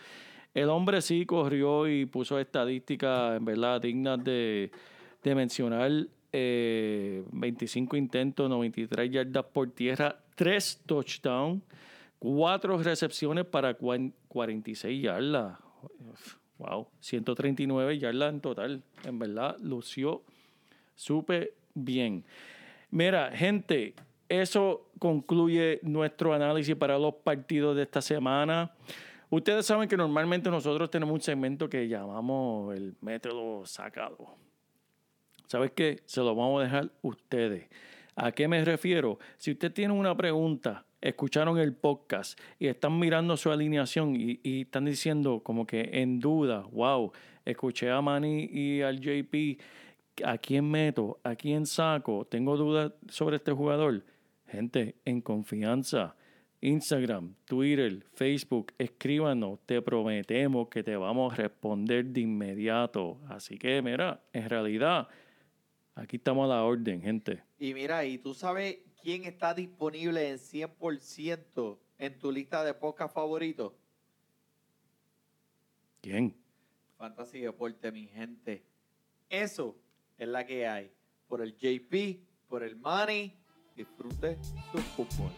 El 0.52 0.68
hombre 0.68 1.00
sí 1.00 1.24
corrió 1.24 1.88
y 1.88 2.04
puso 2.06 2.38
estadísticas, 2.38 3.36
en 3.38 3.44
verdad, 3.46 3.80
dignas 3.80 4.22
de, 4.22 4.70
de 5.26 5.34
mencionar. 5.34 5.90
eh, 6.38 7.24
25 7.32 7.96
intentos, 7.96 8.48
93 8.50 9.10
yardas 9.10 9.44
por 9.54 9.70
tierra, 9.70 10.18
3 10.34 10.82
touchdowns, 10.84 11.62
4 12.18 12.76
recepciones 12.82 13.46
para 13.46 13.72
cuan- 13.78 14.12
46 14.28 15.02
yardas. 15.02 15.58
Wow, 16.58 16.88
139 17.00 17.98
yardas 17.98 18.34
en 18.34 18.40
total. 18.42 18.82
En 19.04 19.18
verdad, 19.18 19.56
lució 19.62 20.22
súper 20.94 21.54
bien. 21.74 22.22
Mira, 22.90 23.30
gente, 23.34 23.94
eso 24.28 24.90
concluye 24.98 25.80
nuestro 25.82 26.34
análisis 26.34 26.74
para 26.76 26.98
los 26.98 27.14
partidos 27.14 27.76
de 27.76 27.82
esta 27.84 28.02
semana. 28.02 28.72
Ustedes 29.30 29.64
saben 29.64 29.88
que 29.88 29.96
normalmente 29.96 30.50
nosotros 30.50 30.90
tenemos 30.90 31.14
un 31.14 31.20
segmento 31.22 31.66
que 31.68 31.88
llamamos 31.88 32.74
el 32.76 32.94
método 33.00 33.64
sacado. 33.64 34.36
¿Sabes 35.46 35.70
qué? 35.72 36.00
Se 36.06 36.20
lo 36.20 36.34
vamos 36.34 36.60
a 36.60 36.64
dejar 36.64 36.90
ustedes. 37.02 37.68
¿A 38.16 38.32
qué 38.32 38.48
me 38.48 38.64
refiero? 38.64 39.18
Si 39.36 39.52
usted 39.52 39.72
tiene 39.72 39.92
una 39.92 40.16
pregunta, 40.16 40.86
escucharon 41.00 41.58
el 41.58 41.74
podcast 41.74 42.38
y 42.58 42.66
están 42.66 42.98
mirando 42.98 43.36
su 43.36 43.50
alineación 43.50 44.16
y, 44.16 44.40
están 44.42 44.86
diciendo 44.86 45.40
como 45.44 45.66
que 45.66 45.90
en 45.92 46.18
duda, 46.18 46.64
wow, 46.72 47.12
escuché 47.44 47.90
a 47.90 48.00
Manny 48.00 48.48
y 48.50 48.82
al 48.82 49.00
JP, 49.00 49.60
¿a 50.24 50.38
quién 50.38 50.68
meto? 50.68 51.20
¿A 51.22 51.36
quién 51.36 51.66
saco? 51.66 52.26
Tengo 52.26 52.56
dudas 52.56 52.92
sobre 53.08 53.36
este 53.36 53.52
jugador. 53.52 54.04
Gente, 54.46 54.96
en 55.04 55.20
confianza. 55.20 56.16
Instagram, 56.60 57.34
Twitter, 57.44 58.04
Facebook, 58.14 58.72
escríbanos, 58.78 59.60
te 59.66 59.82
prometemos 59.82 60.68
que 60.68 60.82
te 60.82 60.96
vamos 60.96 61.32
a 61.32 61.36
responder 61.36 62.06
de 62.06 62.22
inmediato. 62.22 63.18
Así 63.28 63.58
que, 63.58 63.82
mira, 63.82 64.22
en 64.32 64.48
realidad, 64.48 65.06
aquí 65.96 66.16
estamos 66.16 66.44
a 66.44 66.54
la 66.54 66.62
orden, 66.62 67.02
gente. 67.02 67.42
Y 67.58 67.74
mira, 67.74 68.04
¿y 68.04 68.18
tú 68.18 68.34
sabes 68.34 68.78
quién 69.02 69.24
está 69.24 69.54
disponible 69.54 70.30
en 70.30 70.38
100% 70.38 71.78
en 71.98 72.18
tu 72.18 72.30
lista 72.30 72.62
de 72.62 72.74
podcast 72.74 73.12
favoritos? 73.12 73.72
¿Quién? 76.00 76.36
Fantasy 76.98 77.40
Deporte, 77.40 77.90
mi 77.90 78.06
gente. 78.06 78.62
Eso 79.28 79.76
es 80.16 80.28
la 80.28 80.46
que 80.46 80.68
hay. 80.68 80.92
Por 81.26 81.42
el 81.42 81.56
JP, 81.56 82.20
por 82.48 82.62
el 82.62 82.76
Money, 82.76 83.34
disfrute 83.74 84.36
su 84.70 84.78
fútbol. 84.78 85.32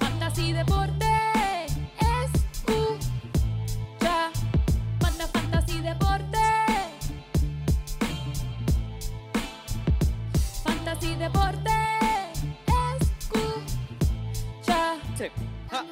Fantasy 0.00 0.52
Deporte 0.52 1.09
Ja. 15.20 15.84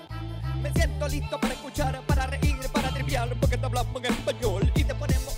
Me 0.63 0.73
siento 0.73 1.07
listo 1.07 1.39
para 1.39 1.53
escuchar, 1.53 2.01
para 2.07 2.27
reír, 2.27 2.57
para 2.73 2.89
triviar, 2.89 3.29
porque 3.39 3.59
te 3.59 3.67
hablamos 3.67 4.03
en 4.03 4.13
español 4.13 4.73
y 4.75 4.85
te 4.85 4.95
ponemos 4.95 5.38